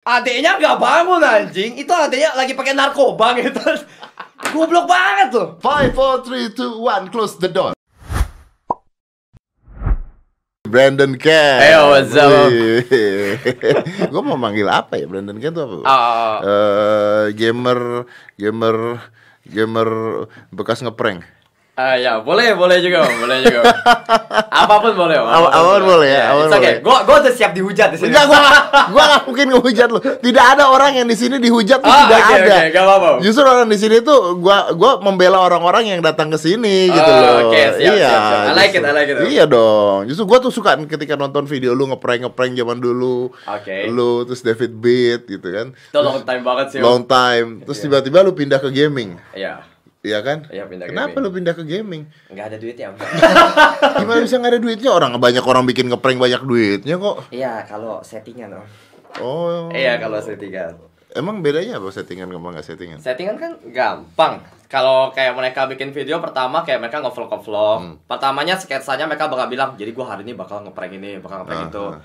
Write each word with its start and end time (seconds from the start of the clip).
Adeknya 0.00 0.56
nggak 0.56 0.80
bangun 0.80 1.20
anjing. 1.20 1.76
Itu 1.76 1.92
adeknya 1.92 2.32
lagi 2.32 2.56
pakai 2.56 2.72
narkoba 2.72 3.36
gitu. 3.36 3.60
Goblok 4.56 4.88
banget 4.88 5.28
tuh. 5.36 5.46
Five, 5.60 5.92
four, 5.92 6.24
three, 6.24 6.48
two, 6.56 6.80
one, 6.80 7.12
close 7.12 7.36
the 7.36 7.52
door. 7.52 7.76
Brandon 10.64 11.12
Ken. 11.20 11.60
Hey, 11.60 11.76
what's 11.76 12.16
up? 12.16 12.48
gue 14.12 14.22
mau 14.24 14.40
manggil 14.40 14.72
apa 14.72 14.96
ya? 14.96 15.04
Brandon 15.04 15.36
Ken 15.36 15.52
tuh 15.52 15.68
apa? 15.68 15.76
Ah. 15.84 16.36
Eh, 16.40 17.24
gamer, 17.36 18.08
gamer, 18.40 19.04
gamer 19.44 19.88
bekas 20.48 20.80
ngeprank. 20.80 21.26
Ah 21.80 21.96
ya, 21.96 22.20
boleh, 22.20 22.52
boleh 22.52 22.76
juga, 22.78 23.00
Om. 23.02 23.14
boleh 23.24 23.36
juga. 23.40 23.60
apa 24.62 24.74
pun 24.78 24.92
boleh, 24.92 25.16
Om. 25.16 25.26
Apa- 25.26 25.48
apa 25.50 25.68
pun 25.72 25.84
boleh 25.88 26.08
ya, 26.10 26.22
apa 26.26 26.34
pun 26.34 26.44
it's 26.44 26.52
okay. 26.52 26.60
boleh. 26.60 26.76
Gua 26.84 26.96
gua 27.02 27.16
udah 27.18 27.32
siap 27.32 27.52
dihujat 27.52 27.88
di 27.88 27.96
sini. 27.96 28.08
Enggak, 28.12 28.24
gua 28.28 28.38
gua 28.92 29.02
gak 29.08 29.22
mungkin 29.24 29.46
ngehujat 29.48 29.88
lu. 29.88 29.98
Tidak 29.98 30.44
ada 30.46 30.64
orang 30.68 30.92
yang 30.94 31.06
di 31.06 31.16
sini 31.16 31.36
dihujat 31.38 31.80
tuh 31.80 31.88
Ah, 31.88 32.04
tidak 32.04 32.20
oke, 32.20 32.34
ada. 32.36 32.52
oke, 32.52 32.66
gak 32.68 32.84
apa-apa. 32.84 33.08
Justru 33.24 33.42
orang 33.42 33.66
di 33.66 33.78
sini 33.78 33.96
tuh 34.00 34.18
gua 34.36 34.76
gua 34.76 35.00
membela 35.00 35.40
orang-orang 35.40 35.88
yang 35.88 36.00
datang 36.00 36.28
ke 36.28 36.36
sini 36.36 36.86
gitu 36.86 37.00
Oh, 37.06 37.16
loh. 37.16 37.48
oke, 37.48 37.62
siap, 37.78 37.94
iya. 37.96 38.10
siap, 38.10 38.20
siap. 38.20 38.44
I 38.44 38.52
like 38.52 38.68
it, 38.68 38.76
justru. 38.76 38.84
I 38.84 38.92
like 38.92 39.08
it. 39.08 39.16
Iya 39.30 39.44
dong. 39.46 39.98
Justru 40.04 40.24
gua 40.26 40.38
tuh 40.38 40.52
suka 40.52 40.70
ketika 40.84 41.14
nonton 41.14 41.46
video 41.46 41.72
lu 41.72 41.88
ngeprank 41.88 42.28
ngeprank 42.28 42.52
zaman 42.52 42.76
dulu. 42.76 43.32
Oke. 43.46 43.88
Lu 43.88 44.28
terus 44.28 44.42
David 44.42 44.76
Beat 44.76 45.24
gitu 45.26 45.48
kan. 45.48 45.72
Itu 45.72 45.98
long 45.98 46.20
time 46.20 46.42
banget 46.42 46.66
sih. 46.70 46.78
Om. 46.78 46.84
Long 46.84 47.02
time. 47.02 47.64
Terus 47.64 47.78
Iya. 47.78 47.84
tiba-tiba 47.88 48.18
lu 48.20 48.32
pindah 48.32 48.58
ke 48.58 48.68
gaming. 48.68 49.16
Iya. 49.32 49.64
Iya 50.00 50.24
kan? 50.24 50.48
Iya, 50.48 50.64
pindah 50.64 50.88
ke 50.88 50.96
Kenapa 50.96 51.12
gaming. 51.12 51.24
lu 51.24 51.30
pindah 51.36 51.54
ke 51.54 51.64
gaming? 51.68 52.02
Enggak 52.32 52.46
ada 52.48 52.56
duitnya, 52.56 52.86
Om. 52.88 52.96
Gimana 54.00 54.18
bisa 54.24 54.34
nggak 54.40 54.52
ada 54.56 54.60
duitnya? 54.60 54.90
Orang 54.96 55.12
banyak 55.20 55.44
orang 55.44 55.64
bikin 55.68 55.92
ngeprank 55.92 56.16
banyak 56.16 56.40
duitnya 56.40 56.96
kok. 56.96 57.16
Iya, 57.28 57.68
kalau 57.68 58.00
settingan, 58.00 58.56
Om. 58.56 58.64
Oh. 59.20 59.68
Iya, 59.68 60.00
kalau 60.00 60.16
settingan. 60.16 60.72
Emang 61.12 61.42
bedanya 61.42 61.76
apa 61.76 61.90
settingan 61.90 62.30
sama 62.30 62.48
nggak 62.48 62.64
settingan? 62.64 62.98
Settingan 63.02 63.36
kan 63.36 63.52
gampang. 63.68 64.40
Kalau 64.70 65.10
kayak 65.10 65.34
mereka 65.34 65.66
bikin 65.66 65.90
video 65.90 66.22
pertama 66.22 66.62
kayak 66.62 66.78
mereka 66.78 67.02
nge-vlog 67.02 67.28
nge-vlog. 67.28 67.78
Hmm. 67.82 67.94
Pertamanya 68.06 68.54
sketsanya 68.54 69.04
mereka 69.04 69.26
bakal 69.26 69.50
bilang, 69.50 69.74
"Jadi 69.74 69.90
gua 69.90 70.14
hari 70.14 70.22
ini 70.22 70.38
bakal 70.38 70.62
ngeprank 70.62 70.94
ini, 70.94 71.18
bakal 71.18 71.42
ngeprank 71.42 71.60
Ah, 71.60 71.68
itu." 71.68 71.84
ah. 71.90 72.00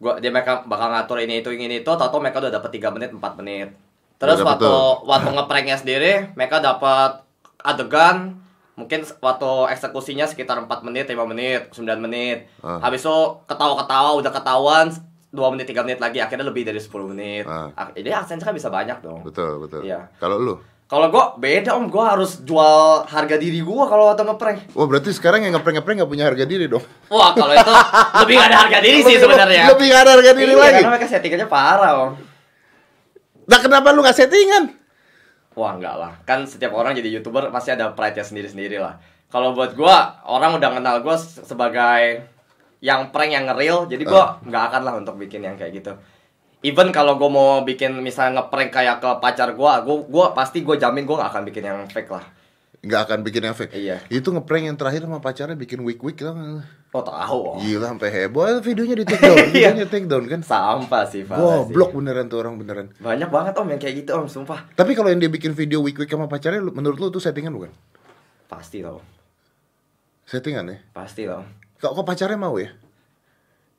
Gua 0.00 0.12
dia 0.16 0.32
mereka 0.32 0.64
bakal 0.64 0.88
ngatur 0.88 1.20
ini 1.20 1.44
itu 1.44 1.52
ini 1.52 1.84
itu, 1.84 1.90
tahu 1.92 2.18
mereka 2.18 2.40
udah 2.40 2.48
dapat 2.48 2.70
3 2.72 2.88
menit, 2.88 3.12
4 3.12 3.36
menit. 3.36 3.68
Terus 4.16 4.40
waktu 4.40 4.72
waktu 5.04 5.30
ngepranknya 5.36 5.76
sendiri, 5.76 6.32
mereka 6.32 6.64
dapat 6.64 7.27
adegan 7.62 8.38
mungkin 8.78 9.02
waktu 9.02 9.50
eksekusinya 9.74 10.30
sekitar 10.30 10.62
4 10.62 10.86
menit, 10.86 11.10
5 11.10 11.18
menit, 11.26 11.74
9 11.74 11.98
menit. 11.98 12.46
Ah. 12.62 12.78
Habis 12.78 13.02
itu 13.02 13.18
ketawa-ketawa 13.50 14.14
udah 14.14 14.30
ketahuan 14.30 14.86
2 15.34 15.52
menit, 15.52 15.66
3 15.66 15.82
menit 15.82 15.98
lagi 15.98 16.22
akhirnya 16.22 16.46
lebih 16.46 16.62
dari 16.62 16.78
10 16.78 17.10
menit. 17.10 17.44
Ah. 17.50 17.74
Ah, 17.74 17.90
Jadi 17.90 18.14
aksennya 18.14 18.46
kan 18.46 18.54
bisa 18.54 18.70
banyak 18.70 19.02
dong. 19.02 19.26
Betul, 19.26 19.66
betul. 19.66 19.82
Iya. 19.82 20.06
Kalau 20.22 20.38
lu? 20.38 20.54
Kalau 20.88 21.12
gua 21.12 21.36
beda 21.36 21.76
om, 21.76 21.92
gua 21.92 22.16
harus 22.16 22.40
jual 22.48 23.04
harga 23.04 23.36
diri 23.36 23.60
gua 23.60 23.84
kalau 23.92 24.08
waktu 24.08 24.24
ngeprank. 24.24 24.72
Wah 24.72 24.88
berarti 24.88 25.12
sekarang 25.12 25.44
yang 25.44 25.52
ngeprank-ngeprank 25.52 26.00
nggak 26.00 26.08
punya 26.08 26.24
harga 26.24 26.48
diri 26.48 26.64
dong? 26.64 26.80
Wah 27.12 27.36
kalau 27.36 27.52
itu 27.52 27.72
lebih 28.24 28.34
gak 28.40 28.48
ada 28.48 28.58
harga 28.64 28.78
diri 28.80 28.98
sih 29.04 29.20
sebenarnya. 29.20 29.68
Lebih 29.68 29.84
nggak 29.84 30.00
ada 30.00 30.12
harga 30.16 30.32
diri 30.32 30.52
iya, 30.56 30.62
lagi. 30.64 30.74
karena 30.80 30.90
mereka 30.96 31.08
settingannya 31.12 31.48
parah 31.52 31.92
om. 31.92 32.10
Nah 33.52 33.58
kenapa 33.60 33.92
lu 33.92 34.00
nggak 34.00 34.16
settingan? 34.16 34.64
Wah 35.58 35.74
enggak 35.74 35.98
lah, 35.98 36.12
kan 36.22 36.46
setiap 36.46 36.70
orang 36.78 36.94
jadi 36.94 37.18
youtuber 37.18 37.50
pasti 37.50 37.74
ada 37.74 37.90
pride-nya 37.90 38.22
sendiri-sendiri 38.22 38.78
lah. 38.78 38.94
Kalau 39.26 39.58
buat 39.58 39.74
gua, 39.74 40.22
orang 40.22 40.54
udah 40.54 40.70
kenal 40.70 41.02
gua 41.02 41.18
se- 41.18 41.42
sebagai 41.42 42.22
yang 42.78 43.10
prank 43.10 43.34
yang 43.34 43.50
nge-real, 43.50 43.90
jadi 43.90 44.06
gua 44.06 44.38
nggak 44.46 44.62
akan 44.70 44.82
lah 44.86 44.94
untuk 45.02 45.18
bikin 45.18 45.42
yang 45.42 45.58
kayak 45.58 45.82
gitu. 45.82 45.98
Even 46.62 46.94
kalau 46.94 47.18
gua 47.18 47.26
mau 47.26 47.50
bikin 47.66 47.90
misalnya 47.98 48.38
ngeprank 48.46 48.70
kayak 48.70 49.02
ke 49.02 49.10
pacar 49.18 49.58
gua, 49.58 49.82
gua, 49.82 50.06
gua 50.06 50.26
pasti 50.30 50.62
gua 50.62 50.78
jamin 50.78 51.02
gua 51.02 51.26
nggak 51.26 51.30
akan 51.34 51.42
bikin 51.50 51.64
yang 51.66 51.78
fake 51.90 52.10
lah. 52.14 52.22
Nggak 52.78 53.00
akan 53.10 53.18
bikin 53.26 53.42
yang 53.42 53.56
fake. 53.58 53.74
Iya. 53.74 53.98
Itu 54.06 54.30
ngeprank 54.30 54.62
yang 54.70 54.78
terakhir 54.78 55.10
sama 55.10 55.18
pacarnya 55.18 55.58
bikin 55.58 55.82
week 55.82 55.98
week 56.06 56.22
lah. 56.22 56.62
Oh 56.88 57.04
tahu 57.04 57.38
om. 57.52 57.56
Gila 57.60 57.92
sampai 57.92 58.08
heboh. 58.08 58.64
Videonya 58.64 58.96
di 58.96 59.04
take 59.04 59.20
down, 59.28 59.36
Iya. 59.36 59.76
videonya 59.76 59.86
take 59.86 60.08
down 60.08 60.24
kan. 60.24 60.40
Sampah 60.40 61.04
sih, 61.04 61.20
sih. 61.20 61.28
Goblok 61.28 61.92
beneran 61.92 62.26
tuh 62.26 62.40
orang 62.40 62.56
beneran. 62.56 62.88
Banyak 62.96 63.28
banget 63.28 63.52
om 63.54 63.68
yang 63.68 63.76
kayak 63.76 63.94
gitu 64.00 64.16
om, 64.16 64.24
sumpah. 64.24 64.64
Tapi 64.72 64.96
kalau 64.96 65.12
yang 65.12 65.20
dia 65.20 65.28
bikin 65.28 65.52
video 65.52 65.78
week 65.78 66.00
week 66.00 66.08
sama 66.08 66.24
pacarnya, 66.24 66.64
menurut 66.64 66.96
lu 66.96 67.08
tuh 67.08 67.20
settingan 67.20 67.52
bukan? 67.52 67.68
Pasti 68.48 68.80
loh, 68.80 69.04
Settingan 70.24 70.64
ya? 70.66 70.76
pasti 70.90 71.24
loh. 71.24 71.44
Kok 71.76 71.92
kok 71.92 72.04
pacarnya 72.04 72.36
mau 72.36 72.56
ya? 72.56 72.72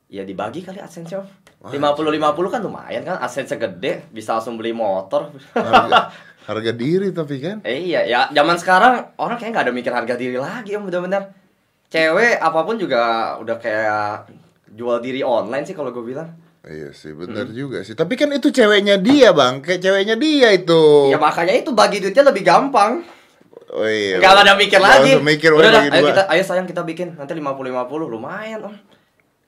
Ya 0.05 0.21
dibagi 0.21 0.61
kali 0.61 0.77
adsense 0.77 1.13
om. 1.13 1.25
Wah, 1.59 1.73
50-50 1.73 2.13
kan 2.47 2.61
lumayan 2.61 3.01
kan, 3.03 3.17
adsense 3.17 3.53
gede, 3.53 4.05
bisa 4.09 4.37
langsung 4.37 4.53
beli 4.55 4.69
motor. 4.69 5.33
Harga, 5.53 6.09
harga 6.49 6.71
diri 6.71 7.09
tapi 7.09 7.37
kan. 7.37 7.61
eh 7.61 7.89
iya, 7.89 8.05
ya 8.05 8.19
zaman 8.29 8.55
sekarang 8.55 8.93
orang 9.17 9.37
kayak 9.37 9.51
nggak 9.51 9.65
ada 9.65 9.73
mikir 9.73 9.91
harga 9.91 10.13
diri 10.13 10.37
lagi 10.37 10.73
om, 10.73 10.85
bener-bener. 10.85 11.33
Cewek 11.89 12.37
apa 12.37 12.59
pun 12.61 12.77
juga 12.77 13.33
udah 13.41 13.57
kayak 13.57 14.29
jual 14.77 15.01
diri 15.01 15.25
online 15.25 15.65
sih 15.65 15.73
kalau 15.73 15.89
gue 15.89 16.05
bilang. 16.05 16.29
Iya 16.61 16.93
sih, 16.93 17.15
bener 17.17 17.49
juga 17.49 17.81
sih. 17.81 17.97
Tapi 17.97 18.13
kan 18.19 18.29
itu 18.35 18.53
ceweknya 18.53 19.01
dia, 19.01 19.33
Bang. 19.33 19.63
Kayak 19.63 19.81
ceweknya 19.89 20.15
dia 20.19 20.53
itu. 20.53 21.09
Ya 21.09 21.17
makanya 21.17 21.55
itu 21.55 21.71
bagi 21.73 21.97
duitnya 22.03 22.29
lebih 22.29 22.43
gampang. 22.45 23.01
Oh 23.73 23.87
iya. 23.89 24.21
Nggak 24.21 24.33
ada 24.43 24.53
mikir 24.53 24.77
Nggak 24.81 24.93
lagi. 25.01 25.11
mikir 25.21 25.49
Udah 25.53 25.69
udah 25.69 25.81
ayo 25.93 26.05
kita, 26.13 26.21
ayo 26.29 26.43
sayang 26.45 26.67
kita 26.69 26.81
bikin 26.85 27.17
nanti 27.17 27.33
50-50 27.37 28.09
lumayan 28.09 28.69
om. 28.69 28.75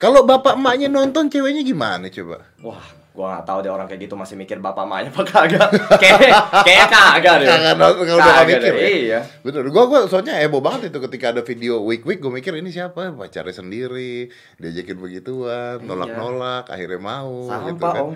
Kalau 0.02 0.25
bapak 0.25 0.58
emaknya 0.58 0.90
nonton 0.90 1.29
ceweknya 1.29 1.62
gimana 1.62 2.09
coba? 2.09 2.41
Wah, 2.66 2.81
gua 3.11 3.25
nggak 3.33 3.44
tahu 3.44 3.57
deh 3.59 3.67
orang 3.67 3.85
kayak 3.85 4.01
gitu 4.01 4.16
masih 4.16 4.33
mikir 4.33 4.57
bapak 4.57 4.83
emaknya 4.83 5.11
apa 5.11 5.22
kagak. 5.25 5.69
Kayak 6.01 6.19
kayak 6.63 6.88
kagak 6.88 7.35
deh. 7.38 7.47
Kagak 7.47 7.73
udah 7.75 7.91
nggak 7.91 8.17
Kagak 8.17 8.45
mikir 8.47 8.61
deh, 8.63 8.72
ya? 8.72 8.88
Iya. 8.88 9.19
Bener, 9.41 9.63
gua 9.67 9.83
gua 9.85 9.99
soalnya 10.05 10.33
heboh 10.38 10.59
banget 10.59 10.89
itu 10.89 10.99
ketika 11.01 11.25
ada 11.29 11.41
video 11.41 11.81
week 11.81 12.01
week 12.01 12.17
gue 12.17 12.31
mikir 12.31 12.53
ini 12.53 12.69
siapa 12.69 13.11
pacarnya 13.11 13.51
sendiri 13.51 14.31
diajakin 14.55 14.95
begituan 14.95 15.83
nolak-nolak 15.83 16.66
akhirnya 16.66 16.97
mau 16.97 17.44
Sampah, 17.44 17.67
gitu 17.67 17.83
kan. 17.83 18.03
Om. 18.07 18.13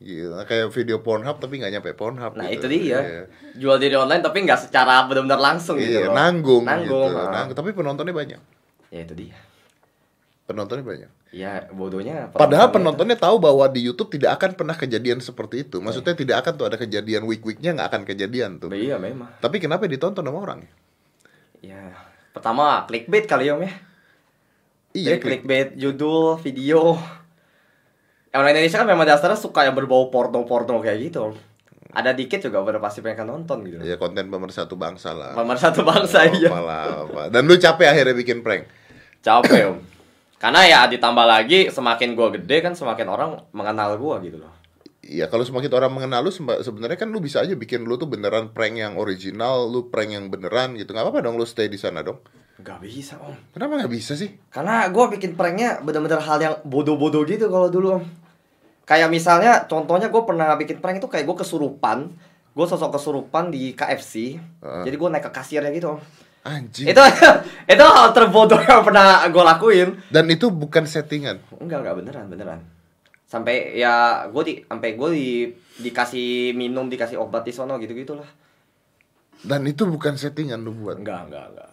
Gila, 0.00 0.48
kayak 0.48 0.72
video 0.72 0.96
Pornhub 0.98 1.36
tapi 1.36 1.60
nggak 1.60 1.72
nyampe 1.74 1.92
Pornhub 1.92 2.32
Nah, 2.32 2.48
gitu. 2.48 2.64
itu 2.64 2.80
dia. 2.80 2.98
Iya. 2.98 3.22
Jual 3.52 3.76
diri 3.76 3.92
online 3.94 4.24
tapi 4.24 4.40
nggak 4.40 4.56
secara 4.62 5.04
benar-benar 5.04 5.36
langsung 5.36 5.76
gitu 5.76 5.92
Iya, 5.92 6.08
loh. 6.08 6.16
nanggung, 6.16 6.64
Nanggung. 6.64 7.12
gitu. 7.12 7.20
ah. 7.20 7.28
Nanggung. 7.28 7.52
Tapi 7.52 7.68
penontonnya 7.76 8.16
banyak. 8.16 8.40
Ya 8.88 9.00
itu 9.04 9.12
dia. 9.12 9.36
Penontonnya 10.50 10.82
banyak. 10.82 11.10
Ya 11.30 11.70
bodohnya. 11.70 12.26
Padahal 12.34 12.74
penontonnya 12.74 13.14
penontonnya 13.14 13.18
tahu 13.22 13.38
bahwa 13.38 13.70
di 13.70 13.86
YouTube 13.86 14.10
tidak 14.18 14.34
akan 14.42 14.58
pernah 14.58 14.74
kejadian 14.74 15.22
seperti 15.22 15.62
itu. 15.62 15.78
Maksudnya 15.78 16.18
tidak 16.18 16.42
akan 16.42 16.52
tuh 16.58 16.66
ada 16.66 16.74
kejadian 16.74 17.22
week-weeknya 17.22 17.78
nggak 17.78 17.88
akan 17.94 18.02
kejadian 18.02 18.58
tuh. 18.58 18.74
Iya 18.74 18.98
memang. 18.98 19.30
Tapi 19.38 19.62
kenapa 19.62 19.86
ditonton 19.86 20.26
sama 20.26 20.42
orang? 20.42 20.66
Ya 21.62 21.94
pertama 22.34 22.82
clickbait 22.90 23.30
kali 23.30 23.46
om 23.54 23.62
ya. 23.62 23.70
Iya, 24.90 25.14
Jadi 25.14 25.22
clickbait 25.22 25.68
judul 25.78 26.42
video. 26.42 26.98
Orang 28.34 28.50
Indonesia 28.50 28.82
kan 28.82 28.90
memang 28.90 29.06
dasarnya 29.06 29.38
suka 29.38 29.62
yang 29.62 29.78
berbau 29.78 30.10
porno-porno 30.10 30.82
kayak 30.82 30.98
gitu. 30.98 31.30
Om. 31.30 31.34
Ada 31.94 32.10
dikit 32.10 32.42
juga 32.42 32.58
udah 32.58 32.82
pasti 32.82 33.06
pengen 33.06 33.30
nonton 33.30 33.70
gitu. 33.70 33.86
Ya 33.86 33.94
konten 34.02 34.26
pemersatu 34.26 34.74
bangsa 34.74 35.14
lah. 35.14 35.38
Pemer 35.38 35.58
satu 35.62 35.86
bangsa 35.86 36.26
iya. 36.26 36.50
Apalah, 36.50 37.06
apa. 37.06 37.22
Dan 37.30 37.46
lu 37.46 37.54
capek 37.54 37.86
akhirnya 37.86 38.18
bikin 38.18 38.42
prank. 38.42 38.66
Capek 39.22 39.62
om. 39.70 39.78
Karena 40.40 40.64
ya 40.64 40.80
ditambah 40.88 41.26
lagi 41.28 41.68
semakin 41.68 42.16
gua 42.16 42.32
gede 42.32 42.64
kan 42.64 42.72
semakin 42.72 43.06
orang 43.12 43.30
mengenal 43.52 44.00
gua 44.00 44.24
gitu 44.24 44.40
loh. 44.40 44.48
Iya, 45.04 45.28
kalau 45.28 45.44
semakin 45.44 45.68
orang 45.76 45.92
mengenal 45.92 46.24
lu 46.24 46.32
sebenarnya 46.32 46.96
kan 46.96 47.12
lu 47.12 47.20
bisa 47.20 47.44
aja 47.44 47.52
bikin 47.52 47.84
lu 47.84 48.00
tuh 48.00 48.08
beneran 48.08 48.56
prank 48.56 48.78
yang 48.80 48.96
original, 48.96 49.68
lu 49.68 49.92
prank 49.92 50.16
yang 50.16 50.32
beneran 50.32 50.80
gitu. 50.80 50.96
nggak 50.96 51.04
apa-apa 51.04 51.20
dong 51.20 51.36
lu 51.36 51.44
stay 51.44 51.68
di 51.68 51.76
sana 51.76 52.00
dong. 52.00 52.24
Gak 52.60 52.80
bisa 52.84 53.16
om. 53.20 53.32
Kenapa 53.52 53.80
nggak 53.80 53.92
bisa 53.92 54.16
sih? 54.16 54.32
Karena 54.52 54.88
gua 54.88 55.12
bikin 55.12 55.36
pranknya 55.36 55.80
bener-bener 55.84 56.20
hal 56.20 56.38
yang 56.40 56.54
bodoh-bodoh 56.64 57.24
gitu 57.28 57.48
kalau 57.52 57.68
dulu 57.68 58.00
om. 58.00 58.04
Kayak 58.88 59.06
misalnya 59.06 59.70
contohnya 59.70 60.10
gue 60.10 60.22
pernah 60.26 60.50
bikin 60.58 60.82
prank 60.82 60.98
itu 60.98 61.06
kayak 61.06 61.22
gue 61.22 61.36
kesurupan. 61.46 62.10
Gue 62.50 62.66
sosok 62.66 62.98
kesurupan 62.98 63.54
di 63.54 63.70
KFC. 63.78 64.34
Heeh. 64.34 64.82
Jadi 64.82 64.96
gue 64.98 65.08
naik 65.14 65.30
ke 65.30 65.32
kasirnya 65.32 65.70
gitu 65.70 65.94
om. 65.94 66.00
Anjing. 66.40 66.88
Itu 66.88 67.02
itu 67.76 67.84
hal 67.84 68.08
terbodoh 68.16 68.60
yang 68.64 68.80
pernah 68.80 69.20
gue 69.28 69.44
lakuin. 69.44 69.88
Dan 70.08 70.32
itu 70.32 70.48
bukan 70.48 70.88
settingan. 70.88 71.36
Enggak 71.60 71.84
enggak 71.84 71.96
beneran 72.00 72.26
beneran. 72.32 72.60
Sampai 73.28 73.76
ya 73.76 74.24
gue 74.26 74.42
di 74.42 74.54
sampai 74.64 74.96
gue 74.96 75.08
di 75.12 75.28
dikasih 75.84 76.56
minum 76.56 76.88
dikasih 76.88 77.20
obat 77.20 77.44
di 77.44 77.52
sono 77.52 77.76
gitu 77.76 77.92
gitulah. 77.92 78.26
Dan 79.40 79.68
itu 79.68 79.84
bukan 79.84 80.16
settingan 80.16 80.60
lu 80.64 80.72
buat. 80.72 80.96
Enggak 80.96 81.28
enggak 81.28 81.44
enggak. 81.52 81.70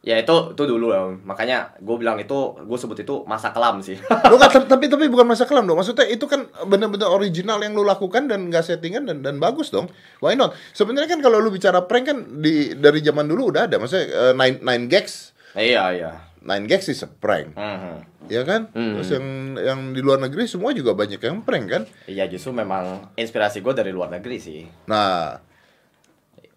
Ya 0.00 0.16
itu 0.16 0.32
itu 0.56 0.62
dulu 0.64 0.96
om. 0.96 1.20
Makanya 1.28 1.76
gue 1.76 1.96
bilang 2.00 2.16
itu 2.16 2.32
gue 2.56 2.78
sebut 2.80 2.96
itu 2.96 3.20
masa 3.28 3.52
kelam 3.52 3.84
sih. 3.84 4.00
Lu 4.32 4.40
nggak- 4.40 4.64
tapi 4.64 4.88
tapi 4.88 5.12
bukan 5.12 5.28
masa 5.28 5.44
kelam 5.44 5.68
dong. 5.68 5.76
Maksudnya 5.76 6.08
itu 6.08 6.24
kan 6.24 6.48
bener-bener 6.64 7.04
original 7.04 7.60
yang 7.60 7.76
lu 7.76 7.84
lakukan 7.84 8.24
dan 8.24 8.48
nggak 8.48 8.64
settingan 8.64 9.04
dan 9.04 9.20
dan 9.20 9.36
bagus 9.36 9.68
dong. 9.68 9.92
Why 10.18 10.40
not? 10.40 10.56
Sebenarnya 10.72 11.12
kan 11.12 11.20
kalau 11.20 11.36
lu 11.36 11.52
bicara 11.52 11.84
prank 11.84 12.08
kan 12.08 12.18
di 12.40 12.72
dari 12.72 13.04
zaman 13.04 13.28
dulu 13.28 13.52
udah 13.52 13.68
ada. 13.68 13.76
Maksudnya 13.76 14.06
eh, 14.08 14.32
nine 14.32 14.56
nine 14.60 14.84
gags 14.88 15.36
iya 15.52 15.92
iya. 15.92 16.12
Nine 16.40 16.64
Gags 16.64 16.88
is 16.88 17.04
a 17.04 17.08
prank. 17.10 17.52
Mhm. 17.52 18.24
Ya 18.32 18.40
kan? 18.48 18.72
Hmm. 18.72 18.96
Terus 18.96 19.12
yang 19.12 19.26
yang 19.58 19.80
di 19.92 20.00
luar 20.00 20.16
negeri 20.16 20.48
semua 20.48 20.72
juga 20.72 20.96
banyak 20.96 21.20
yang 21.20 21.44
prank 21.44 21.66
kan? 21.68 21.82
Iya 22.08 22.24
justru 22.24 22.56
memang 22.56 23.12
inspirasi 23.12 23.60
gue 23.60 23.74
dari 23.76 23.92
luar 23.92 24.08
negeri 24.08 24.40
sih. 24.40 24.64
Nah, 24.88 25.36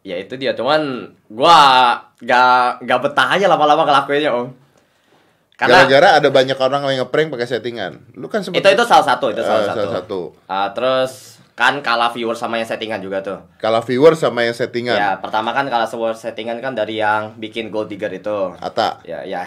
Ya 0.04 0.20
itu 0.20 0.36
dia, 0.36 0.52
cuman 0.52 1.08
gua 1.32 1.56
gak 2.20 2.84
gak 2.84 3.00
betah 3.02 3.28
aja 3.34 3.48
lama-lama 3.48 3.84
ngelakuinnya 3.84 4.36
om. 4.36 4.52
Karena 5.56 5.86
gara-gara 5.86 6.20
ada 6.20 6.28
banyak 6.28 6.58
orang 6.58 6.82
yang 6.92 7.08
ngeprank 7.08 7.32
pakai 7.32 7.48
settingan. 7.48 8.04
Lu 8.14 8.28
kan 8.28 8.44
itu 8.44 8.52
itu 8.52 8.84
salah 8.84 9.06
satu, 9.06 9.32
itu 9.32 9.40
salah 9.40 9.64
Eh, 9.64 9.68
satu. 9.70 9.80
salah 9.80 9.94
satu. 9.96 10.20
Ah, 10.44 10.68
terus 10.76 11.12
kan 11.54 11.78
kalah 11.80 12.10
viewer 12.10 12.34
sama 12.34 12.58
yang 12.58 12.66
settingan 12.66 13.00
juga 13.00 13.22
tuh. 13.22 13.38
Kalah 13.62 13.80
viewer 13.80 14.18
sama 14.18 14.42
yang 14.42 14.52
settingan. 14.52 14.98
Ya 14.98 15.22
pertama 15.22 15.54
kan 15.54 15.70
kalah 15.70 15.86
viewer 15.86 16.12
settingan 16.12 16.60
kan 16.60 16.74
dari 16.74 16.98
yang 16.98 17.38
bikin 17.38 17.70
gold 17.70 17.88
digger 17.88 18.10
itu. 18.10 18.58
Ata. 18.60 19.00
Ya 19.06 19.22
ya 19.24 19.46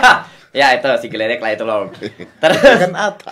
ya 0.50 0.72
itu 0.72 0.88
si 0.98 1.06
geledek 1.06 1.38
lah 1.38 1.50
itu 1.50 1.62
loh. 1.62 1.92
Terus 2.42 2.56
kan 2.58 2.92
Ata. 2.92 3.28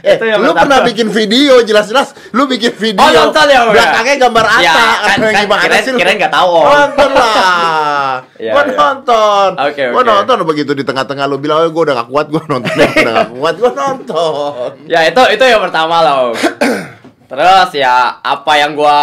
eh, 0.00 0.14
Itu 0.14 0.24
yang 0.24 0.38
lu 0.38 0.50
pertama. 0.50 0.60
pernah 0.60 0.78
bikin 0.82 1.08
video 1.08 1.60
jelas-jelas 1.60 2.12
lu 2.30 2.44
bikin 2.44 2.72
video. 2.72 2.98
Oh, 2.98 3.10
nonton 3.10 3.46
ya, 3.46 3.60
ya? 3.60 3.70
Belakangnya 3.70 4.16
gambar 4.20 4.44
Ata. 4.44 4.60
Ya, 4.60 4.72
kan, 4.72 4.88
Apa 4.90 5.08
yang 5.08 5.20
kan, 5.30 5.42
gimana 5.46 5.62
kirain- 5.62 5.84
sih 5.84 5.90
lu? 5.90 5.98
kirain 5.98 6.16
nggak 6.16 6.34
tahu, 6.34 6.48
Om. 6.50 6.64
Nonton 6.66 7.10
lah. 7.12 8.12
Iya, 8.36 8.52
gua 8.54 8.62
iya. 8.62 8.74
nonton. 8.74 9.48
Oke, 9.56 9.82
Gua 9.88 10.00
oke. 10.00 10.10
nonton 10.10 10.36
begitu 10.44 10.72
di 10.72 10.82
tengah-tengah 10.82 11.24
lu 11.24 11.36
bilang, 11.36 11.56
"Oh, 11.58 11.70
gua 11.70 11.82
udah 11.84 11.94
gak 11.96 12.08
kuat, 12.08 12.26
gua 12.28 12.42
nonton." 12.48 12.72
udah 12.72 12.90
gak 13.16 13.30
kuat, 13.32 13.54
gua 13.56 13.72
nonton. 13.72 14.70
ya 14.86 15.00
itu 15.04 15.22
itu 15.30 15.44
yang 15.44 15.62
pertama 15.62 15.96
loh. 16.00 16.34
Terus 17.30 17.70
ya 17.72 17.94
apa 18.18 18.52
yang 18.56 18.74
gua 18.74 18.98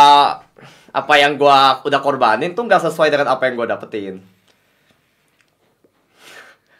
apa 0.90 1.14
yang 1.16 1.36
gua 1.36 1.80
udah 1.80 2.00
korbanin 2.00 2.52
tuh 2.52 2.66
nggak 2.66 2.84
sesuai 2.84 3.08
dengan 3.08 3.30
apa 3.30 3.48
yang 3.48 3.56
gua 3.56 3.68
dapetin. 3.70 4.20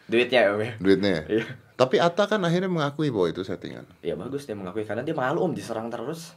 Duitnya 0.08 0.40
ya, 0.48 0.50
Om, 0.56 0.60
ya. 0.64 0.72
Duitnya. 0.80 1.16
Iya. 1.28 1.44
Tapi 1.78 1.96
Ata 2.02 2.26
kan 2.26 2.42
akhirnya 2.42 2.66
mengakui 2.66 3.12
bahwa 3.12 3.30
itu 3.30 3.46
settingan. 3.46 3.86
Ya 4.02 4.18
bagus 4.18 4.48
dia 4.48 4.58
mengakui 4.58 4.82
karena 4.82 5.06
dia 5.06 5.14
malu 5.14 5.46
om 5.46 5.54
diserang 5.54 5.92
terus. 5.92 6.34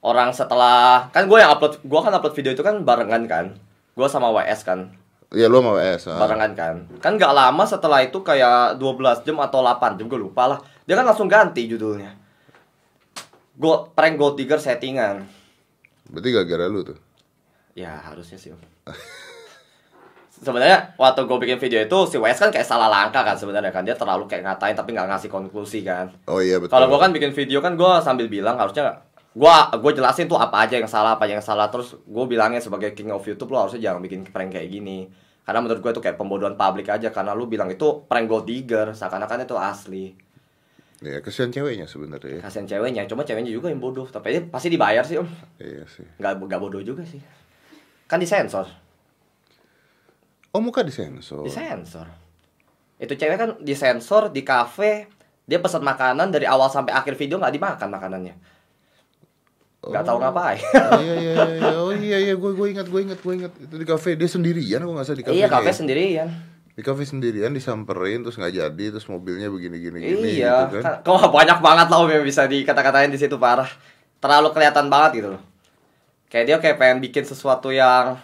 Orang 0.00 0.32
setelah 0.32 1.12
kan 1.12 1.28
gue 1.28 1.36
yang 1.36 1.52
upload, 1.52 1.84
gue 1.84 2.00
kan 2.00 2.08
upload 2.16 2.32
video 2.32 2.56
itu 2.56 2.64
kan 2.64 2.80
barengan 2.80 3.28
kan, 3.28 3.46
gue 3.92 4.08
sama 4.08 4.32
WS 4.32 4.64
kan, 4.64 4.96
Ya 5.28 5.44
lu 5.52 5.60
sama 5.60 5.76
WS. 5.76 6.08
ah. 6.08 6.16
barengan 6.16 6.52
kan. 6.56 6.74
Kan 7.04 7.20
nggak 7.20 7.34
lama 7.36 7.68
setelah 7.68 8.00
itu 8.00 8.24
kayak 8.24 8.80
12 8.80 9.28
jam 9.28 9.36
atau 9.44 9.60
8 9.60 10.00
jam 10.00 10.08
gue 10.08 10.16
lupa 10.16 10.48
lah. 10.48 10.58
Dia 10.88 10.96
kan 10.96 11.04
langsung 11.04 11.28
ganti 11.28 11.68
judulnya. 11.68 12.16
Gold, 13.60 13.92
prank 13.92 14.16
gold 14.16 14.40
digger 14.40 14.56
settingan. 14.56 15.28
Berarti 16.08 16.28
gara-gara 16.32 16.64
lu 16.64 16.80
tuh. 16.80 16.96
Ya 17.76 18.00
harusnya 18.00 18.40
sih 18.40 18.56
om. 18.56 18.60
sebenarnya 20.40 20.96
waktu 20.96 21.28
gue 21.28 21.38
bikin 21.44 21.58
video 21.60 21.80
itu 21.84 21.98
si 22.08 22.16
WS 22.16 22.40
kan 22.40 22.50
kayak 22.50 22.64
salah 22.64 22.88
langkah 22.88 23.20
kan 23.20 23.36
sebenarnya 23.36 23.68
kan 23.68 23.84
dia 23.84 23.92
terlalu 23.92 24.24
kayak 24.24 24.48
ngatain 24.48 24.72
tapi 24.72 24.96
nggak 24.96 25.08
ngasih 25.12 25.28
konklusi 25.28 25.84
kan. 25.84 26.08
Oh 26.26 26.40
iya 26.40 26.56
betul. 26.56 26.72
Kalau 26.72 26.88
gua 26.88 27.00
kan 27.04 27.12
bikin 27.12 27.30
video 27.36 27.60
kan 27.60 27.76
gua 27.76 28.00
sambil 28.00 28.26
bilang 28.26 28.56
harusnya 28.56 29.04
gua 29.36 29.68
gua 29.76 29.92
jelasin 29.92 30.26
tuh 30.26 30.40
apa 30.40 30.64
aja 30.64 30.80
yang 30.80 30.88
salah, 30.88 31.20
apa 31.20 31.28
yang 31.28 31.44
salah 31.44 31.68
terus 31.68 31.94
gua 32.08 32.24
bilangnya 32.24 32.58
sebagai 32.58 32.96
king 32.96 33.12
of 33.12 33.22
YouTube 33.22 33.52
lo 33.52 33.68
harusnya 33.68 33.92
jangan 33.92 34.00
bikin 34.00 34.24
prank 34.32 34.56
kayak 34.56 34.72
gini. 34.72 35.06
Karena 35.44 35.60
menurut 35.60 35.80
gua 35.84 35.92
itu 35.92 36.00
kayak 36.00 36.16
pembodohan 36.16 36.56
publik 36.56 36.88
aja 36.88 37.12
karena 37.12 37.36
lu 37.36 37.44
bilang 37.44 37.68
itu 37.68 38.08
prank 38.08 38.26
gold 38.26 38.48
digger, 38.48 38.96
seakan-akan 38.96 39.44
itu 39.44 39.56
asli. 39.60 40.06
Ya 41.00 41.24
kesian 41.24 41.48
ceweknya 41.48 41.88
sebenarnya. 41.88 42.40
ya. 42.40 42.40
Kasian 42.44 42.68
ceweknya, 42.68 43.08
cuma 43.08 43.24
ceweknya 43.24 43.48
juga 43.48 43.72
yang 43.72 43.80
bodoh, 43.80 44.04
tapi 44.04 44.36
pasti 44.52 44.68
dibayar 44.68 45.00
sih, 45.00 45.16
Om. 45.16 45.24
Iya 45.56 45.88
sih. 45.88 46.04
Nggak 46.20 46.44
nggak 46.44 46.60
bodoh 46.60 46.84
juga 46.84 47.00
sih. 47.08 47.24
Kan 48.04 48.20
disensor, 48.20 48.68
Oh 50.50 50.58
muka 50.58 50.82
disensor. 50.82 51.46
disensor. 51.46 52.10
Itu 52.98 53.14
cewek 53.14 53.38
kan 53.38 53.50
disensor 53.62 54.34
di 54.34 54.42
kafe, 54.42 55.06
dia 55.46 55.62
pesan 55.62 55.86
makanan 55.86 56.34
dari 56.34 56.44
awal 56.44 56.66
sampai 56.68 56.90
akhir 56.90 57.14
video 57.14 57.38
nggak 57.38 57.54
dimakan 57.54 57.88
makanannya. 57.90 58.34
Nggak 59.80 60.04
tahu 60.04 60.18
ngapain. 60.20 60.60
Oh, 60.90 61.00
iya 61.00 61.14
iya 61.16 61.32
iya. 61.32 61.70
Oh 61.80 61.92
iya 61.94 62.18
iya 62.18 62.34
gue 62.36 62.50
gue 62.52 62.68
ingat 62.74 62.86
gue 62.90 63.00
ingat 63.00 63.18
gue 63.22 63.34
ingat 63.34 63.52
itu 63.56 63.74
di 63.78 63.86
kafe 63.86 64.18
dia 64.18 64.28
sendirian 64.28 64.82
kok 64.84 64.92
nggak 64.92 65.06
salah 65.06 65.18
di 65.18 65.24
kafe. 65.24 65.36
Iya, 65.38 65.46
kafe 65.46 65.70
sendirian. 65.72 66.28
Di 66.74 66.82
kafe 66.82 67.02
sendirian 67.06 67.50
disamperin 67.54 68.20
terus 68.26 68.36
nggak 68.36 68.54
jadi 68.58 68.84
terus 68.92 69.06
mobilnya 69.08 69.48
begini 69.48 69.76
gini 69.80 69.98
gini 70.02 70.28
iya, 70.42 70.66
gitu 70.68 70.82
kan, 70.82 71.02
kok 71.02 71.30
banyak 71.32 71.58
banget 71.62 71.86
lah 71.88 71.98
om 71.98 72.10
yang 72.10 72.26
bisa 72.26 72.44
dikata-katain 72.50 73.08
di 73.08 73.18
situ 73.22 73.38
parah. 73.40 73.70
Terlalu 74.20 74.52
kelihatan 74.52 74.92
banget 74.92 75.10
gitu 75.22 75.28
loh. 75.38 75.42
Kayak 76.28 76.44
dia 76.46 76.56
kayak 76.60 76.76
pengen 76.76 76.98
bikin 77.00 77.24
sesuatu 77.24 77.72
yang 77.72 78.20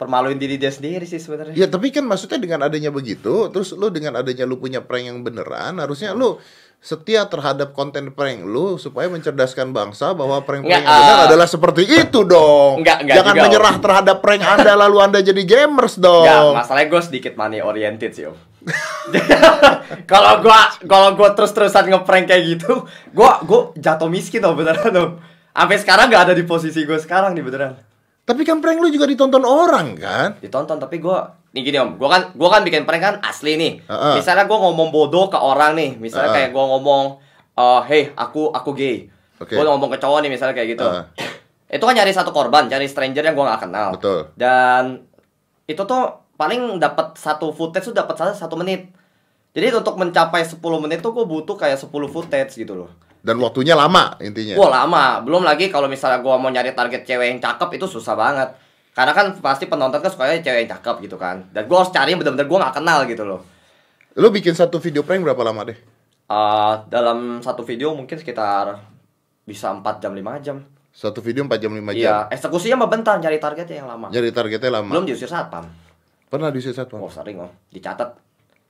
permaluin 0.00 0.40
diri 0.40 0.56
dia 0.56 0.72
sendiri 0.72 1.04
sih 1.04 1.20
sebenarnya. 1.20 1.52
Ya 1.52 1.68
tapi 1.68 1.92
kan 1.92 2.08
maksudnya 2.08 2.40
dengan 2.40 2.64
adanya 2.64 2.88
begitu, 2.88 3.52
terus 3.52 3.76
lu 3.76 3.92
dengan 3.92 4.16
adanya 4.16 4.48
lu 4.48 4.56
punya 4.56 4.80
prank 4.80 5.12
yang 5.12 5.20
beneran, 5.20 5.76
harusnya 5.76 6.16
lu 6.16 6.40
setia 6.80 7.28
terhadap 7.28 7.76
konten 7.76 8.08
prank 8.16 8.40
lu 8.40 8.80
supaya 8.80 9.12
mencerdaskan 9.12 9.76
bangsa 9.76 10.16
bahwa 10.16 10.40
prank-prank 10.40 10.80
yang 10.80 10.88
benar 10.88 11.18
ah. 11.20 11.26
adalah 11.28 11.44
seperti 11.44 11.84
itu 11.84 12.24
dong. 12.24 12.80
Nggak, 12.80 12.98
nggak 13.04 13.16
Jangan 13.20 13.34
juga, 13.36 13.44
menyerah 13.44 13.76
terhadap 13.76 14.16
prank 14.24 14.40
Anda 14.40 14.72
lalu 14.80 14.96
Anda 15.04 15.18
jadi 15.20 15.42
gamers 15.44 16.00
dong. 16.00 16.24
Enggak, 16.24 16.64
masalahnya 16.64 16.88
gue 16.88 17.02
sedikit 17.04 17.32
money 17.36 17.60
oriented 17.60 18.16
sih 18.16 18.24
om. 18.24 18.36
Kalau 20.10 20.44
gua 20.44 20.68
kalau 20.84 21.16
gua 21.16 21.32
terus-terusan 21.32 21.88
ngeprank 21.88 22.28
kayak 22.28 22.44
gitu, 22.44 22.84
gua 23.16 23.40
gua 23.40 23.72
jatuh 23.72 24.12
miskin 24.12 24.44
om 24.44 24.52
beneran 24.52 24.92
om. 24.96 25.10
Sampai 25.50 25.76
sekarang 25.76 26.08
nggak 26.08 26.24
ada 26.30 26.34
di 26.36 26.44
posisi 26.48 26.88
gue 26.88 26.96
sekarang 26.96 27.36
nih 27.36 27.44
beneran. 27.44 27.89
Tapi 28.30 28.46
kan 28.46 28.62
prank 28.62 28.78
lu 28.78 28.94
juga 28.94 29.10
ditonton 29.10 29.42
orang 29.42 29.98
kan? 29.98 30.38
ditonton 30.38 30.78
tapi 30.78 31.02
gua 31.02 31.34
nih 31.50 31.66
gini 31.66 31.82
om 31.82 31.98
gua 31.98 32.14
kan 32.14 32.22
gua 32.38 32.46
kan 32.54 32.62
bikin 32.62 32.86
prank 32.86 33.02
kan 33.02 33.14
asli 33.26 33.58
nih 33.58 33.82
Heeh. 33.90 34.14
misalnya 34.22 34.46
gua 34.46 34.70
ngomong 34.70 34.94
bodoh 34.94 35.26
ke 35.26 35.34
orang 35.34 35.74
nih 35.74 35.98
misalnya 35.98 36.30
Heeh. 36.30 36.46
kayak 36.46 36.50
gua 36.54 36.64
ngomong 36.70 37.18
eh 37.58 37.80
hey 37.90 38.02
aku 38.14 38.54
aku 38.54 38.70
gay 38.70 39.10
Oke. 39.42 39.58
gua 39.58 39.74
ngomong 39.74 39.90
ke 39.90 39.98
cowok 39.98 40.22
nih 40.22 40.30
misalnya 40.30 40.54
kayak 40.54 40.78
gitu 40.78 40.86
Heeh. 40.86 41.02
itu 41.74 41.82
kan 41.82 41.94
nyari 41.98 42.14
satu 42.14 42.30
korban 42.30 42.70
cari 42.70 42.86
stranger 42.86 43.26
yang 43.26 43.34
gua 43.34 43.50
nggak 43.50 43.62
kenal 43.66 43.88
Betul. 43.98 44.30
dan 44.38 45.02
itu 45.66 45.82
tuh 45.82 46.02
paling 46.38 46.78
dapat 46.78 47.18
satu 47.18 47.50
footage 47.50 47.90
tuh 47.90 47.98
dapat 47.98 48.14
satu 48.14 48.30
satu 48.30 48.54
menit 48.54 48.86
jadi 49.50 49.74
untuk 49.74 49.98
mencapai 49.98 50.46
10 50.46 50.62
menit 50.78 51.02
tuh 51.02 51.10
gua 51.10 51.26
butuh 51.26 51.58
kayak 51.58 51.82
10 51.82 51.90
footage 52.06 52.54
gitu 52.54 52.78
loh 52.78 52.90
Dan 53.20 53.36
waktunya 53.40 53.76
lama 53.76 54.16
intinya. 54.24 54.56
Wah 54.56 54.70
lama, 54.84 55.20
belum 55.20 55.44
lagi 55.44 55.68
kalau 55.68 55.86
misalnya 55.86 56.24
gua 56.24 56.40
mau 56.40 56.48
nyari 56.48 56.72
target 56.72 57.04
cewek 57.04 57.36
yang 57.36 57.40
cakep 57.40 57.68
itu 57.76 57.86
susah 57.86 58.16
banget. 58.16 58.48
Karena 58.96 59.12
kan 59.12 59.36
pasti 59.38 59.68
penonton 59.68 60.00
kan 60.00 60.10
sukanya 60.10 60.40
cewek 60.40 60.66
yang 60.66 60.70
cakep 60.72 61.04
gitu 61.04 61.16
kan. 61.20 61.44
Dan 61.52 61.68
gua 61.68 61.84
harus 61.84 61.92
cari 61.92 62.16
yang 62.16 62.20
bener-bener 62.20 62.48
gua 62.48 62.58
nggak 62.64 62.76
kenal 62.80 62.98
gitu 63.04 63.24
loh. 63.28 63.40
Lu 64.16 64.32
bikin 64.32 64.56
satu 64.56 64.80
video 64.80 65.04
prank 65.04 65.22
berapa 65.22 65.40
lama 65.44 65.68
deh? 65.68 65.78
Eh, 66.30 66.74
dalam 66.86 67.42
satu 67.42 67.66
video 67.66 67.90
mungkin 67.90 68.14
sekitar 68.14 68.78
bisa 69.42 69.74
4 69.74 69.82
jam 69.98 70.14
5 70.14 70.38
jam. 70.38 70.62
Satu 70.94 71.18
video 71.18 71.42
4 71.42 71.58
jam 71.58 71.74
5 71.74 71.90
jam. 71.90 71.98
Iya, 71.98 72.16
eksekusinya 72.30 72.86
mah 72.86 72.90
bentar 72.90 73.18
nyari 73.18 73.42
targetnya 73.42 73.82
yang 73.82 73.88
lama. 73.90 74.06
Jadi 74.14 74.30
targetnya 74.30 74.78
lama. 74.78 74.94
Belum 74.94 75.06
diusir 75.10 75.26
satpam. 75.26 75.66
Pernah 76.30 76.54
diusir 76.54 76.70
satpam? 76.70 77.02
Oh 77.02 77.10
sering 77.10 77.42
om, 77.42 77.50
dicatat, 77.74 78.14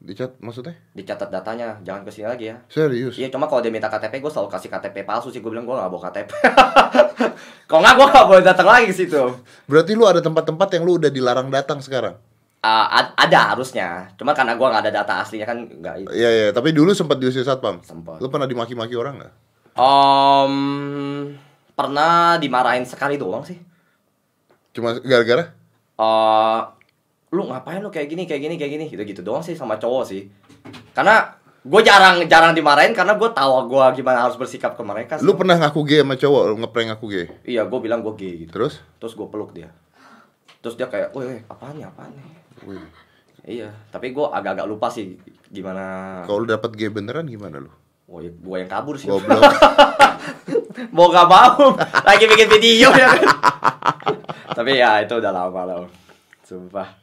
Dicat 0.00 0.32
maksudnya? 0.40 0.72
dicatat 0.96 1.28
datanya, 1.28 1.76
jangan 1.84 2.08
ke 2.08 2.10
sini 2.10 2.24
lagi 2.24 2.48
ya. 2.48 2.56
Serius? 2.72 3.20
Iya, 3.20 3.28
cuma 3.28 3.44
kalau 3.44 3.60
dia 3.60 3.68
minta 3.68 3.92
KTP, 3.92 4.24
gue 4.24 4.32
selalu 4.32 4.48
kasih 4.48 4.72
KTP 4.72 5.04
palsu 5.04 5.28
sih. 5.28 5.44
Gue 5.44 5.52
bilang 5.52 5.68
gue 5.68 5.76
gak 5.76 5.92
bawa 5.92 6.02
KTP. 6.08 6.30
kalau 7.68 7.80
nggak, 7.84 7.94
gue 8.00 8.06
gak 8.08 8.26
boleh 8.32 8.44
datang 8.44 8.64
lagi 8.64 8.88
ke 8.88 8.96
situ. 8.96 9.20
Berarti 9.68 9.92
lu 9.92 10.08
ada 10.08 10.24
tempat-tempat 10.24 10.68
yang 10.72 10.88
lu 10.88 10.96
udah 10.96 11.12
dilarang 11.12 11.52
datang 11.52 11.84
sekarang? 11.84 12.16
Uh, 12.60 12.86
ad- 12.92 13.16
ada 13.16 13.56
harusnya, 13.56 14.12
cuma 14.20 14.36
karena 14.36 14.52
gua 14.52 14.68
nggak 14.68 14.84
ada 14.84 14.92
data 15.00 15.24
aslinya 15.24 15.48
kan 15.48 15.64
nggak. 15.64 16.12
Iya 16.12 16.28
iya, 16.28 16.48
tapi 16.52 16.76
dulu 16.76 16.92
sempat 16.92 17.16
diusir 17.16 17.40
satpam. 17.40 17.80
Sempat. 17.80 18.20
Lu 18.20 18.28
pernah 18.28 18.44
dimaki-maki 18.44 19.00
orang 19.00 19.16
nggak? 19.16 19.32
Om 19.80 20.54
pernah 21.72 22.36
dimarahin 22.36 22.84
sekali 22.84 23.16
doang 23.16 23.48
sih. 23.48 23.56
Cuma 24.76 24.92
gara-gara? 25.00 25.56
Eh, 25.96 26.58
lu 27.30 27.46
ngapain 27.46 27.78
lu 27.78 27.94
kayak 27.94 28.10
gini 28.10 28.26
kayak 28.26 28.42
gini 28.42 28.54
kayak 28.58 28.72
gini 28.74 28.84
gitu 28.90 29.02
gitu 29.06 29.20
doang 29.22 29.42
sih 29.42 29.54
sama 29.54 29.78
cowok 29.78 30.04
sih. 30.06 30.26
Karena 30.90 31.38
gue 31.60 31.80
jarang 31.84 32.24
jarang 32.26 32.56
dimarahin 32.56 32.96
karena 32.96 33.14
gue 33.14 33.30
tahu 33.30 33.70
gue 33.70 33.84
gimana 34.02 34.26
harus 34.26 34.34
bersikap 34.34 34.74
ke 34.74 34.82
mereka. 34.82 35.18
sih. 35.18 35.24
Lu 35.26 35.38
pernah 35.38 35.54
ngaku 35.58 35.80
gay 35.86 36.02
sama 36.02 36.14
cowok, 36.18 36.42
lu 36.50 36.56
ngeprank 36.64 36.86
ngaku 36.94 37.06
gay. 37.10 37.26
Iya, 37.46 37.62
gue 37.70 37.78
bilang 37.78 38.00
gue 38.02 38.14
gay 38.18 38.32
gitu. 38.46 38.50
Terus? 38.50 38.82
Terus 38.98 39.12
gue 39.14 39.26
peluk 39.30 39.54
dia. 39.54 39.70
Terus 40.60 40.74
dia 40.76 40.90
kayak, 40.90 41.16
woi, 41.16 41.24
woi, 41.24 41.40
apaan 41.48 41.72
nih, 41.78 41.88
apaan 41.88 42.12
nih? 42.12 42.28
Wih. 42.68 42.84
Iya, 43.40 43.72
tapi 43.88 44.12
gue 44.12 44.26
agak-agak 44.28 44.68
lupa 44.68 44.92
sih 44.92 45.16
gimana. 45.48 46.20
Kalau 46.28 46.44
lu 46.44 46.46
dapet 46.50 46.76
gay 46.76 46.92
beneran 46.92 47.24
gimana 47.24 47.62
lu? 47.62 47.72
Woi, 48.10 48.28
gue 48.28 48.56
yang 48.60 48.68
kabur 48.68 49.00
sih. 49.00 49.08
Goblok. 49.08 49.40
mau 50.96 51.10
gak 51.12 51.28
mau 51.28 51.76
lagi 52.06 52.24
bikin 52.26 52.48
video 52.48 52.88
ya 52.94 53.08
kan 53.10 53.20
tapi 54.56 54.76
ya 54.76 55.00
itu 55.00 55.14
udah 55.16 55.32
lama 55.32 55.62
lah. 55.64 55.78
Sumpah 56.50 56.98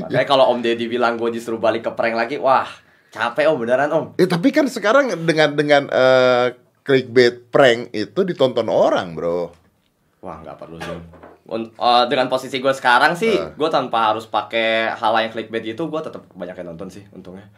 makanya 0.00 0.24
kalau 0.24 0.48
om 0.48 0.64
Deddy 0.64 0.88
bilang 0.88 1.20
gue 1.20 1.28
disuruh 1.28 1.60
balik 1.60 1.84
ke 1.84 1.92
prank 1.92 2.16
lagi 2.16 2.40
wah 2.40 2.64
capek 3.12 3.52
om 3.52 3.60
beneran 3.60 3.92
om 3.92 4.06
Eh 4.16 4.24
tapi 4.24 4.48
kan 4.48 4.64
sekarang 4.64 5.12
dengan 5.28 5.52
dengan 5.52 5.82
eh, 5.92 6.56
clickbait 6.80 7.52
prank 7.52 7.92
itu 7.92 8.24
ditonton 8.24 8.72
orang, 8.72 9.12
Bro. 9.12 9.52
wah 10.24 10.36
nggak 10.40 10.56
perlu 10.56 10.80
sih 10.80 10.96
eh, 11.48 12.04
dengan 12.08 12.28
posisi 12.32 12.60
gue 12.60 12.72
sekarang 12.72 13.16
sih, 13.16 13.36
Ah. 13.36 13.52
gue 13.52 13.68
tanpa 13.68 14.12
harus 14.12 14.24
pakai 14.24 14.92
hal 14.92 15.12
yang 15.20 15.32
clickbait 15.32 15.64
gitu, 15.64 15.88
gue 15.88 16.00
tetap 16.00 16.24
banyak 16.32 16.56
yang 16.56 16.72
nonton 16.76 16.88
sih, 16.92 17.04
untungnya. 17.12 17.48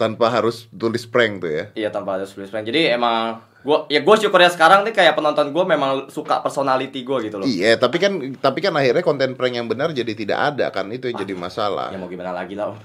Tanpa 0.00 0.32
harus 0.32 0.64
tulis 0.72 1.04
prank 1.04 1.44
tuh 1.44 1.50
ya. 1.52 1.64
Iya 1.76 1.88
tanpa 1.92 2.16
ada 2.16 2.24
tulis 2.24 2.48
prank. 2.48 2.64
Jadi 2.64 2.96
emang 2.96 3.44
gue, 3.60 3.78
ya 3.92 4.00
gue 4.00 4.14
syukurnya 4.16 4.48
sekarang 4.48 4.80
nih 4.88 4.96
kayak 4.96 5.12
penonton 5.12 5.52
gue 5.52 5.64
memang 5.68 6.08
suka 6.08 6.40
personality 6.40 7.04
gue 7.04 7.28
gitu 7.28 7.36
loh. 7.36 7.44
Iya, 7.44 7.76
tapi 7.76 8.00
kan 8.00 8.16
tapi 8.40 8.64
kan 8.64 8.72
akhirnya 8.72 9.04
konten 9.04 9.36
prank 9.36 9.52
yang 9.60 9.68
benar 9.68 9.92
jadi 9.92 10.08
tidak 10.16 10.56
ada 10.56 10.72
kan 10.72 10.88
itu 10.88 11.12
yang 11.12 11.20
jadi 11.20 11.36
masalah. 11.36 11.92
Ya 11.92 12.00
mau 12.00 12.08
gimana 12.08 12.32
lagi 12.32 12.56
lah, 12.56 12.72
Om. 12.72 12.80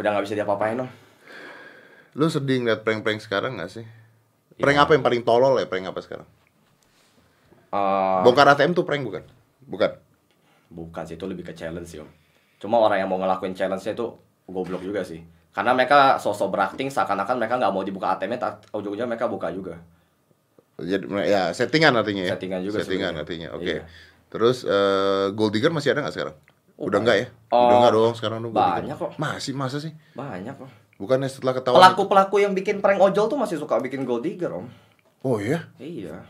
Udah 0.00 0.08
nggak 0.16 0.24
bisa 0.24 0.36
diapa-apain 0.40 0.80
om. 0.80 0.88
Lu 2.16 2.32
sedih 2.32 2.64
ngeliat 2.64 2.80
prank-prank 2.80 3.20
sekarang 3.20 3.60
gak 3.60 3.68
sih? 3.68 3.84
Iya. 4.56 4.64
Prank 4.64 4.78
apa 4.88 4.92
yang 4.96 5.04
paling 5.04 5.20
tolol 5.20 5.60
ya? 5.60 5.68
Prank 5.68 5.84
apa 5.84 6.00
sekarang? 6.00 6.28
Eh, 7.76 8.20
Bongkar 8.24 8.56
ATM 8.56 8.72
tuh 8.72 8.88
prank 8.88 9.04
bukan? 9.04 9.24
Bukan. 9.68 9.92
bukan 10.66 11.06
sih 11.06 11.14
itu 11.14 11.28
lebih 11.30 11.46
ke 11.46 11.54
challenge 11.54 11.86
sih 11.92 12.00
om. 12.02 12.10
Cuma 12.58 12.80
orang 12.80 12.98
yang 13.04 13.08
mau 13.12 13.20
ngelakuin 13.20 13.54
challenge-nya 13.54 13.94
itu 13.94 14.06
goblok 14.48 14.82
juga 14.82 15.04
sih. 15.04 15.22
Karena 15.56 15.72
mereka 15.72 16.20
sosok 16.20 16.52
berakting 16.52 16.92
seakan-akan 16.92 17.40
mereka 17.40 17.56
nggak 17.56 17.72
mau 17.72 17.80
dibuka 17.80 18.12
ATM-nya, 18.12 18.36
tak- 18.36 18.68
ujung-ujungnya 18.70 19.08
mereka 19.08 19.24
buka 19.24 19.48
juga. 19.48 19.80
Jadi 20.76 21.08
ya 21.24 21.48
settingan 21.50 21.96
artinya 21.96 22.28
ya. 22.28 22.36
Settingan 22.36 22.60
juga 22.60 22.76
Settingan 22.78 23.16
sebenarnya. 23.16 23.22
artinya. 23.24 23.48
Oke. 23.56 23.64
Iya. 23.64 23.82
Terus 24.28 24.56
eh, 24.62 25.32
Gold 25.32 25.56
Digger 25.56 25.72
masih 25.72 25.96
ada 25.96 26.04
nggak 26.04 26.12
sekarang? 26.12 26.36
Oh, 26.76 26.92
Udah 26.92 27.00
enggak 27.00 27.16
ya? 27.16 27.26
Oh, 27.48 27.64
Udah 27.64 27.76
enggak 27.80 27.92
dong 27.96 28.12
sekarang 28.12 28.38
Digger. 28.44 28.52
banyak 28.52 28.96
kok. 29.00 29.10
Masih 29.16 29.52
masa 29.56 29.80
sih? 29.80 29.96
Banyak 30.12 30.60
om. 30.60 30.68
Bukannya 30.96 31.28
setelah 31.28 31.56
ketahuan 31.56 31.80
Pelaku-pelaku 31.80 32.36
yang 32.38 32.52
bikin 32.52 32.80
prank 32.80 33.00
ojol 33.00 33.24
tuh 33.26 33.36
masih 33.36 33.56
suka 33.56 33.80
bikin 33.80 34.04
gold 34.04 34.20
digger 34.20 34.52
om. 34.52 34.68
Oh 35.24 35.40
iya. 35.40 35.64
Iya. 35.76 36.20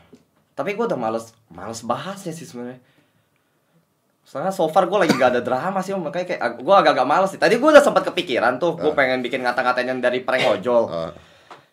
Tapi 0.54 0.72
gue 0.72 0.86
udah 0.86 0.96
males 0.96 1.34
males 1.50 1.82
bahasnya 1.82 2.30
sih 2.30 2.46
sebenarnya. 2.46 2.78
Soalnya 4.26 4.50
so 4.50 4.66
far 4.66 4.84
gue 4.84 4.98
lagi 4.98 5.14
gak 5.14 5.30
ada 5.30 5.40
drama 5.40 5.78
sih 5.78 5.94
om, 5.94 6.02
makanya 6.02 6.26
kayak 6.26 6.58
gue 6.58 6.74
agak-agak 6.74 7.06
males 7.06 7.30
sih. 7.30 7.38
Tadi 7.38 7.56
gue 7.56 7.68
udah 7.68 7.78
sempat 7.78 8.02
kepikiran 8.04 8.58
tuh, 8.58 8.74
gue 8.74 8.90
Ah. 8.90 8.96
pengen 8.98 9.22
bikin 9.22 9.40
ngata-ngatain 9.40 10.02
dari 10.02 10.20
prank 10.20 10.42
ojol. 10.52 10.82
Ah. 10.88 11.10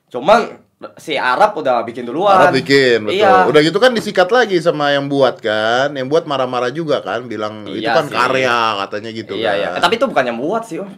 Cuman 0.08 0.62
si 0.94 1.18
Arab 1.18 1.58
udah 1.58 1.82
bikin 1.82 2.06
duluan. 2.06 2.38
Arab 2.38 2.54
bikin, 2.54 3.10
betul. 3.10 3.18
Iya. 3.18 3.50
Udah 3.50 3.58
gitu 3.60 3.82
kan 3.82 3.90
disikat 3.90 4.30
lagi 4.30 4.62
sama 4.62 4.94
yang 4.94 5.10
buat 5.10 5.42
kan. 5.42 5.98
Yang 5.98 6.08
buat 6.08 6.24
marah-marah 6.24 6.70
juga 6.70 7.02
kan, 7.02 7.26
bilang 7.26 7.66
itu 7.66 7.82
Iya 7.82 7.98
kan 7.98 8.06
sih. 8.06 8.14
karya 8.14 8.58
katanya 8.86 9.10
gitu 9.12 9.34
iya 9.34 9.50
kan. 9.50 9.58
iya. 9.58 9.70
Eh, 9.74 9.82
tapi 9.82 9.94
itu 9.98 10.06
bukan 10.06 10.24
yang 10.24 10.38
buat 10.38 10.62
sih 10.62 10.78
om. 10.78 10.92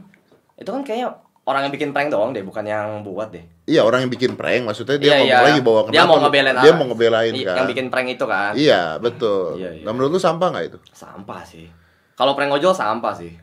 Itu 0.56 0.70
kan 0.70 0.84
kayaknya 0.84 1.16
orang 1.46 1.70
yang 1.70 1.74
bikin 1.74 1.90
prank 1.94 2.10
doang 2.10 2.34
deh, 2.34 2.42
bukan 2.42 2.66
yang 2.66 3.06
buat 3.06 3.30
deh. 3.30 3.46
Iya, 3.66 3.86
orang 3.86 4.06
yang 4.06 4.12
bikin 4.12 4.34
prank 4.34 4.66
maksudnya 4.66 4.98
dia 4.98 5.08
Iya, 5.08 5.18
ngomong 5.22 5.30
iya. 5.30 5.46
lagi 5.46 5.62
bahwa 5.62 5.80
Dia 5.80 5.90
kenapa 5.94 6.06
mau 6.06 6.18
lu- 6.18 6.24
ngebelain 6.26 6.56
dia 6.58 6.72
mau 6.74 6.86
ngebelain 6.90 7.34
kan. 7.36 7.56
Yang 7.62 7.68
bikin 7.72 7.88
prank 7.88 8.08
itu 8.10 8.26
kan. 8.26 8.52
Iya, 8.58 8.82
betul. 8.98 9.48
Iya, 9.58 9.70
iya. 9.78 9.84
Nah, 9.86 9.92
menurut 9.94 10.12
lu 10.12 10.20
sampah 10.20 10.48
nggak 10.50 10.66
itu? 10.68 10.78
Sampah 10.90 11.42
sih. 11.46 11.66
Kalau 12.14 12.34
prank 12.34 12.52
ojol 12.52 12.74
sampah 12.74 13.14
sih. 13.14 13.34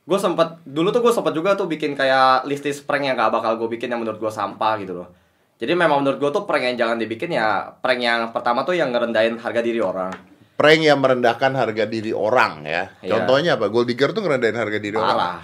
Gue 0.00 0.18
sempet 0.18 0.58
dulu 0.64 0.90
tuh 0.90 1.04
gue 1.04 1.12
sempet 1.12 1.32
juga 1.36 1.54
tuh 1.54 1.68
bikin 1.68 1.92
kayak 1.92 2.42
listis 2.42 2.82
prank 2.82 3.04
yang 3.04 3.14
gak 3.14 3.30
bakal 3.30 3.54
gue 3.54 3.68
bikin 3.70 3.92
yang 3.92 4.00
menurut 4.00 4.18
gue 4.18 4.32
sampah 4.32 4.74
gitu 4.80 4.96
loh. 4.96 5.08
Jadi 5.60 5.76
memang 5.76 6.00
menurut 6.00 6.18
gue 6.18 6.30
tuh 6.32 6.48
prank 6.48 6.64
yang 6.64 6.74
jangan 6.74 6.96
dibikin 6.96 7.30
ya 7.30 7.68
prank 7.78 8.00
yang 8.00 8.32
pertama 8.32 8.64
tuh 8.64 8.74
yang 8.74 8.90
ngerendahin 8.90 9.36
harga 9.38 9.60
diri 9.60 9.78
orang. 9.78 10.10
Prank 10.56 10.80
yang 10.82 10.98
merendahkan 10.98 11.52
harga 11.52 11.84
diri 11.86 12.10
orang 12.10 12.64
ya. 12.64 12.90
Iya. 13.00 13.10
Contohnya 13.12 13.50
apa? 13.54 13.68
Gold 13.68 13.86
digger 13.86 14.10
tuh 14.10 14.24
ngerendahin 14.24 14.56
harga 14.56 14.78
diri 14.78 14.96
orang. 14.96 15.14
Parah. 15.14 15.38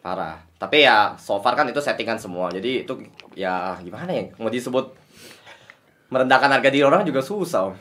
Parah. 0.00 0.36
Tapi 0.60 0.84
ya 0.84 1.16
so 1.16 1.40
far 1.40 1.56
kan 1.56 1.64
itu 1.64 1.80
settingan 1.80 2.20
semua. 2.20 2.52
Jadi 2.52 2.84
itu 2.84 2.92
ya 3.32 3.80
gimana 3.80 4.12
ya 4.12 4.28
mau 4.36 4.52
disebut 4.52 4.92
merendahkan 6.12 6.52
harga 6.52 6.68
diri 6.68 6.84
orang 6.84 7.00
juga 7.08 7.24
susah. 7.24 7.72
Om. 7.72 7.74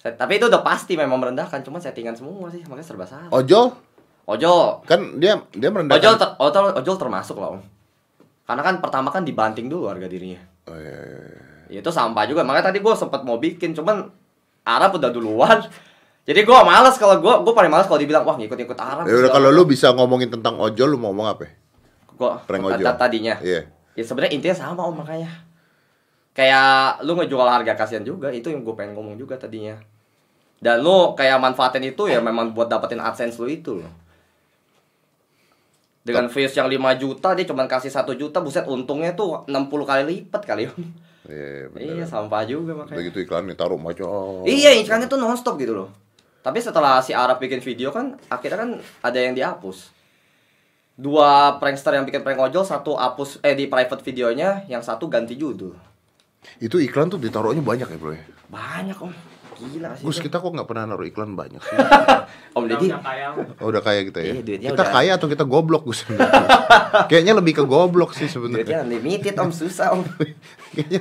Set- 0.00 0.16
Tapi 0.16 0.40
itu 0.40 0.48
udah 0.48 0.64
pasti 0.64 0.96
memang 0.96 1.20
merendahkan, 1.20 1.60
cuma 1.60 1.76
settingan 1.76 2.16
semua 2.16 2.48
sih, 2.48 2.64
makanya 2.64 2.88
serba 2.88 3.04
salah. 3.04 3.28
Ojol 3.30 3.70
Ojol 4.24 4.80
kan 4.88 5.20
dia 5.20 5.36
dia 5.52 5.68
merendahkan. 5.68 5.98
Ojol, 5.98 6.14
ter, 6.16 6.28
ojol, 6.40 6.64
ojol 6.78 6.96
termasuk 6.96 7.36
lah 7.36 7.58
om. 7.58 7.62
Karena 8.48 8.62
kan 8.64 8.74
pertama 8.80 9.10
kan 9.12 9.22
dibanting 9.26 9.68
dulu 9.68 9.90
harga 9.92 10.06
dirinya. 10.08 10.38
Oh, 10.70 10.78
iya, 10.78 10.94
iya, 10.94 11.20
iya. 11.20 11.42
Ya, 11.68 11.78
itu 11.82 11.90
sampah 11.90 12.24
juga. 12.26 12.46
Makanya 12.46 12.70
tadi 12.70 12.78
gue 12.78 12.94
sempat 12.94 13.26
mau 13.26 13.38
bikin, 13.38 13.74
cuman 13.74 14.08
Arab 14.62 14.94
udah 14.94 15.10
duluan. 15.10 15.58
Jadi 16.22 16.40
gue 16.46 16.54
males 16.62 16.94
kalau 17.02 17.18
gue, 17.18 17.34
gue 17.42 17.54
paling 17.54 17.72
males 17.72 17.86
kalau 17.90 17.98
dibilang 17.98 18.22
wah 18.22 18.38
ngikut-ngikut 18.38 18.78
Arab. 18.78 19.04
Ya 19.10 19.14
udah 19.18 19.30
kalau 19.34 19.50
lu 19.50 19.66
bisa 19.66 19.90
ngomongin 19.90 20.30
tentang 20.30 20.54
ojol 20.62 20.94
lu 20.94 20.98
mau 20.98 21.10
ngomong 21.10 21.28
apa? 21.34 21.50
gue 22.12 22.30
Prank 22.46 22.62
ojol. 22.62 22.86
tadinya. 22.94 23.34
Iya. 23.42 23.66
Ya 23.98 24.02
sebenarnya 24.06 24.32
intinya 24.38 24.54
sama 24.54 24.86
om 24.86 24.94
makanya. 24.94 25.28
Kayak 26.32 27.02
lu 27.04 27.18
ngejual 27.18 27.44
harga 27.44 27.74
kasihan 27.74 28.06
juga, 28.06 28.30
itu 28.30 28.48
yang 28.48 28.62
gue 28.62 28.74
pengen 28.78 28.94
ngomong 28.94 29.18
juga 29.18 29.34
tadinya. 29.36 29.76
Dan 30.62 30.80
lu 30.80 31.18
kayak 31.18 31.42
manfaatin 31.42 31.82
itu 31.90 32.06
ya 32.06 32.22
memang 32.22 32.54
buat 32.54 32.70
dapetin 32.70 33.02
AdSense 33.02 33.36
lu 33.42 33.50
itu 33.50 33.82
loh. 33.82 33.90
Dengan 36.02 36.30
views 36.30 36.54
yang 36.54 36.66
5 36.66 37.02
juta 37.02 37.34
dia 37.34 37.46
cuma 37.46 37.66
kasih 37.66 37.90
1 37.90 38.14
juta, 38.14 38.38
buset 38.38 38.66
untungnya 38.66 39.14
tuh 39.14 39.42
60 39.50 39.86
kali 39.86 40.02
lipat 40.06 40.42
kali 40.46 40.70
om. 40.70 40.82
Iya, 41.26 41.70
Iya 41.78 42.02
bener. 42.02 42.06
sampah 42.06 42.42
juga 42.46 42.74
makanya. 42.74 42.98
Udah 42.98 43.04
gitu 43.06 43.18
iklan 43.22 43.44
nih 43.46 43.54
taruh 43.58 43.78
macam. 43.78 44.42
Iya 44.42 44.70
iklannya 44.82 45.06
tuh 45.06 45.18
nonstop 45.18 45.54
gitu 45.58 45.74
loh. 45.74 45.90
Tapi 46.42 46.58
setelah 46.58 46.98
si 46.98 47.14
Arab 47.14 47.38
bikin 47.38 47.62
video 47.62 47.94
kan 47.94 48.18
akhirnya 48.26 48.58
kan 48.58 48.70
ada 48.98 49.18
yang 49.18 49.32
dihapus. 49.32 49.94
Dua 50.98 51.56
prankster 51.62 51.94
yang 51.94 52.04
bikin 52.04 52.26
prank 52.26 52.42
ojol 52.42 52.66
satu 52.66 52.98
hapus 52.98 53.40
eh 53.46 53.54
di 53.54 53.70
private 53.70 54.02
videonya, 54.02 54.66
yang 54.66 54.82
satu 54.82 55.06
ganti 55.06 55.38
judul. 55.38 55.72
Itu 56.58 56.82
iklan 56.82 57.08
tuh 57.08 57.22
ditaruhnya 57.22 57.62
banyak 57.62 57.88
ya, 57.88 57.98
Bro 57.98 58.12
ya. 58.12 58.26
Banyak 58.50 58.98
om. 58.98 59.14
Gila 59.62 59.94
sih. 59.94 60.02
Gus, 60.02 60.18
itu. 60.18 60.26
kita 60.26 60.42
kok 60.42 60.50
nggak 60.50 60.66
pernah 60.66 60.84
naruh 60.90 61.06
iklan 61.06 61.38
banyak 61.38 61.62
sih? 61.62 61.76
Om 62.58 62.64
Deddy. 62.66 62.90
udah 62.90 62.98
kaya 62.98 63.26
Om. 63.30 63.46
Oh, 63.62 63.66
udah 63.70 63.82
kaya 63.84 64.00
kita 64.10 64.18
ya. 64.18 64.32
Iya, 64.34 64.42
duitnya 64.42 64.68
kita 64.74 64.82
udah- 64.82 64.94
kaya 64.98 65.10
atau 65.14 65.28
kita 65.30 65.44
goblok 65.46 65.86
Gus? 65.86 66.02
Kayaknya 67.10 67.38
lebih 67.38 67.62
ke 67.62 67.64
goblok 67.64 68.10
sih 68.18 68.26
sebenarnya. 68.26 68.66
Duitnya 68.66 68.80
unlimited 68.82 69.34
om 69.38 69.54
susah 69.54 69.94
om. 69.94 70.02
Kayaknya 70.74 71.00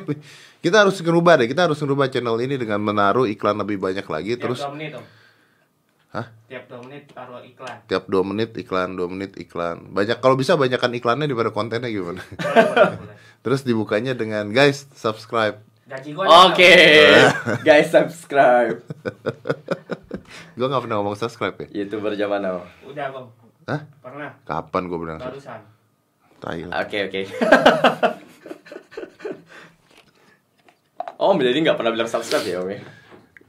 kita 0.61 0.77
harus 0.85 0.95
ngerubah 1.01 1.41
deh. 1.41 1.47
Kita 1.49 1.65
harus 1.65 1.79
ngerubah 1.81 2.05
channel 2.13 2.37
ini 2.37 2.55
dengan 2.61 2.77
menaruh 2.85 3.25
iklan 3.25 3.57
lebih 3.57 3.81
banyak 3.81 4.05
lagi. 4.05 4.37
Tiap 4.37 4.45
Terus 4.45 4.61
dua 4.61 4.71
menit 4.77 4.93
Om. 4.93 5.20
Hah? 6.11 6.27
Tiap 6.51 6.67
dua 6.67 6.83
menit 6.83 7.07
taruh 7.15 7.39
iklan. 7.39 7.77
tiap 7.87 8.03
dua 8.11 8.23
menit 8.27 8.51
iklan, 8.59 8.99
dua 8.99 9.07
menit 9.07 9.31
iklan. 9.39 9.95
Banyak 9.95 10.19
kalau 10.19 10.35
bisa 10.35 10.59
banyakkan 10.59 10.91
iklannya 10.91 11.23
daripada 11.23 11.55
kontennya 11.55 11.87
gimana? 11.87 12.19
Boleh, 12.19 12.67
boleh, 12.67 12.99
boleh. 12.99 13.15
Terus 13.47 13.63
dibukanya 13.63 14.11
dengan 14.11 14.51
guys 14.51 14.91
subscribe. 14.91 15.63
Gaji 15.87 16.11
gua 16.11 16.51
Oke, 16.51 16.75
guys 17.63 17.87
subscribe. 17.95 18.83
Gue 20.59 20.67
nggak 20.67 20.83
pernah 20.83 20.99
ngomong 20.99 21.15
subscribe 21.15 21.55
ya. 21.63 21.67
Youtuber 21.83 22.11
zaman 22.19 22.43
now. 22.43 22.59
Udah 22.83 23.07
Bang. 23.11 23.27
Hah? 23.71 23.81
Pernah. 24.03 24.35
Kapan 24.43 24.83
gue 24.91 24.99
bilang 24.99 25.19
subscribe? 25.19 25.63
Barusan. 25.63 26.43
Tai 26.43 26.59
lah. 26.67 26.83
Oke 26.83 26.97
oke. 27.07 27.21
Om 31.21 31.37
jadi 31.37 31.59
nggak 31.61 31.77
pernah 31.77 31.93
bilang 31.93 32.09
subscribe 32.09 32.41
ya 32.49 32.65
om 32.65 32.69
ya? 32.73 32.81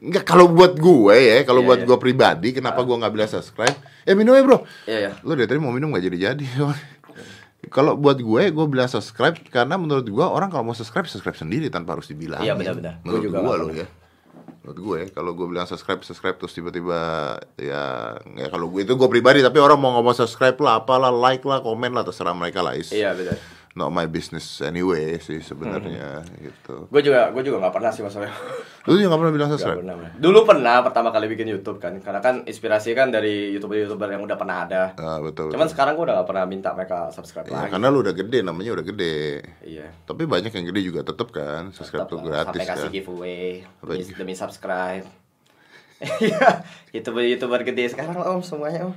Enggak 0.03 0.27
kalau 0.27 0.51
buat 0.51 0.75
gue 0.75 1.15
ya, 1.15 1.47
kalau 1.47 1.63
Iya, 1.63 1.69
buat 1.71 1.79
iya. 1.79 1.87
gue 1.87 1.99
pribadi, 2.03 2.49
kenapa 2.51 2.83
gue 2.83 2.97
nggak 2.99 3.13
bilang 3.15 3.31
subscribe? 3.31 3.79
Eh 4.03 4.19
minum 4.19 4.35
ya 4.35 4.43
bro. 4.43 4.59
Iya 4.83 4.99
ya. 4.99 5.13
Lu 5.23 5.39
dari 5.39 5.47
tadi 5.47 5.63
mau 5.63 5.71
minum 5.71 5.95
nggak 5.95 6.03
jadi-jadi. 6.11 6.45
kalau 7.77 7.95
buat 7.95 8.19
gue, 8.19 8.43
gue 8.51 8.67
bilang 8.67 8.91
subscribe 8.91 9.39
karena 9.47 9.79
menurut 9.79 10.03
gue 10.03 10.27
orang 10.27 10.51
kalau 10.51 10.67
mau 10.67 10.75
subscribe 10.75 11.07
subscribe 11.07 11.39
sendiri 11.39 11.71
tanpa 11.71 11.95
harus 11.95 12.11
dibilang. 12.11 12.43
Iya, 12.43 12.59
benar-benar. 12.59 12.99
Gue 13.07 13.23
Menurut 13.23 13.23
gue 13.23 13.39
pernah. 13.39 13.75
ya. 13.79 13.87
Menurut 14.63 14.79
gue 14.83 14.97
ya, 14.99 15.07
kalau 15.15 15.31
gue 15.39 15.47
bilang 15.47 15.67
subscribe 15.71 16.03
subscribe 16.03 16.35
terus 16.35 16.55
tiba-tiba 16.55 16.99
ya 17.55 18.15
ya 18.35 18.47
kalau 18.51 18.75
gue 18.75 18.83
itu 18.83 18.99
gue 18.99 19.09
pribadi 19.11 19.39
tapi 19.39 19.63
orang 19.63 19.79
mau 19.79 19.95
ngomong 20.03 20.19
subscribe 20.19 20.59
lah, 20.59 20.83
apalah, 20.83 21.15
like 21.15 21.47
lah, 21.47 21.63
komen 21.63 21.95
lah 21.95 22.03
terserah 22.03 22.35
mereka 22.35 22.59
lah. 22.59 22.75
Is 22.75 22.91
Iya 22.91 23.15
benar. 23.15 23.39
Not 23.75 23.89
my 23.89 24.05
business 24.05 24.61
anyway 24.61 25.17
sih 25.17 25.39
sebenarnya 25.39 26.21
Hmm. 26.21 26.37
gitu. 26.39 26.77
Gue 26.87 27.01
juga 27.01 27.29
gue 27.29 27.43
juga 27.43 27.57
nggak 27.59 27.73
pernah 27.73 27.89
sih 27.89 28.01
maksudnya. 28.01 28.29
Lu 28.87 28.95
juga 28.95 29.09
nggak 29.09 29.21
pernah 29.21 29.33
bilang 29.33 29.49
Gak 29.49 29.55
subscribe? 29.57 29.79
pernah. 29.81 29.97
Dulu 30.15 30.39
pernah 30.43 30.77
pertama 30.81 31.09
kali 31.09 31.27
bikin 31.27 31.49
YouTube 31.49 31.79
kan, 31.79 31.97
karena 31.97 32.19
kan 32.19 32.43
inspirasi 32.43 32.93
kan 32.93 33.09
dari 33.09 33.51
youtuber-youtuber 33.51 34.09
yang 34.09 34.23
udah 34.23 34.35
pernah 34.35 34.57
ada. 34.63 34.83
Ah, 34.97 35.19
betul. 35.19 35.49
Cuman 35.49 35.67
sekarang 35.67 35.95
gue 35.95 36.05
udah 36.05 36.17
gak 36.17 36.29
pernah 36.29 36.45
minta 36.45 36.69
mereka 36.71 37.09
subscribe 37.09 37.47
Ya, 37.47 37.55
lagi. 37.59 37.71
karena 37.71 37.87
lu 37.89 37.99
udah 38.01 38.13
gede, 38.13 38.39
namanya 38.41 38.71
udah 38.73 38.85
gede. 38.85 39.19
Iya. 39.63 39.87
Tapi 40.03 40.23
banyak 40.25 40.51
yang 40.51 40.67
gede 40.67 40.81
juga 40.83 41.01
tetep 41.03 41.29
kan, 41.29 41.71
subscribe 41.71 42.05
Tetap 42.05 42.13
tuh 42.13 42.19
lah, 42.19 42.25
gratis 42.45 42.49
Sampai 42.53 42.67
kasih 42.67 42.83
kan. 42.83 42.93
giveaway 42.93 43.47
Apa 43.79 43.91
demi, 43.91 44.05
demi 44.13 44.35
subscribe. 44.35 45.07
Iya, 46.19 46.67
youtuber-youtuber 46.95 47.63
gede 47.63 47.85
sekarang 47.89 48.19
om 48.19 48.43
semuanya 48.43 48.91
om. 48.91 48.95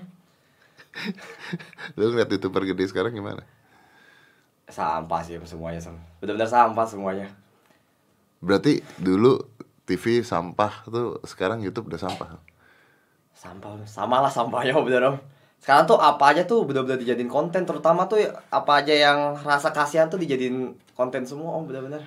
Lu 1.93 2.09
ngeliat 2.09 2.27
youtuber 2.29 2.65
gede 2.65 2.87
sekarang 2.87 3.11
gimana? 3.11 3.43
Sampah 4.65 5.21
sih 5.21 5.37
semuanya 5.45 5.77
sam. 5.77 5.97
Benar-benar 6.19 6.49
sampah 6.49 6.85
semuanya. 6.89 7.27
Berarti 8.41 8.81
dulu 8.97 9.41
TV 9.85 10.25
sampah 10.25 10.85
tuh 10.89 11.21
sekarang 11.21 11.61
YouTube 11.61 11.93
udah 11.93 12.01
sampah. 12.01 12.41
Sampah 13.37 13.85
sama 13.85 14.25
lah 14.25 14.31
sampahnya 14.33 14.73
bener 14.85 15.13
om. 15.13 15.17
Sekarang 15.61 15.85
tuh 15.85 15.97
apa 15.97 16.33
aja 16.33 16.45
tuh 16.45 16.65
benar-benar 16.65 17.01
dijadiin 17.01 17.29
konten, 17.29 17.65
terutama 17.65 18.05
tuh 18.05 18.21
apa 18.53 18.71
aja 18.81 18.93
yang 18.93 19.33
rasa 19.41 19.73
kasihan 19.73 20.09
tuh 20.09 20.21
dijadiin 20.21 20.77
konten 20.93 21.25
semua 21.25 21.57
om 21.57 21.65
bener-bener. 21.65 22.05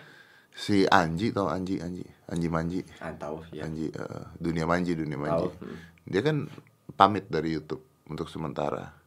Si 0.54 0.82
Anji 0.90 1.30
tau 1.30 1.46
Anji 1.46 1.78
Anji 1.78 2.02
Anji 2.26 2.48
Manji 2.50 2.80
Ah, 2.98 3.14
tahu 3.14 3.38
ya. 3.54 3.66
Anji 3.66 3.94
eh, 3.94 4.22
dunia 4.42 4.66
Manji 4.66 4.98
dunia 4.98 5.14
Manji. 5.14 5.46
Tahu, 5.46 5.62
hmm. 5.62 5.76
Dia 6.10 6.20
kan 6.26 6.50
pamit 6.98 7.30
dari 7.30 7.54
YouTube 7.54 7.82
untuk 8.10 8.26
sementara. 8.26 8.97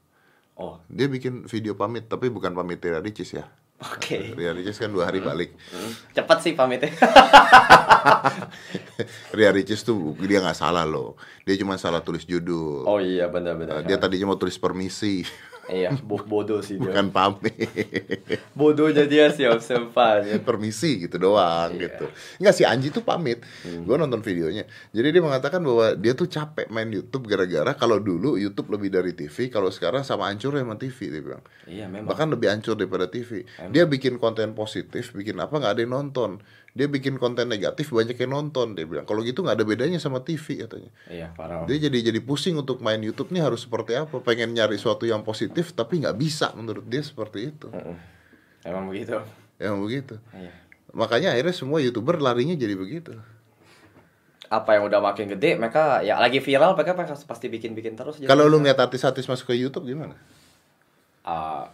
Oh, 0.62 0.78
Dia 0.86 1.10
bikin 1.10 1.50
video 1.50 1.74
pamit 1.74 2.06
tapi 2.06 2.30
bukan 2.30 2.54
pamit 2.54 2.78
Ria 2.78 3.02
Ricis 3.02 3.34
ya. 3.34 3.50
oke. 3.82 4.38
Ria 4.38 4.54
Ricis 4.54 4.78
kan 4.78 4.88
dua 4.88 5.10
hari 5.10 5.18
balik. 5.20 5.58
Hmm, 5.74 5.90
Cepat 6.14 6.38
sih 6.40 6.54
pamitnya. 6.54 6.94
Ria 9.34 9.50
Ricis 9.50 9.82
tuh 9.82 10.14
dia 10.22 10.38
nggak 10.38 10.54
salah 10.54 10.86
loh. 10.86 11.18
Dia 11.44 11.58
cuma 11.58 11.76
salah 11.76 12.02
tulis 12.02 12.24
judul. 12.24 12.86
oh 12.86 13.02
iya 13.02 13.26
benar-benar. 13.26 13.82
dia 13.82 13.98
tadinya 13.98 14.30
mau 14.30 14.38
tulis 14.38 14.56
permisi, 14.56 15.26
Iya, 15.68 15.94
bo- 16.00 16.22
bodoh 16.22 16.60
sih 16.60 16.76
dia. 16.76 16.90
bukan 16.90 17.10
pamit. 17.10 17.54
Bodohnya 18.58 19.06
dia 19.06 19.30
siap 19.30 19.62
sempat. 19.62 20.26
permisi 20.42 21.06
gitu 21.06 21.18
doang 21.18 21.76
Iya. 21.76 21.82
gitu. 21.88 22.06
Enggak 22.40 22.54
si 22.56 22.64
Anji 22.64 22.90
tuh 22.90 23.02
pamit. 23.02 23.44
Gua 23.84 23.96
nonton 23.96 24.20
videonya. 24.20 24.66
Jadi 24.90 25.08
dia 25.12 25.22
mengatakan 25.22 25.62
bahwa 25.62 25.94
dia 25.94 26.12
tuh 26.12 26.26
capek 26.26 26.68
main 26.68 26.88
YouTube 26.88 27.26
gara-gara 27.26 27.72
kalau 27.74 27.98
dulu 27.98 28.36
YouTube 28.36 28.72
lebih 28.72 28.90
dari 28.90 29.14
TV, 29.14 29.48
kalau 29.48 29.70
sekarang 29.70 30.02
sama 30.02 30.28
hancur 30.28 30.54
sama 30.54 30.76
TV 30.76 30.98
dia 31.10 31.22
bilang. 31.22 31.44
Iya, 31.64 31.86
memang. 31.86 32.10
Bahkan 32.10 32.28
lebih 32.30 32.48
hancur 32.50 32.74
daripada 32.74 33.06
TV. 33.06 33.44
Dia 33.70 33.84
bikin 33.86 34.18
konten 34.18 34.52
positif, 34.52 35.14
bikin 35.14 35.38
apa 35.38 35.54
nggak 35.54 35.74
ada 35.76 35.82
yang 35.82 35.94
nonton. 35.94 36.42
Dia 36.72 36.88
bikin 36.88 37.20
konten 37.20 37.46
negatif 37.46 37.92
banyak 37.92 38.16
yang 38.16 38.32
nonton 38.32 38.74
dia 38.74 38.88
bilang. 38.88 39.04
Kalau 39.04 39.20
gitu 39.22 39.44
nggak 39.44 39.60
ada 39.60 39.66
bedanya 39.66 40.00
sama 40.00 40.24
TV 40.24 40.64
katanya. 40.64 40.88
Iya, 41.06 41.36
parah. 41.36 41.68
Dia 41.68 41.78
jadi 41.82 42.12
jadi 42.12 42.20
pusing 42.20 42.56
untuk 42.56 42.80
main 42.80 42.98
YouTube 42.98 43.28
nih 43.30 43.44
harus 43.44 43.68
seperti 43.68 43.94
apa? 43.94 44.20
Pengen 44.20 44.56
nyari 44.56 44.80
sesuatu 44.80 45.04
yang 45.04 45.20
positif 45.22 45.72
tapi 45.72 46.00
nggak 46.00 46.16
bisa 46.16 46.56
menurut 46.56 46.88
dia 46.88 47.04
seperti 47.04 47.52
itu. 47.52 47.68
Emang 48.64 48.88
begitu. 48.88 49.20
Emang 49.60 49.84
begitu. 49.84 50.16
Iya. 50.32 50.52
Makanya 50.92 51.36
akhirnya 51.36 51.52
semua 51.52 51.80
youtuber 51.80 52.20
larinya 52.20 52.56
jadi 52.56 52.76
begitu. 52.76 53.20
Apa 54.48 54.76
yang 54.76 54.88
udah 54.88 55.00
makin 55.00 55.32
gede, 55.32 55.56
mereka 55.56 56.04
ya 56.04 56.20
lagi 56.20 56.40
viral, 56.40 56.76
mereka 56.76 56.92
pasti 57.24 57.48
bikin-bikin 57.48 57.96
terus. 57.96 58.20
jadi- 58.20 58.28
Kalau 58.28 58.48
lu 58.48 58.60
ngeliat 58.60 58.76
artis-artis 58.78 59.24
masuk 59.24 59.52
ke 59.52 59.56
YouTube 59.56 59.88
gimana? 59.88 60.16
Ah, 61.24 61.72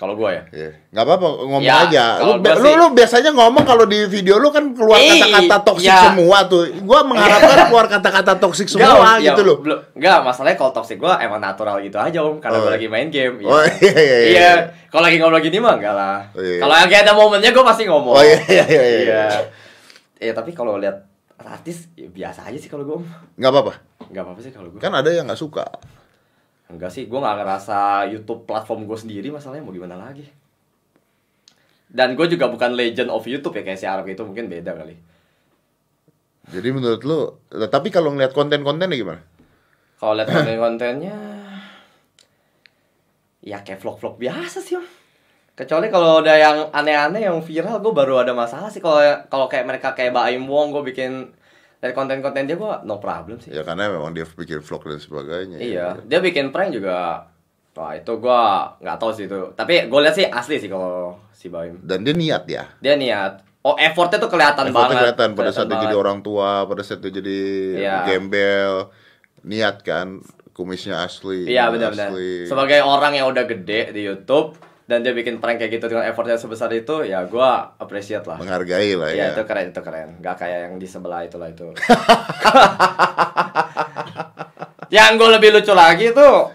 kalau 0.00 0.16
gua 0.16 0.32
ya. 0.32 0.42
Ya, 0.48 0.70
nggak 0.88 1.04
apa-apa 1.04 1.26
ngomong 1.44 1.60
Ya, 1.60 1.84
aja. 1.84 2.04
Lu, 2.18 2.40
gua 2.40 2.56
lu, 2.56 2.64
sih- 2.64 2.72
lu 2.74 2.86
biasanya 2.90 3.30
ngomong 3.30 3.62
kalau 3.62 3.84
di 3.84 4.08
video 4.08 4.40
lu 4.40 4.48
kan 4.48 4.72
keluar 4.72 4.96
kata-kata 4.96 5.56
toksik 5.62 5.86
ya. 5.86 6.00
semua 6.02 6.38
tuh. 6.44 6.64
Gua 6.80 7.04
mengharapkan 7.04 7.36
keluar 7.68 7.84
kata-kata 7.86 8.32
toksik 8.34 8.64
semua 8.66 9.20
ya, 9.20 9.28
gitu 9.28 9.44
loh. 9.44 9.60
belum- 9.60 9.92
Nggak, 9.92 10.18
masalahnya 10.22 10.56
kalau 10.56 10.72
toxic 10.72 10.96
gua 10.96 11.20
emang 11.20 11.36
natural 11.38 11.76
gitu 11.78 11.94
aja 11.94 12.16
om, 12.18 12.40
karena 12.40 12.56
Oh. 12.56 12.64
gua 12.64 12.72
lagi 12.72 12.88
main 12.88 13.12
game. 13.12 13.44
Oh, 13.44 13.60
iya, 13.84 13.92
iya, 13.92 14.16
iya. 14.16 14.16
Iya, 14.26 14.52
kalau 14.88 15.04
lagi 15.04 15.20
ngobrol 15.20 15.38
gini 15.38 15.60
mah 15.60 15.76
enggak 15.76 15.92
lah. 15.92 16.24
Oh, 16.32 16.40
iya. 16.40 16.58
Kalau 16.58 16.74
lagi 16.74 16.94
ada 16.96 17.12
momennya 17.12 17.50
gua 17.50 17.64
pasti 17.66 17.84
ngomong. 17.84 18.14
Oh 18.14 18.24
iya 18.24 18.40
iya 18.42 18.64
iya. 18.66 18.82
iya. 18.82 19.00
Iya. 19.04 19.24
Eh 20.18 20.32
tapi 20.32 20.50
kalau 20.50 20.74
lihat 20.74 20.96
artis 21.36 21.88
ya 21.92 22.04
biasa 22.06 22.48
aja 22.48 22.56
sih 22.56 22.68
kalau 22.68 22.84
gua 22.84 22.96
om. 22.98 23.04
Nggak 23.36 23.50
apa-apa. 23.50 23.72
Nggak 24.08 24.22
apa-apa 24.22 24.40
sih 24.40 24.50
kalau 24.50 24.68
gua. 24.70 24.80
Kan 24.80 24.92
ada 24.92 25.08
yang 25.08 25.24
nggak 25.24 25.36
suka. 25.38 25.68
Enggak 26.70 26.94
sih, 26.94 27.10
gua 27.10 27.18
nggak 27.26 27.36
ngerasa 27.42 27.78
YouTube 28.14 28.46
platform 28.46 28.86
gua 28.86 28.98
sendiri 28.98 29.34
masalahnya 29.34 29.66
mau 29.66 29.74
gimana 29.74 29.98
lagi. 29.98 30.24
Dan 31.90 32.14
gue 32.14 32.22
juga 32.30 32.46
bukan 32.46 32.78
legend 32.78 33.10
of 33.10 33.26
YouTube 33.26 33.58
ya 33.58 33.66
kayak 33.66 33.80
si 33.82 33.82
Arab 33.82 34.06
itu 34.06 34.22
mungkin 34.22 34.46
beda 34.46 34.78
kali. 34.78 34.94
Jadi 36.46 36.68
menurut 36.70 37.02
lu, 37.02 37.34
tapi 37.66 37.90
kalau 37.90 38.14
ngeliat 38.14 38.30
konten-kontennya 38.30 38.94
gimana? 38.94 39.22
Kalau 39.98 40.14
lihat 40.14 40.30
konten-kontennya 40.30 41.18
ya 43.42 43.58
kayak 43.66 43.82
vlog-vlog 43.82 44.22
biasa 44.22 44.62
sih 44.62 44.78
om. 44.78 44.86
Kecuali 45.58 45.90
kalau 45.90 46.22
ada 46.22 46.38
yang 46.38 46.70
aneh-aneh 46.70 47.26
yang 47.26 47.42
viral 47.42 47.82
gue 47.82 47.92
baru 47.92 48.22
ada 48.22 48.32
masalah 48.38 48.70
sih 48.70 48.80
kalau 48.80 49.02
kalau 49.26 49.50
kayak 49.50 49.66
mereka 49.66 49.92
kayak 49.92 50.14
Baim 50.14 50.46
Wong 50.46 50.70
gue 50.70 50.94
bikin 50.94 51.34
dari 51.80 51.92
konten-konten 51.92 52.44
dia 52.44 52.54
gue 52.54 52.72
no 52.84 52.96
problem 52.96 53.40
sih. 53.40 53.50
Ya 53.50 53.64
karena 53.64 53.88
memang 53.88 54.12
dia 54.12 54.28
bikin 54.28 54.60
vlog 54.60 54.84
dan 54.84 55.00
sebagainya. 55.00 55.56
Iya, 55.56 55.86
dia 56.04 56.20
bikin 56.20 56.52
prank 56.52 56.70
juga. 56.70 57.24
Wah 57.72 57.96
itu 57.96 58.12
gue 58.12 58.40
nggak 58.78 58.96
tahu 58.96 59.10
sih 59.10 59.24
itu. 59.24 59.40
Tapi 59.56 59.88
gue 59.88 60.00
lihat 60.00 60.12
sih 60.12 60.28
asli 60.28 60.60
sih 60.60 60.68
kalau 60.68 61.16
si 61.32 61.48
Baim. 61.48 61.80
Dan 61.80 62.04
dia 62.04 62.12
niat 62.12 62.44
ya. 62.44 62.68
Dia 62.78 62.94
niat. 62.94 63.40
Oh 63.60 63.76
effortnya 63.76 64.16
tuh 64.16 64.28
kelihatan 64.28 64.68
Effortnya 64.68 64.76
banget. 64.88 65.00
kelihatan 65.16 65.28
pada 65.32 65.50
saat 65.50 65.64
dia 65.64 65.76
Kelihatan 65.76 65.80
jadi 65.82 65.92
banget. 65.92 66.04
orang 66.04 66.18
tua, 66.20 66.50
pada 66.64 66.82
saat 66.84 67.00
dia 67.00 67.12
jadi 67.12 67.40
Iya. 67.76 67.96
gembel, 68.04 68.72
niat 69.42 69.76
kan, 69.80 70.20
kumisnya 70.52 71.00
asli. 71.00 71.44
Iya 71.44 71.68
benar-benar. 71.68 72.12
Sebagai 72.44 72.80
orang 72.80 73.12
yang 73.14 73.28
udah 73.28 73.44
gede 73.44 73.92
di 73.92 74.04
YouTube 74.04 74.56
dan 74.90 75.06
dia 75.06 75.14
bikin 75.14 75.38
prank 75.38 75.62
kayak 75.62 75.78
gitu 75.78 75.86
dengan 75.86 76.02
effortnya 76.02 76.34
sebesar 76.34 76.66
itu, 76.74 77.06
ya 77.06 77.22
gue 77.22 77.50
appreciate 77.78 78.26
lah. 78.26 78.42
menghargai 78.42 78.98
lah 78.98 79.14
ya. 79.14 79.14
Iya 79.14 79.24
itu 79.38 79.42
keren 79.46 79.70
itu 79.70 79.80
keren. 79.86 80.18
Gak 80.18 80.34
kayak 80.42 80.58
yang 80.66 80.74
di 80.82 80.88
sebelah 80.90 81.22
itulah 81.22 81.46
itu. 81.46 81.70
yang 84.90 85.14
gue 85.14 85.28
lebih 85.30 85.54
lucu 85.54 85.70
lagi 85.70 86.10
tuh 86.10 86.50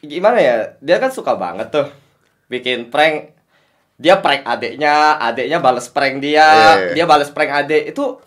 gimana 0.00 0.40
ya? 0.40 0.72
Dia 0.80 0.96
kan 0.96 1.12
suka 1.12 1.36
banget 1.36 1.68
tuh 1.68 1.84
bikin 2.48 2.88
prank. 2.88 3.36
Dia 4.00 4.24
prank 4.24 4.48
adeknya, 4.48 5.20
adeknya 5.20 5.60
balas 5.60 5.92
prank 5.92 6.24
dia, 6.24 6.48
Eh. 6.80 6.96
dia 6.96 7.04
balas 7.04 7.28
prank 7.28 7.64
adek 7.64 7.92
itu 7.92 8.20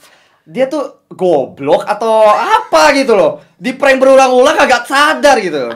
dia 0.46 0.70
tuh 0.70 1.10
goblok 1.10 1.90
atau 1.90 2.22
apa 2.30 2.94
gitu 2.94 3.18
loh. 3.18 3.42
Di 3.58 3.74
prank 3.74 3.98
berulang-ulang 3.98 4.54
kagak 4.54 4.86
sadar 4.86 5.42
gitu. 5.42 5.74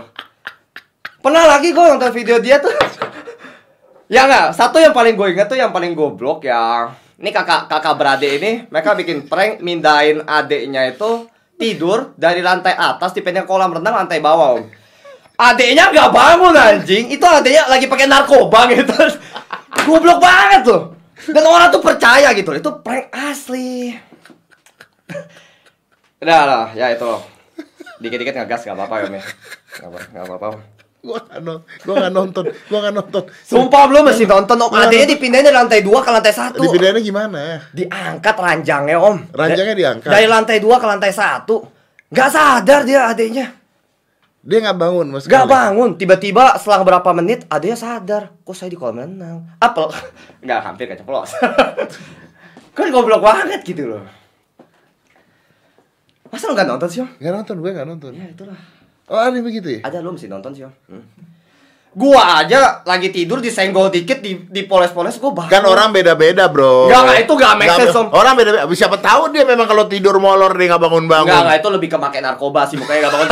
Pernah 1.26 1.58
lagi 1.58 1.74
gue 1.74 1.82
nonton 1.82 2.14
video 2.14 2.38
dia 2.38 2.62
tuh 2.62 2.70
Ya 4.14 4.30
enggak, 4.30 4.54
satu 4.54 4.78
yang 4.78 4.94
paling 4.94 5.18
gue 5.18 5.28
ingat 5.34 5.50
tuh 5.50 5.58
yang 5.58 5.74
paling 5.74 5.98
goblok 5.98 6.46
ya. 6.46 6.94
Ini 7.18 7.34
kakak 7.34 7.66
kakak 7.66 7.98
beradik 7.98 8.38
ini, 8.38 8.70
mereka 8.70 8.94
bikin 8.94 9.26
prank 9.26 9.58
mindahin 9.66 10.22
adiknya 10.30 10.86
itu 10.86 11.26
tidur 11.58 12.14
dari 12.14 12.46
lantai 12.46 12.78
atas 12.78 13.10
di 13.18 13.26
pengen 13.26 13.50
kolam 13.50 13.74
renang 13.74 14.06
lantai 14.06 14.22
bawah. 14.22 14.62
Om. 14.62 14.70
Adiknya 15.34 15.90
nggak 15.90 16.14
bangun 16.14 16.54
anjing, 16.54 17.10
itu 17.10 17.26
adiknya 17.26 17.66
lagi 17.66 17.90
pakai 17.90 18.06
narkoba 18.06 18.70
gitu. 18.70 18.94
Goblok 19.90 20.22
banget 20.22 20.62
tuh. 20.62 20.94
Dan 21.34 21.50
orang 21.50 21.74
tuh 21.74 21.82
percaya 21.82 22.30
gitu, 22.38 22.54
itu 22.54 22.70
prank 22.86 23.10
asli. 23.10 23.98
Udah 26.22 26.42
lah, 26.46 26.66
ya 26.78 26.94
itu. 26.94 27.10
Dikit-dikit 27.98 28.38
ngegas 28.38 28.62
nggak 28.62 28.78
apa-apa 28.78 28.96
ya, 29.02 29.06
Mi. 29.10 29.18
Nggak 29.18 29.90
apa- 29.90 30.08
nggak 30.14 30.26
apa-apa. 30.30 30.73
Gua 31.04 31.20
nggak 31.20 31.42
non- 31.44 31.64
gua 31.84 31.96
nggak 32.00 32.14
nonton, 32.16 32.44
gua 32.72 32.80
nggak 32.80 32.96
nonton. 32.96 33.24
Sumpah 33.44 33.92
belum 33.92 34.08
mesti 34.08 34.24
nonton. 34.24 34.56
om 34.56 34.72
Adeknya 34.72 35.12
dipindahin 35.12 35.52
dari 35.52 35.58
lantai 35.60 35.84
2 35.84 35.92
ke 36.00 36.10
lantai 36.16 36.32
1 36.32 36.64
Dipindahinnya 36.64 37.04
gimana? 37.04 37.40
Diangkat 37.76 38.36
ranjangnya 38.40 38.98
om. 39.04 39.20
Ranjangnya 39.36 39.76
diangkat? 39.76 40.08
Dari 40.08 40.28
lantai 40.32 40.64
2 40.64 40.72
ke 40.80 40.88
lantai 40.88 41.12
1 41.12 41.44
Gak 42.08 42.30
sadar 42.32 42.88
dia 42.88 43.12
adeknya. 43.12 43.52
Dia 44.48 44.58
nggak 44.64 44.80
bangun 44.80 45.08
mas. 45.12 45.28
Gak 45.28 45.44
bangun. 45.44 46.00
Tiba-tiba 46.00 46.56
selang 46.56 46.88
berapa 46.88 47.10
menit 47.12 47.44
adeknya 47.52 47.76
sadar. 47.76 48.24
Kok 48.48 48.56
saya 48.56 48.72
di 48.72 48.80
kolam 48.80 49.04
renang? 49.04 49.44
Apel. 49.60 49.92
Gak 50.48 50.60
hampir 50.64 50.88
keceplos. 50.88 51.36
Kan 52.80 52.88
goblok 52.96 53.20
banget 53.20 53.60
gitu 53.68 53.92
loh. 53.92 54.08
Masa 56.32 56.48
lu 56.48 56.56
gak 56.56 56.64
nonton 56.64 56.88
sih 56.88 57.04
om? 57.04 57.10
Nggak 57.20 57.34
nonton, 57.44 57.56
gue 57.60 57.72
nggak 57.76 57.88
nonton. 57.92 58.12
Ya 58.16 58.26
itulah 58.32 58.73
Oh 59.12 59.20
ada 59.20 59.36
begitu 59.40 59.68
ya? 59.68 59.80
Ada 59.84 60.00
lu 60.00 60.16
mesti 60.16 60.32
nonton 60.32 60.52
sih 60.56 60.64
om 60.64 60.74
Hmm. 60.88 61.04
Gua 61.94 62.42
aja 62.42 62.82
lagi 62.90 63.14
tidur 63.14 63.38
disenggol 63.38 63.94
dikit 63.94 64.18
di 64.18 64.50
dipoles-poles 64.50 65.14
gua 65.22 65.46
bangun. 65.46 65.54
Kan 65.54 65.62
orang 65.62 65.94
beda-beda 65.94 66.50
bro. 66.50 66.90
Nggak, 66.90 67.02
nggak, 67.06 67.18
itu 67.22 67.34
nggak 67.38 67.54
make 67.54 67.70
sense, 67.70 67.94
Om. 67.94 68.10
Orang 68.10 68.34
beda-beda. 68.34 68.66
Siapa 68.74 68.98
tahu 68.98 69.30
dia 69.30 69.46
memang 69.46 69.70
kalau 69.70 69.86
tidur 69.86 70.18
molor 70.18 70.58
dia 70.58 70.74
nggak 70.74 70.82
bangun-bangun. 70.82 71.30
Enggak, 71.30 71.42
enggak, 71.46 71.58
itu 71.62 71.70
lebih 71.70 71.90
ke 71.94 71.98
make 72.02 72.18
narkoba 72.18 72.66
sih, 72.66 72.82
mukanya 72.82 72.98
enggak 73.06 73.14
bangun. 73.14 73.30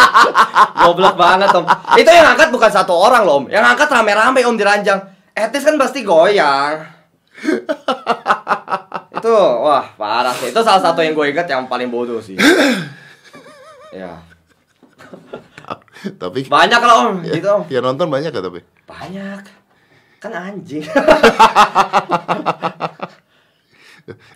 Goblok 0.88 1.16
banget, 1.20 1.48
Om. 1.52 1.64
Itu 2.00 2.08
yang 2.08 2.26
angkat 2.32 2.48
bukan 2.48 2.70
satu 2.72 2.92
orang 2.96 3.22
loh, 3.28 3.44
Om. 3.44 3.52
Yang 3.52 3.64
angkat 3.76 3.88
rame-rame, 3.92 4.40
Om, 4.48 4.56
di 4.56 4.64
ranjang. 4.64 5.00
Etis 5.36 5.68
kan 5.68 5.76
pasti 5.76 6.00
goyang. 6.00 6.88
itu, 9.20 9.36
wah, 9.60 9.84
parah 10.00 10.32
sih. 10.32 10.56
Itu 10.56 10.64
salah 10.64 10.80
satu 10.80 11.04
yang 11.04 11.12
gue 11.12 11.36
ingat 11.36 11.44
yang 11.52 11.68
paling 11.68 11.92
bodoh 11.92 12.24
sih. 12.24 12.40
ya. 13.92 14.33
tapi 16.22 16.44
Banyak 16.46 16.80
lah, 16.80 16.96
Om, 17.08 17.24
gitu, 17.24 17.48
Om. 17.48 17.62
ya 17.72 17.80
nonton 17.80 18.06
banyak 18.12 18.30
gak 18.32 18.44
tapi? 18.44 18.60
Banyak. 18.84 19.42
Kan 20.20 20.32
anjing. 20.32 20.84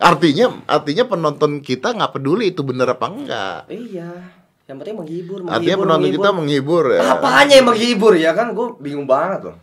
Artinya 0.00 0.64
artinya 0.64 1.04
penonton 1.04 1.61
kita 1.61 1.92
nggak 1.92 2.16
peduli 2.16 2.57
itu 2.57 2.64
bener 2.64 2.88
apa 2.88 3.07
enggak. 3.12 3.68
iya. 3.68 4.33
Yang 4.68 4.76
penting 4.85 4.96
menghibur, 5.00 5.38
menghibur. 5.44 5.57
Artinya 5.57 5.76
penonton 5.81 6.11
kita 6.12 6.31
menghibur 6.33 6.85
ya. 6.92 7.00
Apanya 7.16 7.54
yang 7.57 7.68
menghibur 7.68 8.12
ya 8.16 8.31
kan? 8.37 8.52
Gue 8.52 8.76
bingung 8.81 9.09
banget 9.09 9.52
loh. 9.52 9.57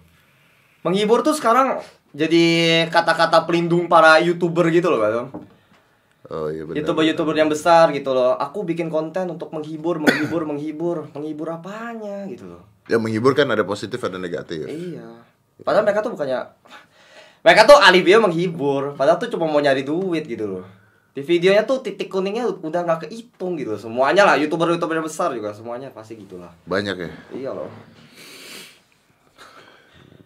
Menghibur 0.85 1.25
tuh 1.25 1.33
sekarang 1.33 1.81
jadi 2.13 2.45
kata-kata 2.89 3.45
pelindung 3.49 3.89
para 3.89 4.21
youtuber 4.21 4.69
gitu 4.69 4.93
loh 4.93 4.99
kan? 5.01 5.25
Oh 6.29 6.49
iya 6.49 6.65
benar. 6.65 6.81
Youtuber-youtuber 6.81 7.35
yang 7.37 7.49
besar 7.49 7.93
gitu 7.93 8.11
loh. 8.13 8.33
Aku 8.37 8.65
bikin 8.65 8.89
konten 8.89 9.29
untuk 9.29 9.53
menghibur, 9.53 10.01
menghibur, 10.01 10.41
menghibur, 10.49 10.97
menghibur 11.13 11.47
apanya 11.53 12.25
gitu 12.25 12.49
loh. 12.49 12.63
Ya 12.89 12.97
menghibur 12.97 13.37
kan 13.37 13.49
ada 13.49 13.61
positif 13.65 14.01
ada 14.01 14.17
negatif. 14.17 14.65
Iya. 14.65 15.21
Padahal 15.61 15.85
mereka 15.85 16.01
tuh 16.01 16.13
bukannya 16.17 16.41
mereka 17.45 17.69
tuh 17.69 17.77
video 17.77 18.17
menghibur 18.25 18.97
padahal 18.97 19.21
tuh 19.21 19.29
cuma 19.29 19.45
mau 19.45 19.61
nyari 19.61 19.85
duit 19.85 20.25
gitu 20.25 20.49
loh 20.49 20.65
di 21.13 21.21
videonya 21.21 21.63
tuh 21.63 21.79
titik 21.79 22.09
kuningnya 22.09 22.49
udah 22.49 22.81
nggak 22.83 23.07
kehitung 23.07 23.53
gitu 23.55 23.77
loh. 23.77 23.79
semuanya 23.79 24.25
lah 24.25 24.35
youtuber 24.35 24.67
youtuber 24.73 24.97
besar 24.99 25.29
juga 25.31 25.53
semuanya 25.53 25.93
pasti 25.93 26.17
gitulah 26.17 26.49
Banyak 26.65 26.95
ya. 26.97 27.09
iya 27.31 27.51
loh 27.53 27.69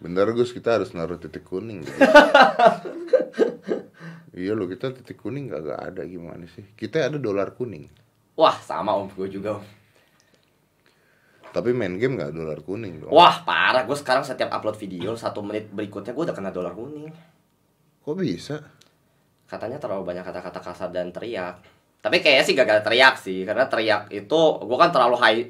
Bener 0.00 0.32
Gus, 0.32 0.56
kita 0.56 0.80
harus 0.80 0.96
naruh 0.96 1.20
titik 1.20 1.44
kuning 1.44 1.84
gitu. 1.84 1.92
iya 4.32 4.52
loh, 4.52 4.64
kita 4.64 4.92
titik 4.92 5.18
kuning 5.18 5.46
gak, 5.46 5.62
gak 5.64 5.80
ada 5.88 6.02
gimana 6.04 6.46
sih. 6.46 6.62
Kita 6.70 7.06
ada 7.06 7.16
dolar 7.16 7.50
kuning. 7.52 7.90
wah 8.34 8.56
sama 8.56 8.94
om 8.94 9.04
gue 9.06 9.28
juga 9.28 9.58
om 9.58 9.64
Tapi 11.50 11.74
main 11.74 11.98
game 11.98 12.14
gak 12.14 12.30
dolar 12.30 12.62
kuning 12.62 13.02
dong. 13.02 13.10
wah 13.10 13.42
parah 13.42 13.82
gue 13.82 13.92
sekarang 13.92 14.22
setiap 14.22 14.48
upload 14.50 14.78
video 14.78 15.12
satu 15.12 15.42
menit 15.42 15.66
berikutnya 15.68 16.14
gue 16.14 16.24
udah 16.24 16.32
kena 16.32 16.48
dolar 16.48 16.70
kuning 16.72 17.10
Kok 18.00 18.14
bisa? 18.16 18.56
katanya 19.44 19.76
terlalu 19.76 20.06
banyak 20.06 20.22
kata-kata 20.22 20.62
kasar 20.62 20.88
dan 20.88 21.10
teriak 21.10 21.58
tapi 21.98 22.22
kayaknya 22.22 22.44
sih 22.46 22.54
gagal 22.54 22.80
teriak 22.80 23.18
sih 23.18 23.42
karena 23.42 23.66
teriak 23.66 24.06
itu 24.08 24.40
gue 24.62 24.78
kan 24.78 24.88
terlalu 24.88 25.18
high 25.18 25.42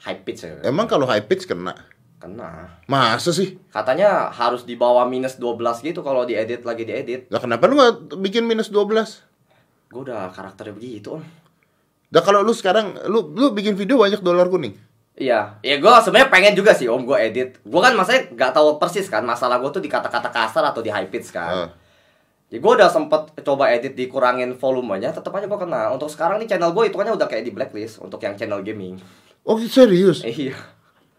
high 0.00 0.22
pitch 0.22 0.46
ya 0.46 0.62
Emang 0.62 0.86
kalau 0.86 1.02
high 1.04 1.26
pitch 1.26 1.44
kena? 1.44 1.74
Kena 2.18 2.82
Masa 2.84 3.30
sih? 3.30 3.56
katanya 3.68 4.28
harus 4.28 4.62
di 4.62 4.74
bawah 4.74 5.02
minus 5.04 5.36
12 5.36 5.58
gitu 5.82 6.02
kalau 6.02 6.22
diedit 6.22 6.62
lagi 6.62 6.82
diedit 6.82 7.26
Lah 7.28 7.38
kenapa 7.38 7.64
lu 7.64 7.74
gak 7.74 8.18
bikin 8.18 8.44
minus 8.44 8.68
12? 8.68 8.90
gue 9.88 10.00
udah 10.02 10.28
karakternya 10.28 10.74
begitu 10.74 11.16
om 11.16 11.24
Dah 12.08 12.20
kalau 12.20 12.40
lu 12.40 12.52
sekarang 12.52 12.96
lu 13.06 13.32
lu 13.32 13.52
bikin 13.52 13.72
video 13.72 13.96
banyak 13.96 14.18
dolar 14.18 14.48
kuning. 14.48 14.72
iya 15.14 15.56
ya 15.60 15.76
gue 15.76 15.92
sebenarnya 16.00 16.28
pengen 16.28 16.54
juga 16.54 16.72
sih 16.72 16.86
om 16.86 17.02
gue 17.02 17.16
edit 17.16 17.58
gue 17.58 17.80
kan 17.80 17.92
masanya 17.92 18.28
nggak 18.30 18.52
tahu 18.52 18.76
persis 18.76 19.06
kan 19.06 19.20
masalah 19.22 19.58
gue 19.58 19.70
tuh 19.70 19.80
di 19.80 19.88
kata-kata 19.88 20.28
kasar 20.28 20.62
atau 20.64 20.78
di 20.78 20.88
high 20.88 21.06
pitch 21.06 21.30
kan 21.30 21.52
Ah. 21.66 21.70
Ya 22.48 22.56
gue 22.58 22.72
udah 22.72 22.88
sempet 22.88 23.36
coba 23.44 23.68
edit 23.68 23.92
dikurangin 23.92 24.56
volumenya, 24.56 25.12
tetap 25.12 25.36
aja 25.36 25.44
gue 25.44 25.60
kena. 25.60 25.92
Untuk 25.92 26.08
sekarang 26.08 26.40
nih 26.40 26.48
channel 26.48 26.72
gue 26.72 26.88
hitungannya 26.88 27.12
udah 27.12 27.28
kayak 27.28 27.44
di 27.44 27.52
blacklist 27.52 28.00
untuk 28.00 28.16
yang 28.24 28.40
channel 28.40 28.64
gaming. 28.64 28.96
Oh 29.44 29.60
serius? 29.60 30.24
Iya. 30.24 30.56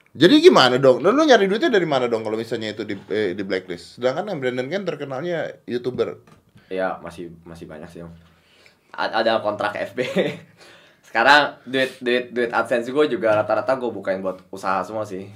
Jadi 0.09 0.41
gimana 0.41 0.75
dong? 0.75 0.99
Lu 0.99 1.13
nyari 1.13 1.45
duitnya 1.45 1.69
dari 1.69 1.85
mana 1.85 2.09
dong 2.09 2.25
kalau 2.25 2.33
misalnya 2.33 2.73
itu 2.73 2.81
di 2.81 2.97
eh, 3.07 3.37
di 3.37 3.43
blacklist? 3.43 4.01
Sedangkan 4.01 4.25
yang 4.25 4.39
Brandon 4.41 4.65
kan 4.65 4.81
terkenalnya 4.83 5.37
youtuber. 5.63 6.17
Iya 6.67 6.97
masih 6.99 7.29
masih 7.43 7.65
banyak 7.65 7.89
sih 7.89 8.01
om. 8.01 8.09
A- 8.91 9.13
ada 9.15 9.37
kontrak 9.39 9.77
FB. 9.77 9.99
Sekarang 11.07 11.61
duit 11.63 11.93
duit 11.99 12.29
duit 12.29 12.49
adsense 12.49 12.89
gue 12.89 13.05
juga 13.07 13.33
rata-rata 13.35 13.77
gue 13.77 13.89
bukain 13.89 14.21
buat 14.21 14.41
usaha 14.49 14.81
semua 14.81 15.05
sih. 15.05 15.29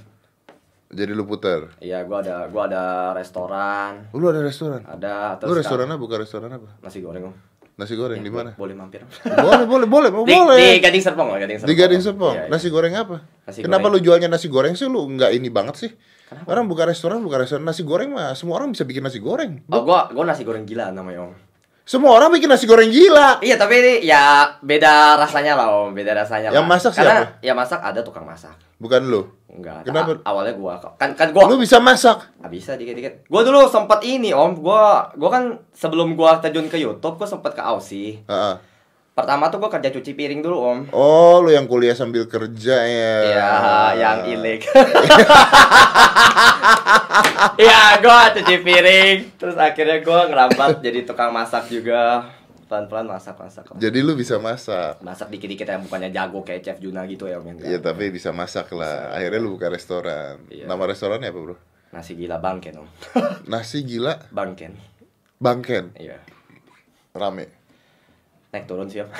Jadi 0.90 1.10
lu 1.10 1.22
puter. 1.22 1.74
Iya 1.78 2.02
gue 2.02 2.16
ada 2.16 2.46
gua 2.46 2.66
ada 2.66 2.84
restoran, 3.14 4.10
Oh, 4.10 4.18
lu 4.18 4.30
ada 4.30 4.42
restoran? 4.42 4.78
ada 4.84 5.34
Lu 5.42 5.50
restoran 5.50 5.86
apa? 5.86 5.98
Buka 5.98 6.18
restoran 6.18 6.50
apa? 6.50 6.70
nasi 6.78 6.98
goreng 6.98 7.30
om. 7.30 7.34
Nasi 7.74 7.98
goreng 7.98 8.22
di 8.22 8.30
mana? 8.30 8.54
Boleh 8.54 8.78
mampir. 8.78 9.02
Om. 9.02 9.66
boleh, 9.66 9.66
boleh, 9.66 9.88
boleh, 9.90 10.10
di, 10.22 10.30
boleh. 10.30 10.78
di 10.78 10.78
Gading 10.78 11.02
Serpong 11.02 11.26
lah, 11.34 11.42
Gading 11.42 11.58
Serpong. 11.58 11.70
Di 11.74 11.74
Gading 11.74 12.02
Serpong. 12.06 12.36
Iya. 12.38 12.46
Nasi 12.46 12.68
goreng 12.70 12.94
apa? 12.94 13.16
Nasi 13.50 13.60
Kenapa 13.66 13.90
goreng. 13.90 13.98
lu 13.98 14.04
jualnya 14.06 14.28
nasi 14.30 14.46
goreng 14.46 14.74
sih? 14.78 14.86
Lu 14.86 15.10
nggak 15.10 15.34
ini 15.34 15.50
banget 15.50 15.74
sih? 15.82 15.90
Kenapa? 16.30 16.46
Orang 16.54 16.70
buka 16.70 16.86
restoran, 16.86 17.18
buka 17.26 17.42
restoran 17.42 17.66
nasi 17.66 17.82
goreng 17.82 18.14
mah 18.14 18.38
semua 18.38 18.62
orang 18.62 18.70
bisa 18.70 18.86
bikin 18.86 19.02
nasi 19.02 19.18
goreng. 19.18 19.66
Oh 19.74 19.82
gua 19.82 20.06
gua 20.14 20.22
nasi 20.22 20.46
goreng 20.46 20.62
gila 20.62 20.94
namanya 20.94 21.26
om. 21.26 21.34
Semua 21.84 22.16
orang 22.16 22.32
bikin 22.32 22.48
nasi 22.48 22.64
goreng 22.64 22.88
gila. 22.88 23.44
Iya 23.44 23.60
tapi 23.60 23.76
ini 23.76 23.94
ya 24.02 24.48
beda 24.58 25.20
rasanya 25.20 25.52
lah 25.52 25.68
om, 25.84 25.92
beda 25.92 26.16
rasanya 26.16 26.48
Yang 26.48 26.64
lah. 26.64 26.70
masak 26.70 26.92
Karena 26.96 27.12
siapa? 27.20 27.44
ya 27.44 27.52
masak 27.52 27.80
ada 27.80 28.00
tukang 28.00 28.24
masak. 28.24 28.56
Bukan 28.80 29.04
lu. 29.04 29.28
Enggak. 29.46 29.84
Kenapa? 29.84 30.16
a- 30.16 30.32
awalnya 30.32 30.56
gua. 30.56 30.80
Kan 30.96 31.12
kan 31.12 31.28
gua 31.30 31.44
Lu 31.44 31.60
bisa 31.60 31.76
masak. 31.78 32.24
Ah, 32.40 32.48
bisa 32.48 32.74
dikit-dikit. 32.74 33.28
Gua 33.28 33.44
dulu 33.44 33.68
sempat 33.68 34.00
ini 34.00 34.32
om, 34.32 34.56
gua 34.56 35.12
gua 35.12 35.28
kan 35.30 35.44
sebelum 35.70 36.16
gua 36.16 36.40
terjun 36.40 36.66
ke 36.66 36.80
YouTube 36.80 37.14
gua 37.14 37.28
sempat 37.28 37.52
ke 37.52 37.60
Aussie. 37.60 38.24
Heeh. 38.24 38.54
Pertama 39.14 39.46
tuh 39.46 39.62
gua 39.62 39.70
kerja 39.70 39.94
cuci 39.94 40.10
piring 40.18 40.42
dulu 40.42 40.58
om. 40.58 40.78
Oh, 40.90 41.38
lu 41.38 41.54
yang 41.54 41.70
kuliah 41.70 41.94
sambil 41.94 42.26
kerja 42.26 42.76
ya. 42.82 43.14
Iya, 43.30 43.50
yang 43.94 44.18
ilik. 44.26 44.66
Iya, 47.54 48.02
gua 48.02 48.34
cuci 48.34 48.66
piring, 48.66 49.38
terus 49.38 49.54
akhirnya 49.54 50.02
gua 50.02 50.26
ngerambat 50.26 50.82
jadi 50.82 51.06
tukang 51.06 51.30
masak 51.30 51.70
juga. 51.70 52.26
Pelan-pelan 52.66 53.06
masak-masak. 53.06 53.78
Jadi 53.78 53.98
lu 54.02 54.18
bisa 54.18 54.40
masak. 54.42 54.98
Masak 54.98 55.30
dikit-dikit 55.30 55.68
ya 55.68 55.78
bukannya 55.78 56.10
jago 56.10 56.42
kayak 56.42 56.64
Chef 56.66 56.78
Juna 56.82 57.06
gitu 57.06 57.30
ya 57.30 57.38
om. 57.38 57.46
Iya, 57.54 57.78
tapi 57.78 58.10
bisa 58.10 58.34
masak 58.34 58.74
lah. 58.74 59.14
Akhirnya 59.14 59.38
lu 59.38 59.54
buka 59.54 59.70
restoran. 59.70 60.42
Iya. 60.50 60.66
Nama 60.66 60.82
restorannya 60.90 61.30
apa, 61.30 61.38
Bro? 61.38 61.56
Nasi 61.94 62.18
gila 62.18 62.42
bangken 62.42 62.82
om. 62.82 62.88
Nasi 63.46 63.86
gila 63.86 64.18
bangken. 64.34 64.74
Bangken. 65.38 65.94
Iya. 65.94 66.18
Rame. 67.14 67.53
Naik 68.54 68.70
turun 68.70 68.86
sih 68.86 69.02
om. 69.04 69.10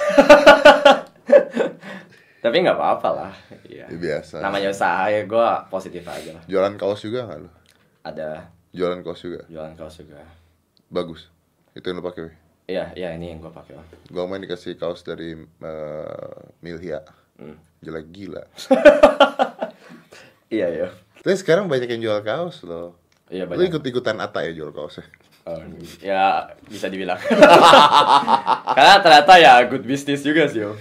Tapi 2.38 2.56
nggak 2.60 2.76
apa-apa 2.76 3.08
lah. 3.10 3.32
Iya. 3.64 3.88
Ya, 3.88 3.96
biasa. 3.96 4.38
Namanya 4.38 4.68
usaha 4.70 5.08
ya 5.08 5.24
gue 5.24 5.48
positif 5.66 6.04
aja 6.04 6.30
lah. 6.30 6.44
Jualan 6.46 6.76
kaos 6.76 7.00
juga 7.00 7.26
nggak 7.26 7.38
lu? 7.40 7.50
Ada 8.04 8.46
Jualan 8.70 9.00
kaos 9.02 9.20
juga. 9.20 9.42
jualan 9.46 9.74
kaos 9.74 9.96
juga. 9.98 10.22
Bagus. 10.86 11.30
Itu 11.72 11.88
yang 11.88 11.98
lu 11.98 12.04
pakai. 12.04 12.22
weh. 12.26 12.36
Iya, 12.64 12.84
iya 12.94 13.08
ini 13.12 13.28
yang 13.28 13.40
gue 13.40 13.50
pakai 13.50 13.74
om. 13.74 13.84
Gua 14.08 14.24
main 14.24 14.38
dikasih 14.38 14.76
kaos 14.76 15.02
dari 15.02 15.34
eh, 15.34 16.38
Milhia. 16.60 17.02
Hmm. 17.34 17.58
Jelek 17.80 18.06
gila. 18.10 18.44
Iya 20.52 20.70
iya. 20.70 20.88
Tapi 21.18 21.34
sekarang 21.34 21.66
banyak 21.66 21.90
yang 21.90 22.02
jual 22.04 22.20
kaos 22.22 22.62
loh. 22.62 22.94
Iya 23.26 23.48
banyak. 23.48 23.74
ikut-ikutan 23.74 24.22
Ata 24.22 24.46
ya 24.46 24.54
jual 24.54 24.70
kaosnya? 24.70 25.02
Oh, 25.44 25.60
ya 26.00 26.48
bisa 26.64 26.88
dibilang. 26.88 27.20
Karena 28.76 28.94
ternyata 29.04 29.32
ya 29.36 29.60
good 29.68 29.84
business 29.84 30.24
juga 30.24 30.48
sih 30.48 30.64
om. 30.64 30.72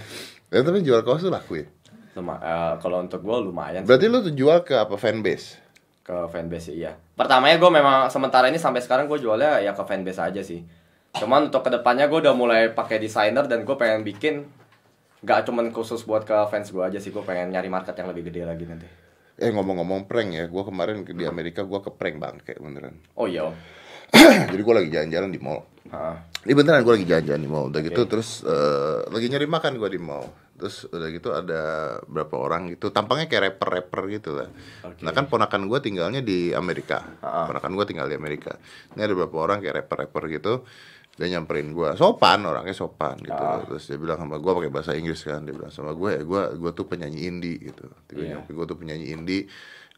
Ya, 0.48 0.64
tapi 0.64 0.80
jual 0.80 1.04
kaos 1.04 1.20
tuh 1.20 1.28
laku 1.28 1.60
ya? 1.60 1.66
Luma, 2.14 2.40
eh, 2.40 2.72
kalau 2.80 3.02
untuk 3.02 3.20
gue 3.20 3.36
lumayan. 3.44 3.82
sih. 3.82 3.88
Berarti 3.90 4.06
lu 4.08 4.24
tuh 4.24 4.32
jual 4.32 4.64
ke 4.64 4.74
apa 4.74 4.96
fanbase? 4.96 5.60
ke 6.04 6.12
fanbase 6.28 6.68
iya. 6.68 6.92
Pertamanya 7.16 7.56
gue 7.56 7.70
memang 7.72 8.12
sementara 8.12 8.52
ini 8.52 8.60
sampai 8.60 8.84
sekarang 8.84 9.08
gue 9.08 9.16
jualnya 9.16 9.56
ya 9.60 9.72
ke 9.72 9.84
fanbase 9.84 10.20
aja 10.20 10.44
sih. 10.44 10.60
Cuman 11.16 11.48
untuk 11.48 11.64
ke 11.64 11.72
depannya 11.72 12.12
gue 12.12 12.20
udah 12.20 12.36
mulai 12.36 12.68
pakai 12.68 13.00
desainer 13.00 13.48
dan 13.48 13.64
gue 13.64 13.72
pengen 13.72 14.04
bikin 14.04 14.44
nggak 15.24 15.48
cuman 15.48 15.72
khusus 15.72 16.04
buat 16.04 16.28
ke 16.28 16.36
fans 16.48 16.68
gue 16.68 16.84
aja 16.84 17.00
sih 17.00 17.08
gue 17.08 17.24
pengen 17.24 17.56
nyari 17.56 17.72
market 17.72 17.96
yang 17.96 18.12
lebih 18.12 18.28
gede 18.28 18.44
lagi 18.44 18.68
nanti. 18.68 18.84
Eh 19.34 19.48
ngomong-ngomong 19.48 20.06
prank 20.06 20.30
ya, 20.30 20.46
gua 20.46 20.62
kemarin 20.62 21.02
ke- 21.02 21.10
di 21.10 21.26
Amerika 21.26 21.66
gua 21.66 21.82
ke 21.82 21.90
prank 21.90 22.22
bangke 22.22 22.54
beneran. 22.54 22.94
Oh 23.18 23.26
iya 23.26 23.50
om. 23.50 23.56
Jadi 24.52 24.62
gua 24.62 24.74
lagi 24.80 24.90
jalan-jalan 24.90 25.30
di 25.30 25.40
mall. 25.42 25.60
Heeh. 25.90 26.16
Ini 26.44 26.52
beneran 26.52 26.84
gue 26.84 26.94
lagi 27.00 27.08
jalan-jalan 27.08 27.40
di 27.40 27.50
mall. 27.50 27.64
Udah 27.72 27.80
gitu 27.80 28.02
terus 28.04 28.44
eh, 28.44 29.00
lagi 29.08 29.26
nyari 29.32 29.46
makan 29.48 29.72
gua 29.80 29.88
di 29.88 30.00
mall. 30.00 30.26
Terus 30.54 30.86
udah 30.86 31.08
gitu 31.10 31.34
ada 31.34 31.62
berapa 32.06 32.36
orang 32.38 32.70
gitu, 32.70 32.94
tampangnya 32.94 33.26
kayak 33.26 33.58
rapper-rapper 33.58 34.02
gitu 34.12 34.30
lah. 34.38 34.48
Oke. 34.86 35.02
Nah 35.02 35.10
kan 35.10 35.26
ponakan 35.26 35.66
gua 35.66 35.82
tinggalnya 35.82 36.22
di 36.22 36.54
Amerika. 36.54 37.02
Ah. 37.24 37.50
Ponakan 37.50 37.74
gua 37.74 37.84
tinggal 37.88 38.06
di 38.06 38.14
Amerika. 38.14 38.54
Ini 38.94 39.02
ada 39.02 39.12
beberapa 39.18 39.42
orang 39.42 39.58
kayak 39.64 39.82
rapper-rapper 39.82 40.24
gitu. 40.30 40.54
Dia 41.14 41.30
nyamperin 41.30 41.70
gua, 41.70 41.94
sopan 41.94 42.42
orangnya 42.42 42.74
sopan 42.74 43.18
gitu. 43.22 43.34
Ah. 43.34 43.66
Terus 43.66 43.86
dia 43.86 43.98
bilang 43.98 44.18
sama 44.18 44.38
gua 44.38 44.62
pakai 44.62 44.70
bahasa 44.70 44.94
Inggris 44.94 45.26
kan. 45.26 45.42
Dia 45.42 45.54
bilang 45.58 45.74
sama 45.74 45.90
gue 45.94 46.10
ya, 46.10 46.22
gua 46.22 46.54
gua 46.54 46.70
tuh 46.70 46.86
penyanyi 46.86 47.26
indie 47.26 47.58
gitu. 47.58 47.86
Dia 48.10 48.14
Iya. 48.14 48.28
nyampe 48.38 48.50
gua 48.54 48.66
tuh 48.66 48.78
penyanyi 48.78 49.10
indie. 49.10 49.46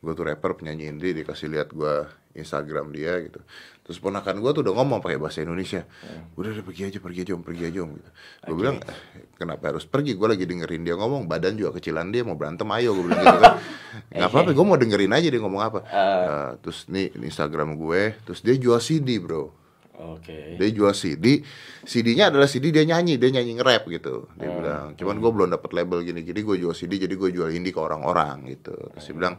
Gue 0.05 0.13
tuh 0.13 0.29
rapper 0.29 0.53
penyanyi 0.61 0.93
indie 0.93 1.17
dikasih 1.17 1.49
lihat 1.49 1.73
gua 1.73 2.07
Instagram 2.37 2.93
dia 2.93 3.17
gitu. 3.25 3.41
Terus 3.81 3.97
ponakan 3.97 4.45
gua 4.45 4.53
tuh 4.53 4.61
udah 4.61 4.77
ngomong 4.77 5.01
pakai 5.01 5.17
bahasa 5.17 5.41
Indonesia. 5.41 5.89
Udah 6.37 6.53
udah 6.53 6.65
pergi 6.69 6.83
aja, 6.93 6.99
pergi 7.01 7.21
aja 7.25 7.33
om, 7.33 7.41
pergi 7.41 7.65
aja 7.65 7.81
om 7.81 7.91
gitu. 7.97 8.11
Gue 8.45 8.53
Oke. 8.53 8.59
bilang 8.61 8.77
"Eh, 8.85 9.25
kenapa 9.41 9.73
harus 9.73 9.89
pergi? 9.89 10.13
Gue 10.13 10.29
lagi 10.29 10.45
dengerin 10.45 10.85
dia 10.85 11.01
ngomong, 11.01 11.25
badan 11.25 11.57
juga 11.57 11.81
kecilan 11.81 12.13
dia 12.13 12.29
mau 12.29 12.37
berantem 12.37 12.69
ayo 12.77 12.93
gue 12.93 13.05
bilang 13.09 13.25
gitu 13.25 13.41
kan. 13.41 13.57
Nggak 14.13 14.29
apa-apa, 14.29 14.51
gue 14.53 14.67
mau 14.69 14.77
dengerin 14.77 15.13
aja 15.17 15.29
dia 15.33 15.41
ngomong 15.41 15.63
apa. 15.65 15.81
Nah, 15.89 16.51
terus 16.61 16.85
nih 16.93 17.17
Instagram 17.17 17.81
gue, 17.81 18.21
terus 18.29 18.45
dia 18.45 18.53
jual 18.61 18.77
CD 18.85 19.17
bro. 19.17 19.49
Oke. 19.97 20.61
Dia 20.61 20.69
jual 20.73 20.93
CD, 20.93 21.41
CD-nya 21.89 22.29
adalah 22.29 22.45
CD 22.45 22.69
dia 22.69 22.85
nyanyi, 22.85 23.17
dia 23.17 23.33
nyanyi 23.33 23.57
nge-rap 23.57 23.89
gitu. 23.89 24.29
Dia 24.37 24.49
bilang, 24.53 24.93
cuman 24.93 25.17
gue 25.17 25.31
belum 25.33 25.49
dapat 25.57 25.71
label 25.73 26.05
gini-gini, 26.05 26.41
gue 26.45 26.57
jual 26.61 26.77
CD, 26.77 27.01
jadi 27.01 27.15
gue 27.17 27.33
jual 27.33 27.49
indie 27.49 27.73
ke 27.73 27.81
orang-orang 27.81 28.45
gitu. 28.53 28.77
Terus 28.93 29.05
dia 29.09 29.17
bilang, 29.17 29.35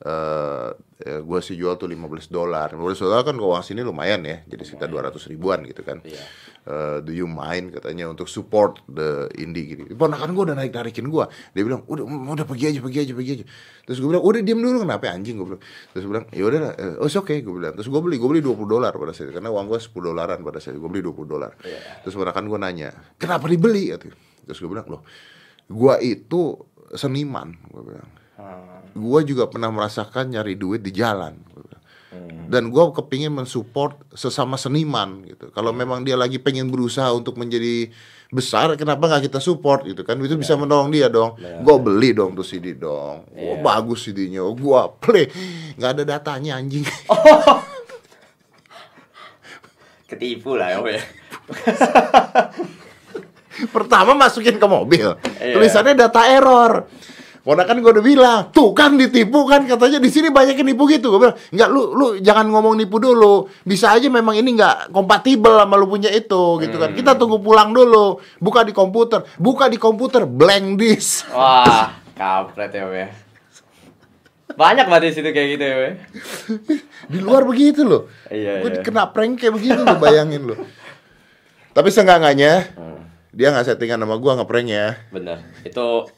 eh 0.00 1.20
gue 1.20 1.40
sih 1.44 1.60
jual 1.60 1.76
tuh 1.76 1.92
15 1.92 2.32
dolar. 2.32 2.72
15 2.72 3.04
dolar 3.04 3.20
kan 3.20 3.36
uang 3.36 3.60
sini 3.60 3.84
lumayan 3.84 4.24
ya, 4.24 4.40
jadi 4.48 4.62
sekitar 4.64 4.88
200 4.88 5.12
ribuan 5.28 5.60
gitu 5.68 5.84
kan. 5.84 6.00
Iya. 6.00 6.24
Eh, 6.68 6.98
do 7.00 7.16
you 7.16 7.24
mind 7.24 7.72
katanya 7.72 8.12
untuk 8.12 8.28
support 8.28 8.84
the 8.92 9.24
indie 9.40 9.72
gini. 9.72 9.88
Ponakan 9.96 10.36
gue 10.36 10.52
udah 10.52 10.56
narik 10.58 10.76
narikin 10.76 11.08
gue. 11.08 11.24
Dia 11.56 11.64
bilang 11.64 11.80
udah 11.88 12.04
udah 12.04 12.44
pergi 12.44 12.76
aja 12.76 12.84
pergi 12.84 13.08
aja 13.08 13.12
pergi 13.16 13.32
aja. 13.40 13.44
Terus 13.88 13.98
gue 14.04 14.08
bilang 14.12 14.20
udah 14.20 14.40
diam 14.44 14.60
dulu 14.60 14.84
kenapa 14.84 15.08
anjing 15.08 15.40
gue 15.40 15.48
bilang. 15.48 15.62
Terus 15.64 16.02
gue 16.04 16.12
bilang 16.12 16.26
ya 16.28 16.42
udah 16.44 16.58
eh, 16.76 16.94
oh 17.00 17.08
oke 17.08 17.24
okay, 17.24 17.40
gue 17.40 17.54
bilang. 17.56 17.72
Terus 17.72 17.88
gue 17.88 18.00
beli 18.04 18.20
gue 18.20 18.28
beli 18.28 18.40
20 18.44 18.68
dolar 18.68 18.92
pada 18.92 19.12
saat 19.16 19.32
itu 19.32 19.40
karena 19.40 19.48
uang 19.48 19.64
gue 19.64 19.80
10 19.80 19.96
dolaran 20.00 20.40
pada 20.40 20.58
saat 20.58 20.74
itu. 20.74 20.82
Gue 20.82 20.90
beli 20.90 21.02
20 21.04 21.26
dolar. 21.26 21.52
Terus 22.02 22.14
ponakan 22.14 22.44
gue 22.46 22.58
nanya 22.58 22.88
kenapa 23.16 23.46
dibeli? 23.46 23.90
Gitu. 23.90 24.10
Terus 24.44 24.58
gue 24.58 24.70
bilang 24.70 24.88
loh 24.88 25.02
gue 25.68 25.94
itu 26.00 26.56
seniman 26.96 27.52
gue 27.68 27.82
bilang. 27.84 28.10
Ah, 28.38 28.80
Gue 28.94 29.20
juga 29.26 29.50
pernah 29.50 29.68
merasakan 29.68 30.32
nyari 30.32 30.54
duit 30.54 30.80
di 30.80 30.94
jalan. 30.94 31.36
Bilang. 31.50 31.76
dan 32.48 32.72
gue 32.72 32.84
kepingin 32.96 33.28
mensupport 33.28 33.92
sesama 34.16 34.56
seniman 34.56 35.20
gitu. 35.28 35.52
Kalau 35.52 35.76
memang 35.76 36.00
dia 36.00 36.16
lagi 36.16 36.40
pengen 36.40 36.72
berusaha 36.72 37.12
untuk 37.12 37.36
menjadi 37.36 37.92
besar 38.32 38.72
kenapa 38.80 39.04
nggak 39.04 39.28
kita 39.28 39.40
support 39.44 39.84
gitu 39.84 40.00
kan? 40.00 40.16
Itu 40.16 40.40
bisa 40.40 40.56
menolong 40.56 40.88
dia 40.88 41.12
dong. 41.12 41.36
Gue 41.36 41.76
beli 41.76 42.16
dong 42.16 42.32
tuh 42.32 42.48
CD 42.48 42.72
dong. 42.72 43.28
Oh, 43.36 43.60
bagus 43.60 44.08
CD-nya 44.08 44.40
oh, 44.40 44.56
gue 44.56 44.80
play. 44.96 45.28
Nggak 45.76 45.90
ada 46.00 46.04
datanya 46.16 46.56
anjing 46.56 46.88
Ketipu 50.08 50.56
lah 50.56 50.72
ya, 50.72 50.80
pertama 53.74 54.14
masukin 54.16 54.56
ke 54.56 54.66
mobil 54.70 55.18
Iya. 55.36 55.54
tulisannya 55.58 55.94
data 55.98 56.22
error 56.30 56.88
Ponakan 57.48 57.80
gue 57.80 57.92
udah 57.96 58.04
bilang, 58.04 58.40
tuh 58.52 58.76
kan 58.76 58.92
ditipu 59.00 59.48
kan 59.48 59.64
katanya 59.64 59.96
di 59.96 60.12
sini 60.12 60.28
banyak 60.28 60.52
yang 60.52 60.68
nipu 60.68 60.84
gitu. 60.84 61.08
Gue 61.16 61.20
bilang, 61.24 61.36
nggak 61.48 61.68
lu 61.72 61.96
lu 61.96 62.06
jangan 62.20 62.44
ngomong 62.44 62.76
nipu 62.76 63.00
dulu. 63.00 63.48
Bisa 63.64 63.96
aja 63.96 64.04
memang 64.12 64.36
ini 64.36 64.52
nggak 64.52 64.92
kompatibel 64.92 65.56
sama 65.56 65.80
lu 65.80 65.88
punya 65.88 66.12
itu 66.12 66.60
gitu 66.60 66.76
kan. 66.76 66.92
Kita 66.92 67.16
tunggu 67.16 67.40
pulang 67.40 67.72
dulu. 67.72 68.20
Buka 68.36 68.68
di 68.68 68.76
komputer, 68.76 69.24
buka 69.40 69.64
di 69.72 69.80
komputer 69.80 70.28
blank 70.28 70.76
disk. 70.76 71.24
Wah, 71.32 71.96
kampret 72.12 72.68
ya, 72.68 72.84
ya. 72.92 73.08
Banyak 74.48 74.86
banget 74.86 75.02
di 75.04 75.14
situ 75.14 75.28
kayak 75.28 75.48
gitu 75.54 75.64
ya, 75.64 75.76
ya. 75.78 75.92
Di 77.04 77.18
luar 77.18 77.44
begitu 77.44 77.82
loh. 77.82 78.08
Iya, 78.26 78.60
Gue 78.60 78.70
iya. 78.70 78.80
kena 78.80 79.04
prank 79.06 79.36
kayak 79.36 79.54
begitu 79.54 79.76
loh, 79.78 79.96
bayangin 79.96 80.42
lo. 80.44 80.56
Tapi 81.70 81.88
seenggaknya 81.88 82.72
Hmm, 82.74 83.04
dia 83.30 83.50
nggak 83.50 83.66
settingan 83.66 83.98
sama 83.98 84.16
gua 84.16 84.34
ngeprank 84.34 84.66
ya. 84.66 84.98
bener. 85.08 85.38
Itu 85.62 86.10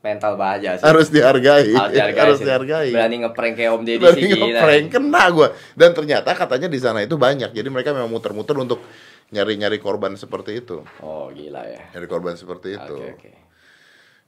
mental 0.00 0.36
baja 0.36 0.76
sih. 0.76 0.84
Harus 0.84 1.08
dihargai. 1.08 1.72
Harus 1.72 1.92
dihargai. 1.92 2.20
Harus 2.20 2.38
sih. 2.38 2.46
dihargai. 2.46 2.88
Berani 2.88 3.16
ngeprank 3.20 3.54
kayak 3.54 3.70
Om 3.70 3.82
Deddy 3.82 4.00
Berani 4.00 4.16
sih 4.16 4.28
gila. 4.30 4.44
ngeprank 4.48 4.84
kena 4.90 5.22
gue 5.28 5.48
dan 5.74 5.90
ternyata 5.92 6.30
katanya 6.30 6.68
di 6.68 6.78
sana 6.78 6.98
itu 7.00 7.16
banyak 7.16 7.50
jadi 7.50 7.68
mereka 7.68 7.90
memang 7.90 8.08
muter-muter 8.08 8.54
untuk 8.54 8.80
nyari-nyari 9.26 9.76
korban 9.76 10.14
seperti 10.14 10.60
itu 10.60 10.84
Oh, 11.00 11.28
gila 11.28 11.64
ya. 11.64 11.80
nyari 11.90 12.06
korban 12.06 12.32
seperti 12.34 12.76
itu 12.76 12.94
Oke, 12.94 13.12
oke. 13.18 13.30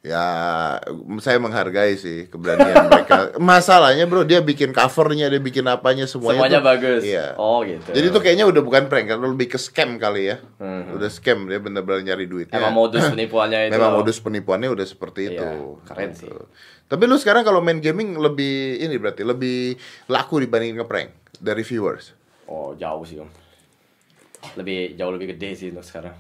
Ya 0.06 0.24
saya 1.18 1.36
menghargai 1.36 1.94
sih 1.94 2.30
keberanian 2.30 2.86
mereka 2.86 3.34
masalahnya 3.36 4.06
bro 4.06 4.22
dia 4.22 4.38
bikin 4.38 4.70
covernya 4.70 5.26
dia 5.26 5.36
bikin 5.36 5.66
apanya 5.66 6.06
semuanya 6.06 6.38
Semuanya 6.38 6.58
tuh- 6.58 6.68
bagus. 6.68 7.02
iya 7.02 7.34
Oh, 7.34 7.58
gitu. 7.60 7.90
jadi 7.90 8.06
itu 8.06 8.18
kayaknya 8.18 8.46
udah 8.46 8.62
bukan 8.62 8.86
prank 8.86 9.06
kan 9.08 9.18
lebih 9.18 9.50
ke 9.50 9.58
scam 9.58 9.98
kali 9.98 10.30
ya 10.30 10.38
Hmm. 10.56 10.94
udah 10.94 11.08
scam 11.08 11.44
dia 11.44 11.58
bener-bener 11.58 12.06
nyari 12.06 12.24
duit 12.24 12.46
Emang 12.48 12.70
modus 12.72 13.02
penipuannya 13.04 13.58
itu. 13.66 13.72
memang 13.74 13.92
modus 13.92 14.16
penipuannya 14.16 14.70
udah 14.70 14.86
seperti 14.86 15.20
itu 15.28 15.42
Iya, 15.42 15.82
keren 15.82 16.10
Gitu. 16.12 16.22
sih. 16.22 16.30
tapi 16.86 17.02
lu 17.04 17.16
sekarang 17.16 17.42
kalau 17.42 17.58
main 17.58 17.76
gaming 17.76 18.14
lebih 18.14 18.54
ini 18.78 18.94
berarti 18.94 19.20
lebih 19.20 19.74
laku 20.06 20.38
dibanding 20.38 20.78
ngeprank 20.78 21.10
dari 21.36 21.60
viewers 21.60 22.14
Oh, 22.46 22.70
jauh 22.72 23.02
sih, 23.02 23.18
Om. 23.18 23.26
Lebih 24.54 24.94
jauh 24.94 25.10
lebih 25.10 25.34
gede 25.34 25.50
sih 25.52 25.68
untuk 25.68 25.82
sekarang. 25.82 26.14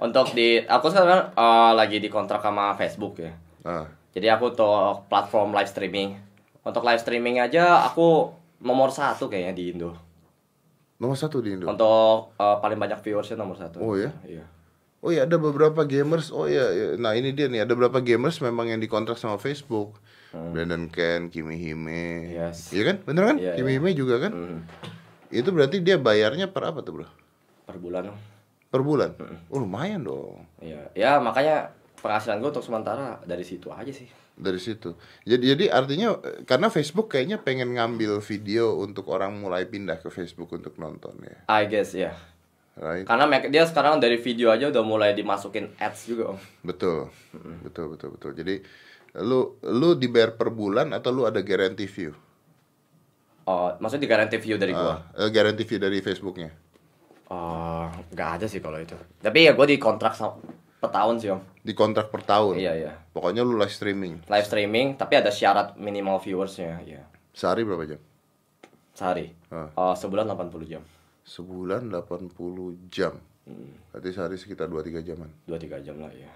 Untuk 0.00 0.32
di 0.32 0.56
aku 0.64 0.88
sekarang 0.88 1.36
eh, 1.36 1.72
lagi 1.76 2.00
dikontrak 2.00 2.40
sama 2.40 2.72
Facebook 2.74 3.20
ya. 3.20 3.32
ah. 3.62 3.84
Jadi 4.10 4.26
aku 4.26 4.50
untuk 4.50 5.06
platform 5.06 5.54
live 5.54 5.70
streaming. 5.70 6.16
Untuk 6.64 6.82
live 6.82 6.98
streaming 6.98 7.38
aja 7.38 7.84
aku 7.84 8.32
nomor 8.58 8.90
satu 8.90 9.28
kayaknya 9.28 9.54
di 9.54 9.64
Indo. 9.72 9.92
nomor 11.00 11.16
satu 11.16 11.40
di 11.40 11.56
Indo 11.56 11.64
Untuk 11.64 12.34
eh, 12.36 12.56
paling 12.60 12.76
banyak 12.76 12.98
viewersnya 13.00 13.36
nomor 13.36 13.56
satu. 13.56 13.80
Oh, 13.80 13.96
ya? 13.96 14.12
Iya. 14.24 14.44
Oh 15.00 15.08
iya 15.08 15.24
ada 15.24 15.40
beberapa 15.40 15.80
gamers. 15.88 16.28
Oh 16.28 16.44
iya, 16.44 16.68
iya. 16.72 16.86
nah 17.00 17.16
ini 17.16 17.32
dia 17.32 17.48
nih 17.48 17.64
ada 17.64 17.72
beberapa 17.72 18.04
gamers 18.04 18.36
memang 18.44 18.68
yang 18.68 18.80
dikontrak 18.80 19.16
sama 19.16 19.40
Facebook. 19.40 19.96
Brandon 20.30 20.86
Ken, 20.92 21.26
Kimi 21.32 21.56
Hime. 21.58 22.28
Hmm. 22.28 22.36
Yes. 22.36 22.70
Iya 22.70 22.82
kan? 22.92 22.96
Bener 23.02 23.22
kan? 23.26 23.36
Iya, 23.40 23.56
Kimi 23.56 23.74
iya. 23.74 23.80
Hime 23.80 23.90
juga 23.96 24.20
kan? 24.22 24.32
Hmm, 24.32 24.58
Itu 25.32 25.50
berarti 25.50 25.80
dia 25.82 25.96
bayarnya 25.98 26.52
per 26.52 26.68
apa 26.70 26.84
tuh, 26.84 27.00
Bro? 27.00 27.08
per 27.64 27.78
bulan. 27.78 28.10
Per 28.70 28.80
bulan. 28.80 29.10
Hmm. 29.18 29.38
Oh, 29.50 29.58
lumayan 29.58 30.06
dong 30.06 30.46
Iya. 30.62 30.90
Ya 30.94 31.10
makanya 31.18 31.74
penghasilan 31.98 32.40
gue 32.40 32.50
untuk 32.54 32.64
sementara 32.64 33.18
dari 33.26 33.44
situ 33.44 33.68
aja 33.68 33.90
sih. 33.92 34.08
dari 34.40 34.56
situ. 34.56 34.96
Jadi 35.28 35.52
jadi 35.52 35.64
artinya 35.68 36.16
karena 36.48 36.72
Facebook 36.72 37.12
kayaknya 37.12 37.44
pengen 37.44 37.76
ngambil 37.76 38.24
video 38.24 38.80
untuk 38.80 39.12
orang 39.12 39.36
mulai 39.36 39.68
pindah 39.68 40.00
ke 40.00 40.08
Facebook 40.08 40.48
untuk 40.56 40.80
nonton 40.80 41.12
ya. 41.20 41.44
I 41.44 41.68
guess 41.68 41.92
ya. 41.92 42.16
Right? 42.80 43.04
Karena 43.04 43.28
dia 43.52 43.68
sekarang 43.68 44.00
dari 44.00 44.16
video 44.16 44.48
aja 44.48 44.72
udah 44.72 44.80
mulai 44.80 45.12
dimasukin 45.12 45.76
ads 45.76 46.08
juga 46.08 46.32
om. 46.32 46.38
Betul. 46.64 47.12
Betul, 47.60 47.92
betul, 47.92 48.08
betul. 48.16 48.32
Jadi 48.32 48.54
lu 49.20 49.60
lu 49.60 49.92
dibayar 49.92 50.32
per 50.32 50.48
bulan 50.48 50.96
atau 50.96 51.12
lu 51.12 51.28
ada 51.28 51.44
guarantee 51.44 51.84
view? 51.90 52.16
Oh, 53.44 53.76
maksudnya 53.76 54.08
digaranti 54.08 54.40
view 54.40 54.56
dari 54.56 54.72
gua? 54.72 55.04
Ah, 55.12 55.26
eh, 55.26 55.28
guarantee 55.28 55.68
view 55.68 55.76
dari 55.76 56.00
Facebooknya. 56.00 56.48
Oh, 57.30 57.86
nggak 58.10 58.30
ada 58.42 58.46
sih 58.50 58.58
kalau 58.58 58.82
itu. 58.82 58.98
Tapi 59.22 59.46
ya 59.46 59.54
gua 59.54 59.62
dikontrak 59.62 60.18
sama 60.18 60.42
per 60.82 60.90
tahun 60.90 61.22
sih 61.22 61.30
om. 61.30 61.40
Di 61.62 61.72
kontrak 61.78 62.10
per 62.10 62.26
tahun. 62.26 62.58
Iya 62.58 62.72
iya. 62.74 62.92
Pokoknya 63.14 63.46
lu 63.46 63.54
live 63.54 63.70
streaming. 63.70 64.26
Live 64.26 64.46
streaming, 64.50 64.98
tapi 64.98 65.14
ada 65.14 65.30
syarat 65.30 65.78
minimal 65.78 66.18
viewersnya. 66.18 66.82
Iya. 66.82 67.06
Sehari 67.30 67.62
berapa 67.62 67.86
jam? 67.86 68.00
Sehari. 68.96 69.30
Ah. 69.54 69.70
Oh, 69.78 69.94
sebulan 69.94 70.26
80 70.26 70.66
jam. 70.66 70.82
Sebulan 71.22 71.86
80 71.94 72.90
jam. 72.90 73.14
Hmm. 73.46 73.70
Berarti 73.94 74.08
sehari 74.10 74.36
sekitar 74.36 74.66
2-3 74.66 74.98
jaman. 75.06 75.30
2-3 75.46 75.86
jam 75.86 75.96
lah 76.02 76.10
ya. 76.10 76.26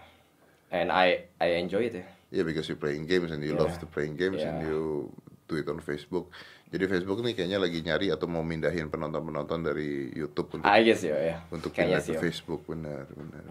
And 0.70 0.94
I 0.94 1.26
I 1.42 1.58
enjoy 1.58 1.90
it 1.90 1.98
ya. 1.98 2.06
Yeah, 2.30 2.46
because 2.46 2.66
you 2.70 2.78
playing 2.78 3.10
games 3.10 3.34
and 3.34 3.42
you 3.42 3.54
Yeah. 3.54 3.62
love 3.66 3.74
to 3.82 3.86
playing 3.90 4.14
games 4.14 4.42
and 4.42 4.62
Yeah. 4.62 4.70
you 4.70 5.10
do 5.46 5.58
it 5.58 5.66
on 5.66 5.78
Facebook. 5.82 6.30
Jadi 6.74 6.90
Facebook 6.90 7.22
nih 7.22 7.38
kayaknya 7.38 7.62
lagi 7.62 7.78
nyari 7.86 8.10
atau 8.10 8.26
mau 8.26 8.42
mindahin 8.42 8.90
penonton-penonton 8.90 9.62
dari 9.62 10.10
YouTube 10.10 10.58
untuk 10.58 10.66
I 10.66 10.82
guess 10.82 11.06
ya 11.06 11.14
ya. 11.14 11.38
untuk 11.54 11.70
Kayaknya 11.70 12.02
pindah 12.02 12.10
ke 12.10 12.18
Om. 12.18 12.22
Facebook 12.26 12.60
benar 12.66 13.06
benar. 13.14 13.42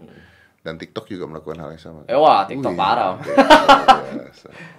Dan 0.64 0.76
TikTok 0.76 1.08
juga 1.08 1.24
melakukan 1.28 1.56
hal 1.60 1.72
yang 1.72 1.80
sama. 1.80 2.00
Eh 2.04 2.16
wah, 2.16 2.44
TikTok 2.44 2.72
Wih, 2.72 2.80
parah. 2.80 3.16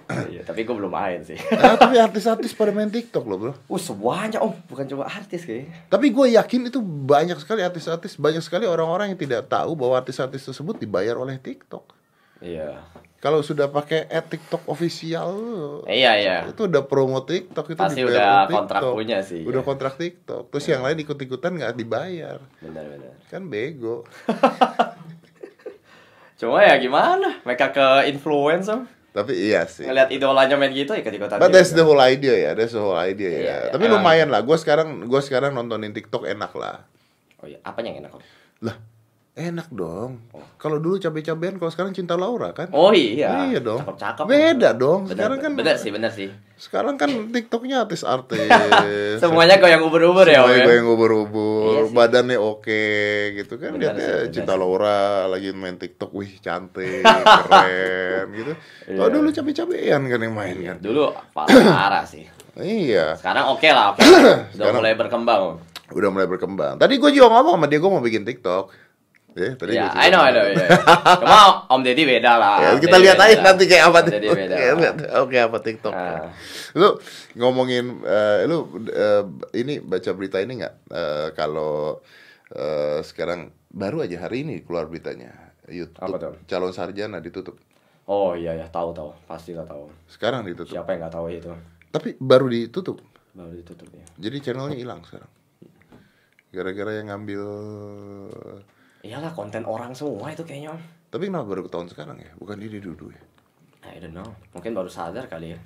Iya, 0.06 0.46
tapi 0.46 0.62
gua 0.62 0.78
belum 0.78 0.92
main 0.94 1.26
sih. 1.26 1.34
Ah, 1.62 1.74
tapi 1.74 1.98
artis-artis 1.98 2.54
pada 2.54 2.70
main 2.70 2.86
TikTok 2.86 3.26
loh 3.26 3.38
bro. 3.38 3.52
Uh, 3.66 3.80
semuanya 3.82 4.38
om, 4.38 4.54
bukan 4.70 4.86
cuma 4.86 5.10
artis 5.10 5.42
kayaknya. 5.42 5.74
Tapi 5.90 6.14
gue 6.14 6.26
yakin 6.38 6.70
itu 6.70 6.78
banyak 6.82 7.38
sekali 7.42 7.66
artis-artis, 7.66 8.14
banyak 8.14 8.42
sekali 8.46 8.70
orang-orang 8.70 9.14
yang 9.14 9.18
tidak 9.18 9.50
tahu 9.50 9.74
bahwa 9.74 9.98
artis-artis 9.98 10.46
tersebut 10.46 10.78
dibayar 10.78 11.18
oleh 11.18 11.34
TikTok. 11.42 11.95
Iya. 12.38 12.84
Kalau 13.16 13.40
sudah 13.40 13.66
pakai 13.66 14.06
ad 14.06 14.28
TikTok 14.28 14.68
official, 14.68 15.30
Iya 15.84 16.12
iya. 16.14 16.36
itu 16.46 16.68
udah 16.68 16.84
promo 16.84 17.24
TikTok 17.24 17.72
itu 17.72 17.80
Pasti 17.80 18.00
dibayar 18.00 18.12
udah 18.12 18.28
TikTok. 18.44 18.54
kontrak 18.54 18.80
punya 18.92 19.18
sih, 19.24 19.40
Udah 19.42 19.62
iya. 19.62 19.66
kontrak 19.66 19.94
TikTok. 19.96 20.42
Terus 20.48 20.66
yang 20.68 20.82
lain 20.84 20.98
ikut-ikutan 21.00 21.52
nggak 21.56 21.74
dibayar, 21.74 22.38
Benar-benar. 22.60 23.16
kan 23.26 23.42
bego. 23.46 24.04
Cuma 26.36 26.60
ya 26.60 26.76
gimana? 26.76 27.40
Mereka 27.42 27.72
ke 27.72 27.86
influence 28.06 28.68
om. 28.68 28.84
Tapi 29.10 29.32
iya 29.32 29.64
sih. 29.64 29.88
Ngeliat 29.88 30.12
idolanya 30.12 30.60
main 30.60 30.68
gitu 30.70 30.92
ikut-ikutan. 30.92 31.40
But 31.40 31.48
juga. 31.48 31.56
that's 31.56 31.72
the 31.72 31.80
whole 31.80 31.96
idea 31.98 32.36
ya, 32.36 32.50
that's 32.52 32.76
the 32.76 32.82
whole 32.84 32.92
idea 32.94 33.26
ya. 33.26 33.40
Iya, 33.40 33.56
iya. 33.64 33.70
Tapi 33.72 33.84
lumayan 33.88 34.28
lah. 34.28 34.44
Gue 34.44 34.60
sekarang, 34.60 35.08
gue 35.08 35.20
sekarang 35.24 35.56
nontonin 35.56 35.96
TikTok 35.96 36.28
enak 36.28 36.52
lah. 36.52 36.84
Oh 37.40 37.48
iya, 37.48 37.56
apa 37.64 37.80
yang 37.80 38.04
enak? 38.04 38.12
Lah, 38.60 38.76
enak 39.36 39.68
dong. 39.68 40.24
Kalau 40.56 40.80
dulu 40.80 40.96
cabe-cabean, 40.96 41.60
kalau 41.60 41.68
sekarang 41.68 41.92
cinta 41.92 42.16
Laura 42.16 42.50
kan? 42.50 42.72
Oh 42.72 42.88
iya. 42.88 43.44
Iya 43.46 43.60
dong. 43.60 43.84
Cakep-cakep. 43.84 44.24
Beda 44.24 44.72
dong. 44.72 45.04
Bener, 45.04 45.12
Sekarang 45.12 45.38
kan 45.38 45.52
bener 45.52 45.76
sih, 45.76 45.92
bener 45.92 46.08
sih. 46.08 46.32
Sekarang 46.56 46.96
kan 46.96 47.12
TikToknya 47.28 47.84
artis-artis. 47.84 48.48
Semuanya 49.22 49.60
kau 49.60 49.68
yang 49.68 49.84
ubur-ubur 49.84 50.24
ya 50.24 50.40
Semuanya 50.40 50.64
ya. 50.64 50.74
yang 50.74 50.88
ubur-ubur, 50.88 51.68
Iya 51.68 51.82
sih. 51.84 51.92
badannya 51.92 52.38
oke 52.40 52.84
gitu 53.36 53.54
kan. 53.60 53.70
Bener 53.70 53.92
Lihatnya 53.92 54.08
sih, 54.24 54.32
Cinta 54.32 54.56
sih. 54.56 54.58
Laura 54.58 54.98
lagi 55.28 55.52
main 55.52 55.76
TikTok, 55.76 56.10
wih 56.10 56.32
cantik, 56.40 57.04
keren 57.04 58.26
gitu. 58.32 58.52
Kalau 58.88 59.04
Iya. 59.04 59.14
dulu 59.20 59.28
cabe-cabean 59.30 60.00
kan 60.02 60.18
yang 60.18 60.32
main 60.34 60.56
kan. 60.58 60.76
Dulu 60.80 61.12
parah 61.36 62.08
sih. 62.08 62.24
Iya, 62.56 63.20
Sekarang 63.20 63.52
oke 63.52 63.68
lah, 63.68 63.92
oke. 63.92 64.00
Sudah 64.00 64.48
Sekarang- 64.56 64.80
mulai 64.80 64.96
berkembang 64.96 65.60
udah 65.86 66.10
mulai 66.10 66.26
berkembang. 66.26 66.82
Tadi 66.82 66.98
gue 66.98 67.14
juga 67.14 67.30
ngomong 67.30 67.62
sama 67.62 67.66
dia, 67.70 67.78
gue 67.78 67.86
mau 67.86 68.02
bikin 68.02 68.26
TikTok. 68.26 68.85
Ya, 69.36 69.52
tadi 69.52 69.76
gua 69.76 69.92
I 69.92 70.08
know, 70.08 70.24
I 70.24 70.32
know, 70.32 70.48
iya. 70.48 70.68
Cuma 71.20 71.68
Om 71.68 71.84
Deddy 71.84 72.08
beda 72.08 72.40
lah. 72.40 72.56
Ya, 72.64 72.68
Om 72.72 72.80
kita 72.80 72.96
Deddy 72.96 73.04
lihat 73.04 73.18
aja 73.20 73.36
nanti 73.44 73.64
kayak 73.68 73.84
apa 73.92 73.98
Deddy 74.08 74.28
beda. 74.32 74.56
Oke, 75.20 75.36
apa 75.36 75.58
TikTok. 75.60 75.92
Ah. 75.92 76.32
Lu 76.72 76.96
ngomongin 77.36 78.00
eh, 78.00 78.48
lu 78.48 78.64
eh, 78.88 79.22
ini 79.60 79.84
baca 79.84 80.10
berita 80.16 80.40
ini 80.40 80.64
nggak 80.64 80.74
Eh, 80.88 81.28
kalau 81.36 82.00
eh, 82.48 83.04
sekarang 83.04 83.52
baru 83.68 84.08
aja 84.08 84.24
hari 84.24 84.48
ini 84.48 84.64
keluar 84.64 84.88
beritanya 84.88 85.52
YouTube 85.68 86.16
calon 86.48 86.72
sarjana 86.72 87.20
ditutup. 87.20 87.60
Oh 88.08 88.32
iya 88.32 88.56
ya, 88.56 88.66
tahu 88.72 88.96
tahu, 88.96 89.12
pasti 89.28 89.52
lah 89.52 89.68
tahu. 89.68 89.90
Sekarang 90.08 90.48
ditutup. 90.48 90.72
Siapa 90.72 90.96
yang 90.96 91.04
nggak 91.04 91.12
tahu 91.12 91.26
itu? 91.28 91.52
Tapi 91.92 92.16
baru 92.16 92.48
ditutup. 92.48 93.04
Baru 93.36 93.52
ditutup 93.52 93.90
ya. 93.92 94.06
Jadi 94.16 94.36
channelnya 94.40 94.78
hilang 94.80 95.04
sekarang. 95.04 95.28
Gara-gara 96.54 96.96
yang 96.96 97.12
ngambil 97.12 97.42
Iyalah 99.06 99.30
konten 99.30 99.62
orang 99.62 99.94
semua 99.94 100.34
itu 100.34 100.42
kayaknya 100.42 100.74
om. 100.74 100.80
Tapi 101.14 101.30
kenapa 101.30 101.46
baru 101.46 101.62
ketahuan 101.70 101.86
sekarang 101.86 102.18
ya? 102.18 102.34
Bukan 102.34 102.58
dia 102.58 102.82
dulu 102.82 103.14
ya? 103.14 103.22
I 103.86 104.02
don't 104.02 104.10
know. 104.18 104.26
Mungkin 104.50 104.74
baru 104.74 104.90
sadar 104.90 105.30
kali 105.30 105.54
ya. 105.54 105.58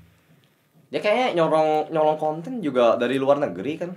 Dia 0.92 1.00
kayaknya 1.00 1.40
nyolong 1.40 1.88
nyolong 1.88 2.18
konten 2.20 2.61
juga 2.61 3.00
dari 3.00 3.16
luar 3.16 3.40
negeri 3.40 3.72
kan. 3.81 3.90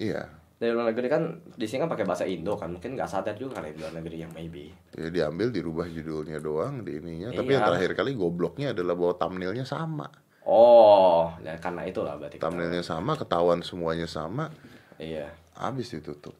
Iya. 0.00 0.24
Dari 0.56 0.72
luar 0.72 0.92
negeri 0.92 1.08
kan 1.12 1.22
di 1.56 1.68
sini 1.68 1.84
kan 1.84 1.90
pakai 1.92 2.08
bahasa 2.08 2.24
Indo 2.24 2.56
kan. 2.56 2.72
Mungkin 2.72 2.96
nggak 2.96 3.10
sadar 3.10 3.36
juga 3.36 3.60
kali 3.60 3.76
di 3.76 3.84
luar 3.84 3.92
negeri 4.00 4.16
yang 4.24 4.32
maybe. 4.32 4.72
Ya 4.96 5.12
diambil 5.12 5.52
dirubah 5.52 5.84
judulnya 5.84 6.40
doang 6.40 6.80
di 6.80 6.96
ininya. 6.96 7.36
Tapi 7.36 7.52
Iya. 7.52 7.56
yang 7.60 7.64
terakhir 7.68 7.92
kali 7.92 8.16
gobloknya 8.16 8.72
adalah 8.72 8.96
bahwa 8.96 9.14
thumbnailnya 9.20 9.68
sama. 9.68 10.08
Oh, 10.48 11.28
ya 11.44 11.52
karena 11.60 11.84
itulah 11.84 12.16
berarti. 12.16 12.40
Thumbnailnya 12.40 12.80
sama, 12.80 13.12
ketahuan 13.14 13.60
semuanya 13.60 14.08
sama, 14.08 14.48
Iya. 14.96 15.28
habis 15.54 15.92
ditutup. 15.92 16.32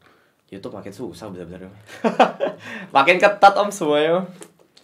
YouTube 0.51 0.75
makin 0.75 0.91
susah 0.91 1.31
bener-bener. 1.31 1.71
makin 2.95 3.15
ketat 3.15 3.55
om 3.55 3.71
semuanya. 3.71 4.27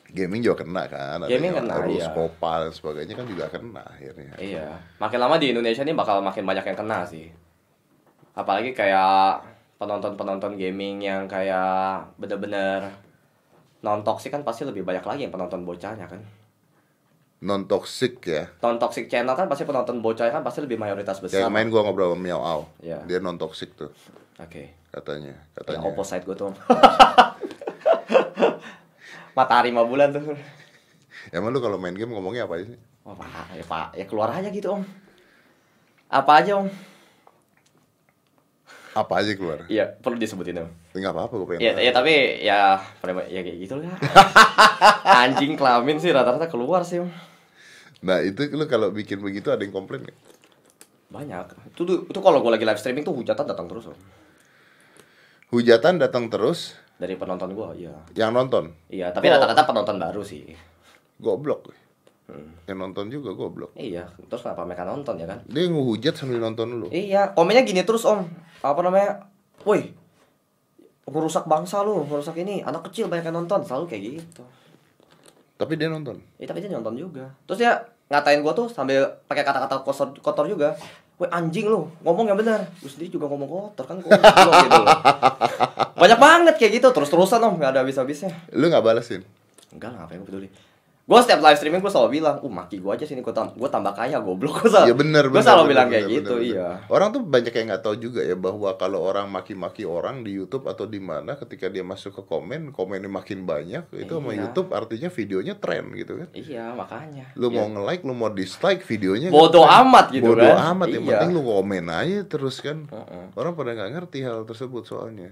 Gaming 0.08 0.40
juga 0.40 0.64
kena 0.64 0.88
kan, 0.88 1.20
ada 1.20 1.28
Gaming 1.28 1.52
kena, 1.52 1.84
rules 1.84 2.08
iya. 2.08 2.16
Copa 2.16 2.64
dan 2.64 2.72
sebagainya 2.72 3.14
kan 3.20 3.28
juga 3.28 3.52
kena 3.52 3.84
akhirnya. 3.84 4.32
Iya. 4.40 4.80
Makin 5.04 5.20
lama 5.20 5.36
di 5.36 5.52
Indonesia 5.52 5.84
ini 5.84 5.92
bakal 5.92 6.24
makin 6.24 6.48
banyak 6.48 6.64
yang 6.64 6.78
kena 6.80 7.04
sih. 7.04 7.28
Apalagi 8.32 8.72
kayak 8.72 9.44
penonton-penonton 9.76 10.56
gaming 10.56 11.04
yang 11.04 11.28
kayak 11.28 12.08
bener-bener 12.16 12.88
non 13.84 14.02
toxic 14.08 14.32
kan 14.32 14.48
pasti 14.48 14.64
lebih 14.64 14.88
banyak 14.88 15.04
lagi 15.04 15.28
yang 15.28 15.36
penonton 15.36 15.68
bocahnya 15.68 16.08
kan. 16.08 16.24
Non 17.38 17.70
toxic 17.70 18.18
ya. 18.26 18.50
Non 18.66 18.82
toxic 18.82 19.06
channel 19.06 19.38
kan 19.38 19.46
pasti 19.46 19.62
penonton 19.62 20.02
bocahnya 20.02 20.34
kan 20.34 20.42
pasti 20.42 20.66
lebih 20.66 20.82
mayoritas 20.82 21.22
besar. 21.22 21.46
Kayak 21.46 21.54
main 21.54 21.70
gua 21.70 21.86
ngobrol 21.86 22.18
sama 22.18 22.22
Miao 22.22 22.42
Au. 22.42 22.62
Iya. 22.82 23.06
Dia 23.06 23.22
non 23.22 23.38
toxic 23.38 23.78
tuh 23.78 23.94
Oke. 24.42 24.74
katanya. 24.90 25.38
Yang 25.54 25.54
Katanya. 25.54 25.86
opposite 25.86 26.24
gue 26.26 26.34
tuh. 26.34 26.50
Matahari 29.38 29.70
lima 29.70 29.86
bulan 29.86 30.10
tuh. 30.10 30.34
Emang 31.30 31.54
lu 31.54 31.62
kalau 31.62 31.78
main 31.78 31.94
game 31.94 32.10
ngomongnya 32.10 32.50
apa 32.50 32.58
aja 32.58 32.74
sih? 32.74 32.80
Wah, 33.06 33.14
pak, 33.14 33.54
ya 33.54 33.64
pak, 33.64 33.88
ya 33.94 34.06
keluar 34.10 34.34
aja 34.34 34.50
gitu 34.50 34.74
om. 34.74 34.82
Apa 36.10 36.42
aja 36.42 36.58
om? 36.58 36.68
Apa 38.98 39.22
aja 39.22 39.30
keluar? 39.34 39.62
Iya, 39.68 39.94
perlu 39.94 40.18
disebutin 40.18 40.58
om. 40.58 40.70
Enggak 40.92 41.14
apa-apa 41.14 41.34
gua 41.36 41.48
pengen. 41.48 41.62
Ya, 41.62 41.72
tahu. 41.72 41.86
ya 41.86 41.92
tapi 41.94 42.14
ya 42.40 42.60
ya 43.30 43.42
kayak 43.46 43.58
gitu 43.62 43.74
lah. 43.78 43.94
Anjing 45.22 45.54
kelamin 45.54 46.02
sih 46.02 46.10
rata-rata 46.10 46.50
keluar 46.50 46.82
sih. 46.82 46.98
Nah, 48.02 48.18
itu 48.20 48.50
lu 48.50 48.66
kalau 48.66 48.90
bikin 48.90 49.22
begitu 49.22 49.50
ada 49.50 49.62
yang 49.62 49.70
komplain 49.72 50.02
nggak? 50.02 50.18
Banyak. 51.08 51.46
Itu 51.72 51.82
tuh- 51.84 52.04
itu 52.06 52.20
kalau 52.20 52.42
gue 52.42 52.52
lagi 52.52 52.66
live 52.66 52.78
streaming 52.78 53.06
tuh 53.06 53.14
hujatan 53.14 53.46
datang 53.46 53.66
terus 53.66 53.86
om. 53.86 53.98
Hujatan 55.48 55.96
datang 55.96 56.28
terus 56.28 56.76
Dari 56.98 57.14
penonton 57.14 57.54
gue, 57.54 57.86
iya. 57.86 57.94
yang 58.18 58.34
nonton. 58.34 58.74
Iya, 58.90 59.14
tapi 59.14 59.30
Oh. 59.30 59.38
rata-rata 59.38 59.64
penonton 59.64 59.96
baru 59.96 60.26
sih. 60.26 60.50
Goblok. 61.16 61.70
Hmm. 62.28 62.52
Yang 62.68 62.78
nonton 62.84 63.06
juga 63.08 63.32
goblok. 63.32 63.72
Iya, 63.80 64.12
terus 64.28 64.44
kenapa 64.44 64.68
mereka 64.68 64.84
nonton 64.84 65.16
ya 65.16 65.24
kan? 65.24 65.40
Dia 65.48 65.72
ngehujat 65.72 66.12
sambil 66.12 66.44
nonton 66.44 66.68
lu. 66.76 66.88
Iya, 66.92 67.32
komennya 67.32 67.64
gini 67.64 67.88
terus 67.88 68.04
om. 68.04 68.28
Apa 68.60 68.84
namanya? 68.84 69.32
Woi, 69.64 69.96
ngerusak 71.08 71.48
bangsa 71.48 71.80
lu, 71.88 72.04
ngerusak 72.04 72.36
ini. 72.44 72.60
Anak 72.68 72.92
kecil 72.92 73.08
banyak 73.08 73.32
yang 73.32 73.40
nonton, 73.40 73.64
selalu 73.64 73.88
kayak 73.88 74.04
gitu. 74.20 74.44
Tapi 75.56 75.80
dia 75.80 75.88
nonton. 75.88 76.20
Iya, 76.36 76.52
tapi 76.52 76.60
dia 76.60 76.72
nonton 76.76 77.00
juga. 77.00 77.32
Terus 77.48 77.64
dia 77.64 77.80
ngatain 78.12 78.44
gua 78.44 78.52
tuh 78.52 78.68
sambil 78.68 79.08
pakai 79.32 79.48
kata-kata 79.48 79.88
kotor, 79.88 80.12
kotor 80.20 80.46
juga. 80.52 80.76
Woi 81.18 81.32
anjing 81.32 81.72
lu, 81.72 81.88
ngomong 82.04 82.28
yang 82.28 82.38
benar. 82.38 82.68
Terus 82.84 83.00
dia 83.00 83.08
juga 83.08 83.32
ngomong 83.32 83.48
kotor 83.48 83.88
kan 83.88 84.04
gua 84.04 84.12
gitu 84.68 84.80
loh. 84.84 85.00
Banyak 86.04 86.20
banget 86.20 86.56
kayak 86.60 86.84
gitu, 86.84 86.88
terus-terusan 86.92 87.40
om, 87.40 87.56
nggak 87.56 87.72
ada 87.72 87.80
habis-habisnya. 87.88 88.36
Lu 88.52 88.68
nggak 88.68 88.84
balesin? 88.84 89.24
Enggak 89.72 89.96
lah, 89.96 90.06
ngapain 90.06 90.20
gua 90.20 90.28
peduli. 90.28 90.67
Gua 91.08 91.24
setiap 91.24 91.40
live 91.40 91.56
streaming 91.56 91.80
gua 91.80 91.88
selalu 91.88 92.20
bilang, 92.20 92.36
"Uh, 92.44 92.52
maki 92.52 92.84
gua 92.84 93.00
aja 93.00 93.08
sini 93.08 93.24
gua, 93.24 93.32
tam 93.32 93.56
gua 93.56 93.72
tambah 93.72 93.96
kaya 93.96 94.20
goblok." 94.20 94.60
Gua 94.60 94.68
selalu, 94.68 94.88
Iya 94.92 94.96
benar 95.00 95.24
Gua 95.24 95.32
benar, 95.32 95.44
selalu 95.48 95.56
benar, 95.56 95.72
bilang 95.72 95.88
benar, 95.88 95.96
kayak 95.96 96.04
benar, 96.04 96.18
gitu, 96.20 96.34
benar. 96.36 96.52
iya. 96.52 96.68
Orang 96.92 97.08
tuh 97.16 97.22
banyak 97.24 97.54
yang 97.56 97.66
nggak 97.72 97.82
tahu 97.82 97.96
juga 97.96 98.22
ya 98.22 98.36
bahwa 98.36 98.70
kalau 98.76 99.00
orang 99.00 99.28
maki-maki 99.32 99.84
orang 99.88 100.16
di 100.22 100.36
YouTube 100.36 100.68
atau 100.68 100.84
di 100.84 101.00
mana 101.00 101.40
ketika 101.40 101.72
dia 101.72 101.80
masuk 101.80 102.12
ke 102.12 102.22
komen, 102.22 102.76
komennya 102.76 103.08
makin 103.08 103.48
banyak, 103.48 103.88
itu 103.96 104.12
sama 104.12 104.36
Iya. 104.36 104.40
YouTube 104.44 104.70
artinya 104.76 105.08
videonya 105.08 105.54
tren 105.56 105.84
gitu 105.96 106.14
kan. 106.20 106.30
Iya, 106.36 106.64
makanya. 106.76 107.26
Lu 107.40 107.48
Iya. 107.48 107.56
mau 107.56 107.68
nge-like, 107.72 108.04
lu 108.04 108.12
mau 108.12 108.28
dislike 108.28 108.84
videonya 108.84 109.32
Bodoh 109.32 109.64
nge-trend. 109.64 109.88
amat 109.88 110.06
gitu 110.12 110.28
Bodoh 110.28 110.44
kan. 110.52 110.76
amat, 110.76 110.88
yang 110.92 111.04
Iya. 111.08 111.12
penting 111.16 111.30
lu 111.32 111.42
komen 111.42 111.86
aja 111.88 112.20
terus 112.28 112.60
kan. 112.60 112.84
Heeh. 112.84 113.24
Orang 113.32 113.56
pada 113.56 113.72
nggak 113.72 113.90
ngerti 113.96 114.28
hal 114.28 114.44
tersebut 114.44 114.84
soalnya. 114.84 115.32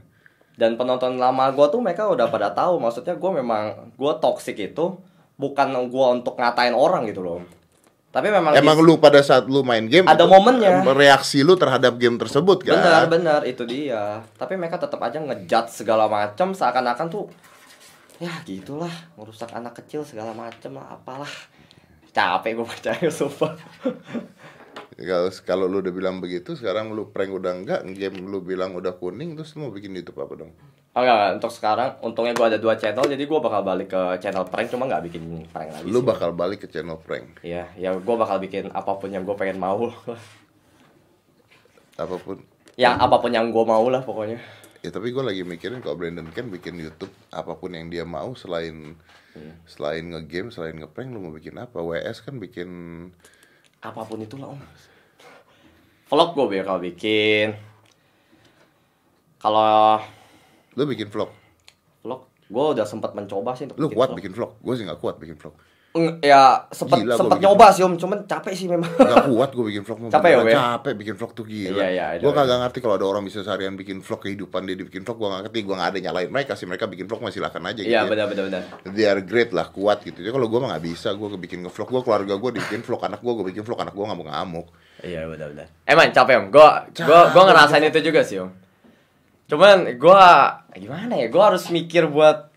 Dan 0.56 0.80
penonton 0.80 1.20
lama 1.20 1.52
gua 1.52 1.68
tuh 1.68 1.84
mereka 1.84 2.08
udah 2.08 2.32
pada 2.32 2.48
tahu 2.48 2.80
maksudnya 2.80 3.20
gua 3.20 3.36
memang 3.36 3.92
gua 4.00 4.16
toxic 4.16 4.56
itu 4.56 4.96
bukan 5.36 5.76
gua 5.92 6.16
untuk 6.16 6.40
ngatain 6.40 6.76
orang 6.76 7.08
gitu 7.08 7.22
loh. 7.24 7.40
Tapi 8.16 8.32
memang 8.32 8.56
Emang 8.56 8.80
lu 8.80 8.96
pada 8.96 9.20
saat 9.20 9.44
lu 9.44 9.60
main 9.60 9.84
game 9.92 10.08
Ada 10.08 10.24
momennya. 10.24 10.88
Reaksi 10.88 11.44
lu 11.44 11.60
terhadap 11.60 12.00
game 12.00 12.16
tersebut 12.16 12.64
kan? 12.64 12.80
benar-benar 12.80 13.44
itu 13.44 13.68
dia. 13.68 14.24
Tapi 14.40 14.56
mereka 14.56 14.80
tetap 14.80 15.04
aja 15.04 15.20
ngejudge 15.20 15.84
segala 15.84 16.08
macam 16.08 16.56
seakan-akan 16.56 17.08
tuh 17.12 17.28
ya 18.16 18.32
gitulah 18.48 19.12
ngerusak 19.20 19.52
anak 19.52 19.76
kecil 19.84 20.08
segala 20.08 20.32
macam 20.32 20.80
lah 20.80 20.96
apalah. 20.96 21.34
Capek 22.16 22.56
gua 22.56 22.68
percaya 22.72 23.12
sumpah. 23.12 23.60
Kalau 24.96 25.28
kalau 25.44 25.66
lu 25.68 25.84
udah 25.84 25.92
bilang 25.92 26.24
begitu, 26.24 26.56
sekarang 26.56 26.96
lu 26.96 27.12
prank 27.12 27.36
udah 27.36 27.52
enggak, 27.52 27.84
game 28.00 28.24
lu 28.24 28.40
bilang 28.40 28.72
udah 28.80 28.96
kuning, 28.96 29.36
terus 29.36 29.52
lu 29.60 29.68
mau 29.68 29.72
bikin 29.76 29.92
YouTube 29.92 30.24
apa 30.24 30.40
dong? 30.40 30.56
Oh, 30.96 31.04
enggak, 31.04 31.12
enggak, 31.12 31.32
untuk 31.36 31.52
sekarang 31.52 31.90
untungnya 32.00 32.32
gua 32.32 32.48
ada 32.48 32.56
dua 32.56 32.74
channel 32.74 33.04
jadi 33.04 33.24
gua 33.26 33.44
bakal 33.44 33.62
balik 33.62 33.92
ke 33.92 34.02
channel 34.18 34.48
prank 34.48 34.72
cuma 34.72 34.88
nggak 34.88 35.04
bikin 35.06 35.24
prank 35.50 35.70
lagi 35.70 35.84
Lu 35.86 36.00
sih. 36.00 36.08
bakal 36.08 36.32
balik 36.32 36.64
ke 36.64 36.68
channel 36.68 36.96
prank, 36.98 37.44
Iya, 37.44 37.68
ya 37.76 37.92
gua 38.00 38.16
bakal 38.18 38.40
bikin 38.40 38.72
apa 38.72 38.96
pun 38.96 39.12
yang 39.12 39.22
gua 39.22 39.36
pengen 39.36 39.60
mau. 39.60 39.92
apa 41.96 42.16
pun. 42.18 42.40
yang 42.76 42.96
apa 42.96 43.16
pun 43.18 43.32
yang 43.32 43.52
gua 43.52 43.64
mau 43.66 43.86
lah 43.88 44.02
pokoknya. 44.02 44.40
Ya 44.80 44.94
tapi 44.94 45.10
gue 45.10 45.20
lagi 45.20 45.42
mikirin 45.42 45.82
kalau 45.82 45.98
Brandon 45.98 46.30
kan 46.30 46.46
bikin 46.46 46.78
YouTube 46.78 47.10
apa 47.28 47.56
pun 47.56 47.74
yang 47.74 47.90
dia 47.90 48.06
mau 48.06 48.32
selain 48.34 48.96
Hmm. 49.36 49.52
selain 49.68 50.00
ngegame, 50.06 50.48
selain 50.48 50.80
ngeprank, 50.80 51.12
lu 51.12 51.20
mau 51.20 51.36
bikin 51.36 51.60
apa? 51.60 51.76
WS 51.76 52.24
kan 52.24 52.40
bikin 52.40 52.70
apa 53.82 54.02
pun 54.02 54.24
itulah 54.24 54.56
om 54.56 54.62
vlog 56.06 56.32
gue 56.32 56.56
bakal 56.56 56.80
bikin 56.80 57.52
kalau 59.36 60.00
lu 60.76 60.84
bikin 60.86 61.08
vlog. 61.08 61.32
vlog? 62.04 62.22
Gue 62.46 62.66
udah 62.78 62.86
sempat 62.86 63.18
mencoba 63.18 63.58
sih 63.58 63.66
untuk 63.66 63.80
Lu 63.82 63.88
bikin 63.90 63.98
kuat 63.98 64.10
vlog. 64.12 64.18
bikin 64.22 64.32
vlog. 64.38 64.52
Gue 64.62 64.74
sih 64.78 64.84
nggak 64.86 65.00
kuat 65.02 65.16
bikin 65.18 65.38
vlog. 65.40 65.56
Eng- 65.96 66.20
ya 66.20 66.68
sempat 66.76 67.00
Gila 67.00 67.40
nyoba 67.40 67.72
sih 67.72 67.88
om. 67.88 67.96
Cuman 67.96 68.28
capek 68.28 68.52
sih 68.52 68.68
memang. 68.68 68.92
Gak 69.00 69.32
kuat 69.32 69.56
gue 69.56 69.66
bikin 69.72 69.88
vlog 69.88 70.12
Capek 70.12 70.30
ya, 70.36 70.40
ya? 70.44 70.60
Capek 70.76 70.94
bikin 71.00 71.16
vlog 71.16 71.32
tuh 71.32 71.48
gila. 71.48 71.80
Iya, 71.80 71.88
iya, 71.88 72.06
Gue 72.20 72.36
know, 72.36 72.36
kagak 72.36 72.60
ngerti 72.68 72.80
kalau 72.84 73.00
ada 73.00 73.08
orang 73.08 73.24
bisa 73.24 73.40
seharian 73.48 73.80
bikin 73.80 74.04
vlog 74.04 74.20
kehidupan 74.20 74.68
dia 74.68 74.76
bikin 74.76 75.08
vlog 75.08 75.24
Gue 75.24 75.32
gak 75.32 75.48
ngerti, 75.48 75.60
gue 75.64 75.76
gak 75.80 75.90
ada 75.96 76.00
nyalain 76.04 76.28
mereka 76.28 76.60
sih 76.60 76.68
Mereka 76.68 76.92
bikin 76.92 77.08
vlog 77.08 77.24
masih 77.24 77.40
silakan 77.40 77.64
aja 77.72 77.80
gitu 77.80 77.88
iya 77.88 78.04
ya. 78.04 78.12
benar 78.12 78.28
benar 78.28 78.44
benar. 78.52 78.62
They 78.92 79.08
are 79.08 79.24
great 79.24 79.56
lah, 79.56 79.72
kuat 79.72 80.04
gitu. 80.04 80.20
Ya 80.20 80.36
Kalau 80.36 80.52
gue 80.52 80.60
mah 80.60 80.76
gak 80.76 80.84
bisa, 80.84 81.16
gue 81.16 81.28
bikin 81.40 81.64
ngevlog. 81.64 81.88
Gue 81.88 82.02
keluarga 82.04 82.34
gue 82.36 82.52
dibikin 82.60 82.84
vlog 82.84 83.00
anak 83.00 83.24
gue, 83.24 83.32
gue 83.32 83.46
bikin 83.56 83.64
vlog 83.64 83.80
anak 83.80 83.96
gue 83.96 84.04
ngamuk-ngamuk. 84.04 84.68
Iya 85.00 85.32
benar 85.32 85.48
benar. 85.56 85.68
Emang 85.88 86.12
capek 86.12 86.36
om. 86.44 86.46
Gue 86.52 86.68
gue 86.92 87.20
gue 87.32 87.44
ngerasain 87.48 87.84
itu 87.88 88.00
juga 88.04 88.20
sih 88.28 88.44
om 88.44 88.52
cuman 89.46 89.78
gue 89.94 90.22
gimana 90.76 91.14
ya 91.22 91.28
gue 91.30 91.44
harus 91.44 91.70
mikir 91.70 92.10
buat 92.10 92.50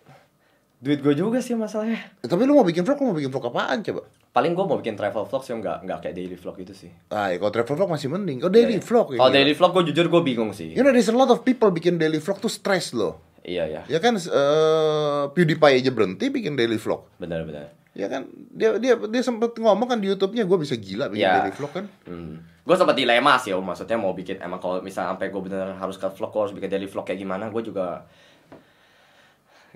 duit 0.78 1.02
gue 1.02 1.10
juga 1.12 1.42
sih 1.42 1.58
masalahnya. 1.58 1.98
Eh, 2.22 2.30
Tapi 2.30 2.46
lu 2.46 2.54
mau 2.54 2.62
bikin 2.62 2.86
vlog, 2.86 3.02
lu 3.02 3.06
mau 3.10 3.16
bikin 3.18 3.34
vlog 3.34 3.50
apaan 3.50 3.82
coba? 3.82 4.02
paling 4.28 4.54
gue 4.54 4.64
mau 4.70 4.78
bikin 4.78 4.94
travel 4.94 5.26
vlog 5.26 5.42
sih 5.42 5.50
nggak 5.50 5.82
nggak 5.82 5.98
kayak 5.98 6.14
daily 6.14 6.36
vlog 6.38 6.54
itu 6.62 6.70
sih. 6.70 6.90
Ah, 7.10 7.34
ya, 7.34 7.42
kalau 7.42 7.50
travel 7.50 7.74
vlog 7.74 7.90
masih 7.90 8.06
mending. 8.06 8.38
Oh 8.46 8.52
daily 8.52 8.78
vlog 8.78 9.10
ya 9.10 9.18
kalau 9.18 9.34
daily 9.34 9.54
vlog 9.58 9.72
gue 9.74 9.84
jujur 9.90 10.06
gue 10.06 10.22
bingung 10.22 10.54
sih. 10.54 10.70
You 10.78 10.86
know 10.86 10.94
there's 10.94 11.10
a 11.10 11.16
lot 11.16 11.26
of 11.28 11.42
people 11.42 11.74
bikin 11.74 11.98
daily 11.98 12.22
vlog 12.22 12.38
tuh 12.38 12.52
stress 12.52 12.94
loh. 12.94 13.18
Iya 13.42 13.64
ya 13.66 13.82
Ya 13.90 13.98
kan 13.98 14.14
eh, 14.14 15.22
PewDiePie 15.34 15.82
aja 15.82 15.90
berhenti 15.90 16.30
bikin 16.30 16.54
daily 16.54 16.78
vlog. 16.78 17.10
Benar 17.18 17.42
benar 17.42 17.74
Ya 17.98 18.06
kan 18.06 18.30
dia 18.54 18.78
dia 18.78 18.94
dia 18.94 19.22
sempet 19.22 19.58
ngomong 19.58 19.90
kan 19.90 19.98
di 19.98 20.06
YouTube-nya 20.06 20.46
gue 20.46 20.58
bisa 20.58 20.78
gila 20.78 21.10
bikin 21.10 21.26
Iya. 21.26 21.42
daily 21.42 21.52
vlog 21.52 21.72
kan. 21.74 21.84
Hmm. 22.06 22.38
Gue 22.62 22.76
sempat 22.76 22.94
dilema 22.94 23.34
sih 23.34 23.50
om, 23.50 23.60
maksudnya 23.60 23.98
mau 23.98 24.14
bikin 24.14 24.38
emang 24.38 24.56
kalau 24.56 24.78
misalnya 24.78 25.12
sampai 25.12 25.28
gue 25.28 25.42
bener 25.42 25.74
harus 25.74 25.96
ke 25.96 26.06
vlog, 26.06 26.30
gue 26.30 26.40
harus 26.40 26.54
bikin 26.54 26.68
daily 26.68 26.86
vlog 26.86 27.02
kayak 27.02 27.18
gimana, 27.18 27.50
gue 27.50 27.58
juga 27.60 28.06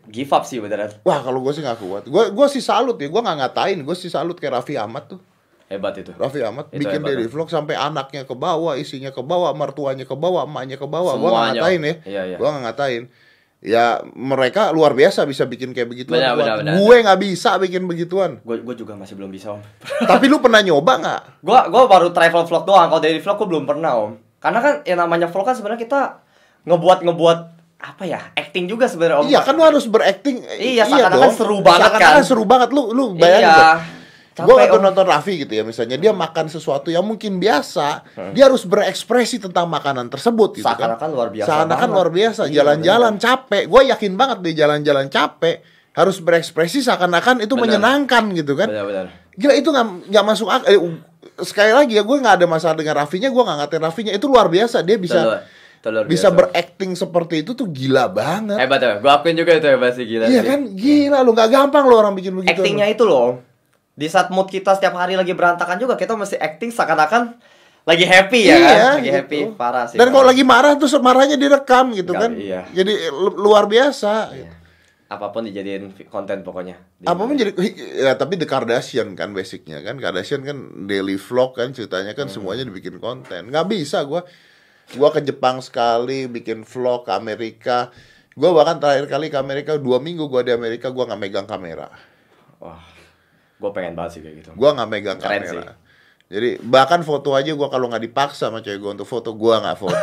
give 0.07 0.31
up 0.31 0.43
sih 0.43 0.59
beneran. 0.59 0.91
Wah 1.03 1.19
kalau 1.19 1.39
gue 1.41 1.51
sih 1.51 1.63
gak 1.63 1.79
kuat. 1.79 2.07
Gue 2.07 2.31
gue 2.31 2.47
sih 2.49 2.63
salut 2.63 2.95
ya. 2.95 3.07
Gue 3.07 3.19
nggak 3.19 3.39
ngatain. 3.39 3.79
Gue 3.83 3.95
sih 3.95 4.07
salut 4.07 4.35
kayak 4.35 4.63
Raffi 4.63 4.75
Ahmad 4.75 5.07
tuh. 5.09 5.21
Hebat 5.67 5.95
itu. 5.97 6.13
Raffi 6.13 6.45
Ahmad 6.45 6.69
Itu 6.69 6.85
bikin 6.85 7.01
hebat, 7.01 7.09
daily 7.11 7.27
tuh. 7.27 7.33
vlog 7.33 7.49
sampai 7.49 7.75
anaknya 7.75 8.23
ke 8.23 8.35
bawah, 8.35 8.75
isinya 8.77 9.09
ke 9.09 9.23
bawah, 9.25 9.51
mertuanya 9.51 10.05
ke 10.05 10.13
bawah, 10.13 10.45
emaknya 10.45 10.77
ke 10.77 10.85
bawah. 10.85 11.17
Gue 11.17 11.27
nggak 11.27 11.43
Semuanya. 11.49 11.63
ngatain 11.65 11.81
ya. 11.81 11.95
Iya, 12.05 12.23
iya. 12.29 12.37
Gue 12.37 12.47
nggak 12.47 12.65
ngatain. 12.67 13.03
Ya 13.63 14.03
mereka 14.19 14.75
luar 14.75 14.91
biasa 14.91 15.23
bisa 15.23 15.47
bikin 15.47 15.71
kayak 15.71 15.87
begituan. 15.87 16.19
Benar, 16.19 16.35
benar, 16.35 16.55
benar. 16.59 16.75
gue 16.83 16.97
nggak 17.07 17.21
bisa 17.23 17.55
bikin 17.63 17.87
begituan. 17.87 18.43
Gue 18.43 18.59
gue 18.59 18.75
juga 18.75 18.99
masih 18.99 19.15
belum 19.15 19.31
bisa 19.31 19.55
om. 19.55 19.63
Tapi 20.11 20.27
lu 20.27 20.43
pernah 20.43 20.59
nyoba 20.59 20.93
nggak? 20.99 21.23
Gue 21.47 21.59
gue 21.71 21.83
baru 21.87 22.11
travel 22.11 22.43
vlog 22.43 22.65
doang, 22.67 22.91
kalau 22.91 22.99
daily 22.99 23.23
vlog 23.23 23.39
gue 23.39 23.49
belum 23.55 23.65
pernah 23.65 23.95
om. 23.95 24.19
Karena 24.43 24.59
kan 24.59 24.75
yang 24.83 24.99
namanya 24.99 25.31
vlog 25.31 25.47
kan 25.47 25.55
sebenarnya 25.55 25.79
kita 25.87 26.01
ngebuat 26.67 27.07
ngebuat 27.07 27.39
apa 27.83 28.07
ya 28.07 28.31
acting 28.35 28.67
juga 28.67 28.91
sebenarnya 28.91 29.23
om. 29.23 29.27
Iya 29.31 29.41
kan 29.47 29.55
lu 29.55 29.63
harus 29.63 29.87
berakting. 29.87 30.43
Iya, 30.59 30.83
seakan-akan 30.87 31.31
seru 31.31 31.59
banget 31.63 31.91
kan. 31.99 32.23
seru 32.27 32.43
banget 32.43 32.75
lu 32.75 32.91
lu 32.91 33.15
bayangin 33.15 33.47
Iya. 33.47 33.71
Capek, 34.33 34.49
Gue 34.49 34.57
waktu 34.59 34.79
Om. 34.81 34.85
nonton 34.85 35.05
Raffi 35.05 35.35
gitu 35.39 35.53
ya 35.53 35.61
misalnya 35.61 35.97
dia 35.97 36.09
makan 36.11 36.49
sesuatu 36.49 36.89
yang 36.89 37.05
mungkin 37.05 37.37
biasa, 37.37 38.01
dia 38.33 38.49
harus 38.49 38.65
berekspresi 38.65 39.37
tentang 39.39 39.69
makanan 39.69 40.09
tersebut 40.09 40.57
gitu 40.57 40.65
kan. 40.65 40.97
Seakan-akan 40.97 41.09
luar 41.13 41.29
biasa 41.29 41.47
Seakan-akan 41.47 41.89
luar 41.91 42.09
biasa, 42.09 42.41
Iya, 42.45 42.55
jalan-jalan 42.57 43.15
capek. 43.17 43.63
Gue 43.67 43.83
yakin 43.87 44.13
banget 44.15 44.39
di 44.41 44.51
jalan-jalan 44.55 45.07
capek 45.07 45.57
harus 45.93 46.17
berekspresi 46.19 46.81
seakan-akan 46.81 47.45
itu 47.45 47.53
Bener. 47.53 47.77
menyenangkan 47.77 48.33
gitu 48.33 48.57
kan. 48.57 48.73
Benar-benar. 48.73 49.07
Gila 49.33 49.55
itu 49.55 49.69
nggak 49.69 50.25
masuk 50.27 50.49
ak- 50.49 50.65
eh, 50.67 50.81
sekali 51.39 51.71
lagi 51.71 51.93
ya 51.93 52.03
gue 52.03 52.17
nggak 52.17 52.35
ada 52.35 52.47
masalah 52.47 52.73
dengan 52.73 52.97
Raffinya 52.99 53.29
gue 53.29 53.43
nggak 53.43 53.59
ngatain 53.59 53.83
Raffinya 53.83 54.13
itu 54.13 54.27
luar 54.27 54.49
biasa 54.49 54.81
dia 54.81 54.97
bisa 54.97 55.45
luar 55.83 56.05
bisa 56.05 56.31
berakting 56.31 56.95
seperti 56.95 57.41
itu 57.41 57.53
tuh 57.53 57.67
gila 57.67 58.07
banget 58.07 58.55
Hebat 58.55 58.79
ya, 58.79 58.93
gue 58.97 59.11
akuin 59.11 59.35
juga 59.35 59.51
itu 59.53 59.67
hebat 59.67 59.93
sih 59.93 60.05
gila 60.05 60.25
iya 60.27 60.39
sih. 60.39 60.47
kan 60.47 60.61
gila 60.71 61.19
lu 61.21 61.33
nggak 61.33 61.51
gampang 61.51 61.85
lo 61.85 61.97
orang 61.97 62.15
bikin 62.15 62.33
begitu 62.33 62.55
Actingnya 62.55 62.87
itu 62.87 63.03
loh, 63.03 63.43
di 63.93 64.07
saat 64.07 64.29
mood 64.29 64.47
kita 64.47 64.73
setiap 64.73 64.95
hari 64.95 65.15
lagi 65.15 65.31
berantakan 65.31 65.77
juga 65.77 65.95
kita 65.95 66.13
mesti 66.13 66.37
acting 66.37 66.69
seakan-akan 66.69 67.37
lagi 67.83 68.05
happy 68.05 68.41
ya 68.43 68.55
Iya, 68.55 68.63
kan, 68.63 68.95
lagi 68.95 69.03
gitu. 69.05 69.17
happy 69.19 69.39
parah 69.53 69.85
sih. 69.85 69.97
dan 69.97 70.09
kalau 70.09 70.25
lagi 70.25 70.43
marah 70.43 70.73
tuh 70.75 70.89
marahnya 70.99 71.35
direkam 71.35 71.91
gitu 71.91 72.11
Nggak, 72.11 72.23
kan 72.23 72.31
iya. 72.35 72.61
jadi 72.71 72.93
lu- 73.11 73.37
luar 73.37 73.67
biasa 73.67 74.33
Iya. 74.33 74.51
apa 75.09 75.29
pun 75.29 75.45
dijadiin 75.45 75.93
konten 76.09 76.41
pokoknya. 76.41 76.81
Apa 77.05 77.21
pun 77.21 77.37
jadi 77.37 77.53
ya 77.99 78.15
tapi 78.15 78.41
The 78.41 78.47
Kardashian 78.47 79.13
kan 79.13 79.37
basicnya 79.37 79.83
kan 79.83 80.01
Kardashian 80.01 80.41
kan 80.41 80.57
daily 80.87 81.21
vlog 81.21 81.53
kan 81.53 81.69
ceritanya 81.71 82.15
Hmm. 82.15 82.25
kan 82.25 82.27
semuanya 82.29 82.65
dibikin 82.65 82.97
konten 82.97 83.53
nggak 83.53 83.67
bisa 83.67 84.09
gua 84.09 84.25
gua 84.95 85.09
ke 85.09 85.21
Jepang 85.21 85.61
sekali 85.61 86.25
bikin 86.27 86.65
vlog 86.65 87.05
ke 87.05 87.13
Amerika 87.13 87.93
gua 88.33 88.57
bahkan 88.57 88.81
terakhir 88.81 89.05
kali 89.07 89.29
ke 89.29 89.37
Amerika 89.37 89.77
dua 89.77 90.01
minggu 90.01 90.25
gua 90.25 90.41
di 90.41 90.49
Amerika 90.51 90.89
gua 90.89 91.05
nggak 91.05 91.21
megang 91.21 91.45
kamera 91.45 91.93
Wah, 92.57 92.81
gue 93.63 93.71
pengen 93.71 93.95
banget 93.95 94.11
sih 94.13 94.21
kayak 94.21 94.35
gitu. 94.37 94.51
gua 94.53 94.75
nggak 94.75 94.89
megang 94.89 95.17
Keren 95.17 95.41
kamera 95.41 95.75
jadi 96.27 96.57
bahkan 96.61 97.01
foto 97.01 97.33
aja 97.33 97.53
gua 97.53 97.69
kalau 97.69 97.87
nggak 97.87 98.03
dipaksa 98.03 98.49
sama 98.49 98.59
cewek 98.59 98.81
gua 98.81 98.91
untuk 98.93 99.05
foto 99.05 99.31
gua 99.33 99.61
nggak 99.61 99.79
foto 99.79 99.97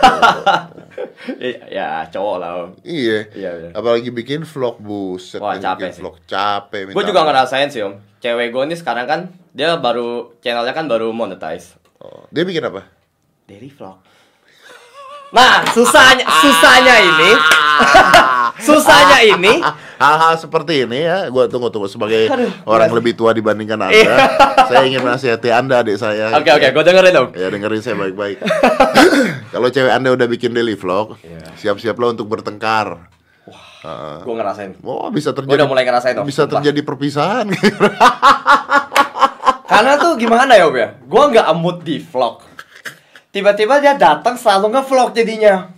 Iya, 1.36 1.60
ya 1.76 1.86
cowok 2.08 2.36
lah. 2.38 2.50
Om. 2.62 2.70
iya 2.82 3.28
Iya, 3.30 3.50
bener. 3.52 3.72
apalagi 3.74 4.10
bikin 4.10 4.42
vlog 4.44 4.80
buset 4.80 5.38
Wah, 5.38 5.54
bikin 5.54 5.66
capek 5.66 5.90
sih. 5.92 6.00
vlog 6.00 6.16
capek 6.24 6.82
Gue 6.90 7.04
juga 7.04 7.22
ngerasain 7.24 7.68
sih 7.68 7.82
om. 7.82 8.00
Cewek 8.20 8.50
gue 8.50 8.64
nih 8.66 8.78
sekarang 8.78 9.04
kan 9.04 9.20
dia 9.52 9.76
baru 9.76 10.32
channelnya 10.40 10.72
kan 10.72 10.86
baru 10.86 11.10
monetize. 11.10 11.76
Oh, 11.98 12.24
dia 12.30 12.44
bikin 12.44 12.64
apa 12.64 12.88
Daily 13.44 13.68
vlog. 13.68 14.00
Nah, 15.30 15.62
susahnya 15.68 16.26
susahnya 16.26 16.96
ini, 17.00 17.32
susahnya 18.66 19.20
ini, 19.28 19.54
hal-hal 20.00 20.34
seperti 20.34 20.88
ini 20.88 21.04
ya 21.04 21.28
gua 21.28 21.46
tunggu 21.46 21.68
tunggu 21.68 21.86
sebagai 21.86 22.26
Aduh, 22.26 22.48
orang 22.66 22.88
iya. 22.88 22.96
lebih 22.96 23.14
tua 23.14 23.32
dibandingkan 23.32 23.80
anda 23.82 23.94
Iya. 23.94 24.16
saya 24.66 24.84
ingin 24.86 25.02
menasihati 25.02 25.50
anda 25.50 25.76
adik 25.78 25.96
saya 25.96 26.32
oke 26.34 26.48
oke, 26.50 26.68
gue 26.70 26.84
dengerin 26.84 27.14
dong. 27.14 27.30
ya 27.34 27.48
dengerin 27.48 27.82
saya 27.82 27.96
baik-baik 27.98 28.40
kalau 29.54 29.68
cewek 29.68 29.92
anda 29.92 30.10
udah 30.10 30.26
bikin 30.26 30.52
daily 30.52 30.74
vlog 30.74 31.20
Iya. 31.20 31.52
siap-siaplah 31.54 32.14
untuk 32.14 32.26
bertengkar 32.26 33.12
Gue 34.22 34.36
ngerasain. 34.36 34.76
oh 34.82 35.08
bisa 35.08 35.32
Gue 35.32 35.40
terjadi 35.42 35.56
udah 35.58 35.68
mulai 35.68 35.84
ngerasain 35.84 36.12
dong. 36.14 36.24
bisa 36.24 36.44
sumpah. 36.44 36.60
terjadi 36.60 36.80
perpisahan 36.82 37.48
Karena 39.70 39.96
tuh 39.96 40.18
gimana 40.18 40.52
ya 40.52 40.66
om 40.66 40.76
ya? 40.76 40.98
Gue 41.00 41.24
nggak 41.30 41.48
mood 41.54 41.80
di 41.82 42.02
vlog. 42.02 42.42
Tiba-tiba 43.30 43.78
dia 43.78 43.94
datang 43.94 44.34
selalu 44.34 44.74
nge-vlog 44.74 45.14
jadinya. 45.14 45.70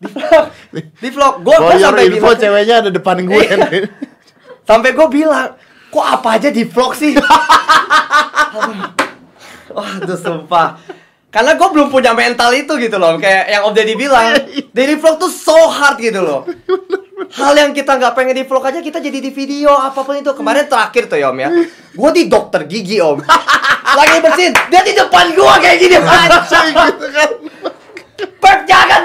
Di 0.00 0.08
vlog, 0.10 0.44
di 0.74 1.08
vlog. 1.10 1.34
Gue 1.46 1.56
your 1.56 1.78
sampai 1.80 2.04
info 2.10 2.28
bilang, 2.28 2.40
ceweknya 2.40 2.74
ada 2.82 2.90
depan 2.90 3.16
gue 3.24 3.40
Iya. 3.40 3.56
sampai 4.64 4.90
gue 4.92 5.06
bilang, 5.08 5.54
kok 5.88 6.06
apa 6.06 6.28
aja 6.40 6.48
di 6.50 6.64
vlog 6.66 6.92
sih? 6.92 7.14
Waduh, 9.74 10.18
sumpah. 10.18 10.78
Karena 11.34 11.58
gue 11.58 11.66
belum 11.66 11.90
punya 11.90 12.14
mental 12.14 12.54
itu 12.54 12.78
gitu 12.78 12.94
loh, 12.94 13.18
kayak 13.18 13.50
yang 13.50 13.62
Om 13.66 13.74
Deddy 13.74 13.94
bilang, 13.98 14.38
dari 14.70 14.94
vlog 14.94 15.18
tuh 15.18 15.26
so 15.26 15.66
hard 15.66 15.98
gitu 15.98 16.22
loh. 16.22 16.46
Hal 17.34 17.58
yang 17.58 17.74
kita 17.74 17.98
nggak 17.98 18.14
pengen 18.14 18.38
di 18.38 18.44
vlog 18.46 18.62
aja 18.62 18.78
kita 18.78 19.02
jadi 19.02 19.18
di 19.18 19.34
video 19.34 19.74
apa 19.74 20.06
pun 20.06 20.14
itu. 20.14 20.30
Kemarin 20.30 20.70
terakhir 20.70 21.10
tuh 21.10 21.18
ya 21.18 21.34
Om 21.34 21.38
ya, 21.42 21.50
gue 21.90 22.10
di 22.14 22.22
dokter 22.30 22.62
gigi 22.70 23.02
Om, 23.02 23.18
lagi 23.98 24.16
bersihin, 24.22 24.54
dia 24.70 24.82
di 24.86 24.94
depan 24.94 25.34
gue 25.34 25.54
kayak 25.58 25.78
gini. 25.82 25.96
Anjing, 25.98 26.70
gitu 26.70 27.06
kan 27.10 27.30
Pep 28.14 28.58
jangan. 28.70 29.00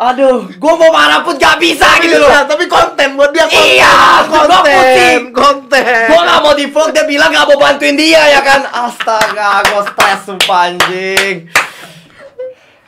Aduh, 0.00 0.48
gue 0.48 0.72
mau 0.80 0.90
marah 0.90 1.20
pun 1.20 1.36
gak 1.36 1.60
bisa 1.60 2.00
gitu 2.00 2.16
loh. 2.16 2.32
Tapi 2.32 2.64
konten 2.64 3.20
buat 3.20 3.36
dia 3.36 3.44
konten 3.44 3.76
Iya, 3.76 3.94
gua 4.24 4.48
konten 4.48 4.64
pusing. 4.64 5.22
konten 5.28 5.82
Gue 6.08 6.20
gak 6.24 6.40
mau 6.40 6.54
di 6.56 6.66
vlog, 6.72 6.88
dia 6.90 7.04
bilang 7.04 7.28
gak 7.28 7.46
mau 7.52 7.60
bantuin 7.60 7.92
dia 7.92 8.32
ya 8.32 8.40
kan 8.40 8.64
Astaga, 8.64 9.60
gue 9.68 9.82
stres 9.92 10.20
sumpah 10.24 10.72
anjing 10.72 11.52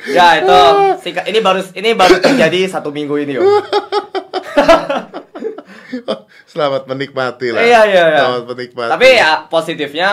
Ya 0.05 0.37
itu, 0.37 0.61
singkat, 1.01 1.25
ini 1.29 1.41
baru 1.41 1.65
ini 1.73 1.97
baru 1.97 2.21
terjadi 2.21 2.69
satu 2.69 2.93
minggu 2.93 3.25
ini 3.25 3.41
om 3.41 3.45
Selamat 6.45 6.85
menikmati 6.85 7.55
lah. 7.55 7.63
Iya, 7.65 7.81
iya, 7.89 8.05
iya. 8.13 8.19
Selamat 8.21 8.45
menikmati. 8.53 8.91
Tapi 8.93 9.09
ya 9.17 9.33
positifnya, 9.49 10.09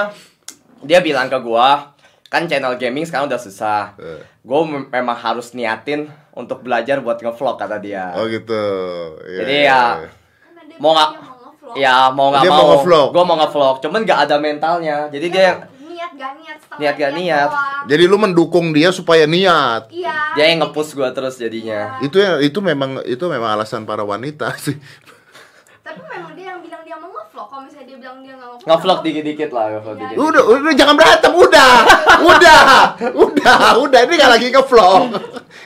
dia 0.82 1.04
bilang 1.04 1.28
ke 1.28 1.38
gua 1.44 1.92
kan 2.32 2.48
channel 2.48 2.80
gaming 2.80 3.04
sekarang 3.04 3.28
udah 3.28 3.36
susah 3.36 3.92
Eh. 4.00 4.24
Gue 4.42 4.60
memang 4.66 5.14
harus 5.16 5.52
niatin 5.52 6.06
untuk 6.32 6.62
belajar 6.62 6.98
buat 6.98 7.16
ngevlog 7.16 7.56
kata 7.56 7.78
dia 7.78 8.10
Oh 8.12 8.26
gitu. 8.26 8.58
Iya, 9.22 9.38
Jadi 9.38 9.54
iya, 9.54 9.62
ya, 9.62 9.82
iya. 10.00 10.10
Karena 10.42 10.62
dia 10.66 10.78
Mau 10.78 10.92
nggak- 10.92 11.12
dia 11.12 11.22
mau 11.22 11.38
ngevlog. 11.38 11.74
Ya 11.74 11.96
mau 12.10 12.28
nggak 12.28 12.42
Dia 12.42 12.50
mau, 12.50 12.58
mau 12.58 12.68
ngevlog. 12.72 13.08
gue 13.12 13.24
mau 13.24 13.38
ngevlog, 13.38 13.76
cuman 13.80 14.00
gak 14.02 14.20
ada 14.24 14.36
mentalnya 14.38 14.98
Jadi 15.08 15.26
dia 15.28 15.44
yang 15.46 15.60
niat 15.62 16.12
gak 16.12 16.32
niat 16.36 16.58
Niat 16.74 16.96
gak 16.98 17.14
niat. 17.14 17.50
Jadi 17.86 18.04
lu 18.04 18.18
mendukung 18.18 18.72
dia 18.72 18.90
supaya 18.90 19.24
niat. 19.26 19.88
Iya. 19.88 20.34
dia 20.34 20.46
yang 20.48 20.60
nge-push 20.60 20.94
gue 20.94 21.10
terus 21.12 21.36
jadinya 21.36 22.00
Itu 22.00 22.18
ya 22.18 22.40
itu 22.40 22.58
memang 22.60 23.04
itu 23.04 23.22
memang 23.24 23.54
alasan 23.54 23.84
para 23.84 24.02
wanita 24.02 24.50
sih. 24.58 24.74
Tapi 25.80 26.02
memang 26.04 26.34
dia 26.34 26.46
yang 26.48 26.60
bilang 26.60 26.82
dia 26.82 26.96
mau 26.96 27.10
ngevlog. 27.10 27.41
Kalau 27.52 27.68
misalnya 27.68 27.84
dia 27.84 27.98
bilang 28.00 28.18
dia 28.24 28.34
nggak 28.40 28.48
ngevlog. 28.48 28.64
Ngevlog 28.64 29.00
dikit-dikit 29.04 29.50
lah, 29.52 29.66
ngevlog 29.76 29.96
Iya. 30.00 30.08
dikit 30.08 30.18
Udah, 30.24 30.44
udah 30.56 30.72
jangan 30.80 30.96
berantem, 30.96 31.32
udah. 31.36 31.72
Udah. 32.24 32.62
Udah, 33.12 33.58
udah 33.76 34.00
ini 34.08 34.14
nggak 34.16 34.32
lagi 34.32 34.48
ke 34.56 34.62
vlog. 34.64 35.04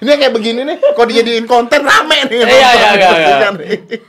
Ini 0.01 0.09
kayak 0.17 0.33
begini 0.33 0.61
nih, 0.65 0.77
kok 0.81 1.05
dijadiin 1.05 1.45
konten 1.45 1.85
rame 1.85 2.25
nih. 2.25 2.41
Iya, 2.41 2.69
iya, 2.73 2.89
iya, 2.97 3.09
iya. 3.13 3.37
Kan? 3.37 3.53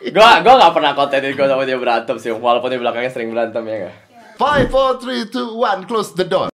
Gue 0.09 0.31
gue 0.41 0.55
gak 0.57 0.73
pernah 0.73 0.93
kontenin 0.97 1.37
gue 1.37 1.47
sama 1.47 1.63
dia 1.69 1.77
berantem 1.77 2.17
sih 2.17 2.33
Walaupun 2.33 2.73
di 2.73 2.81
belakangnya 2.81 3.13
sering 3.13 3.29
berantem 3.29 3.61
ya 3.69 3.77
gak 3.85 3.95
Five, 4.41 4.67
four, 4.73 4.97
three, 4.97 5.29
two, 5.29 5.61
one, 5.61 5.85
close 5.85 6.17
the 6.17 6.25
door. 6.25 6.49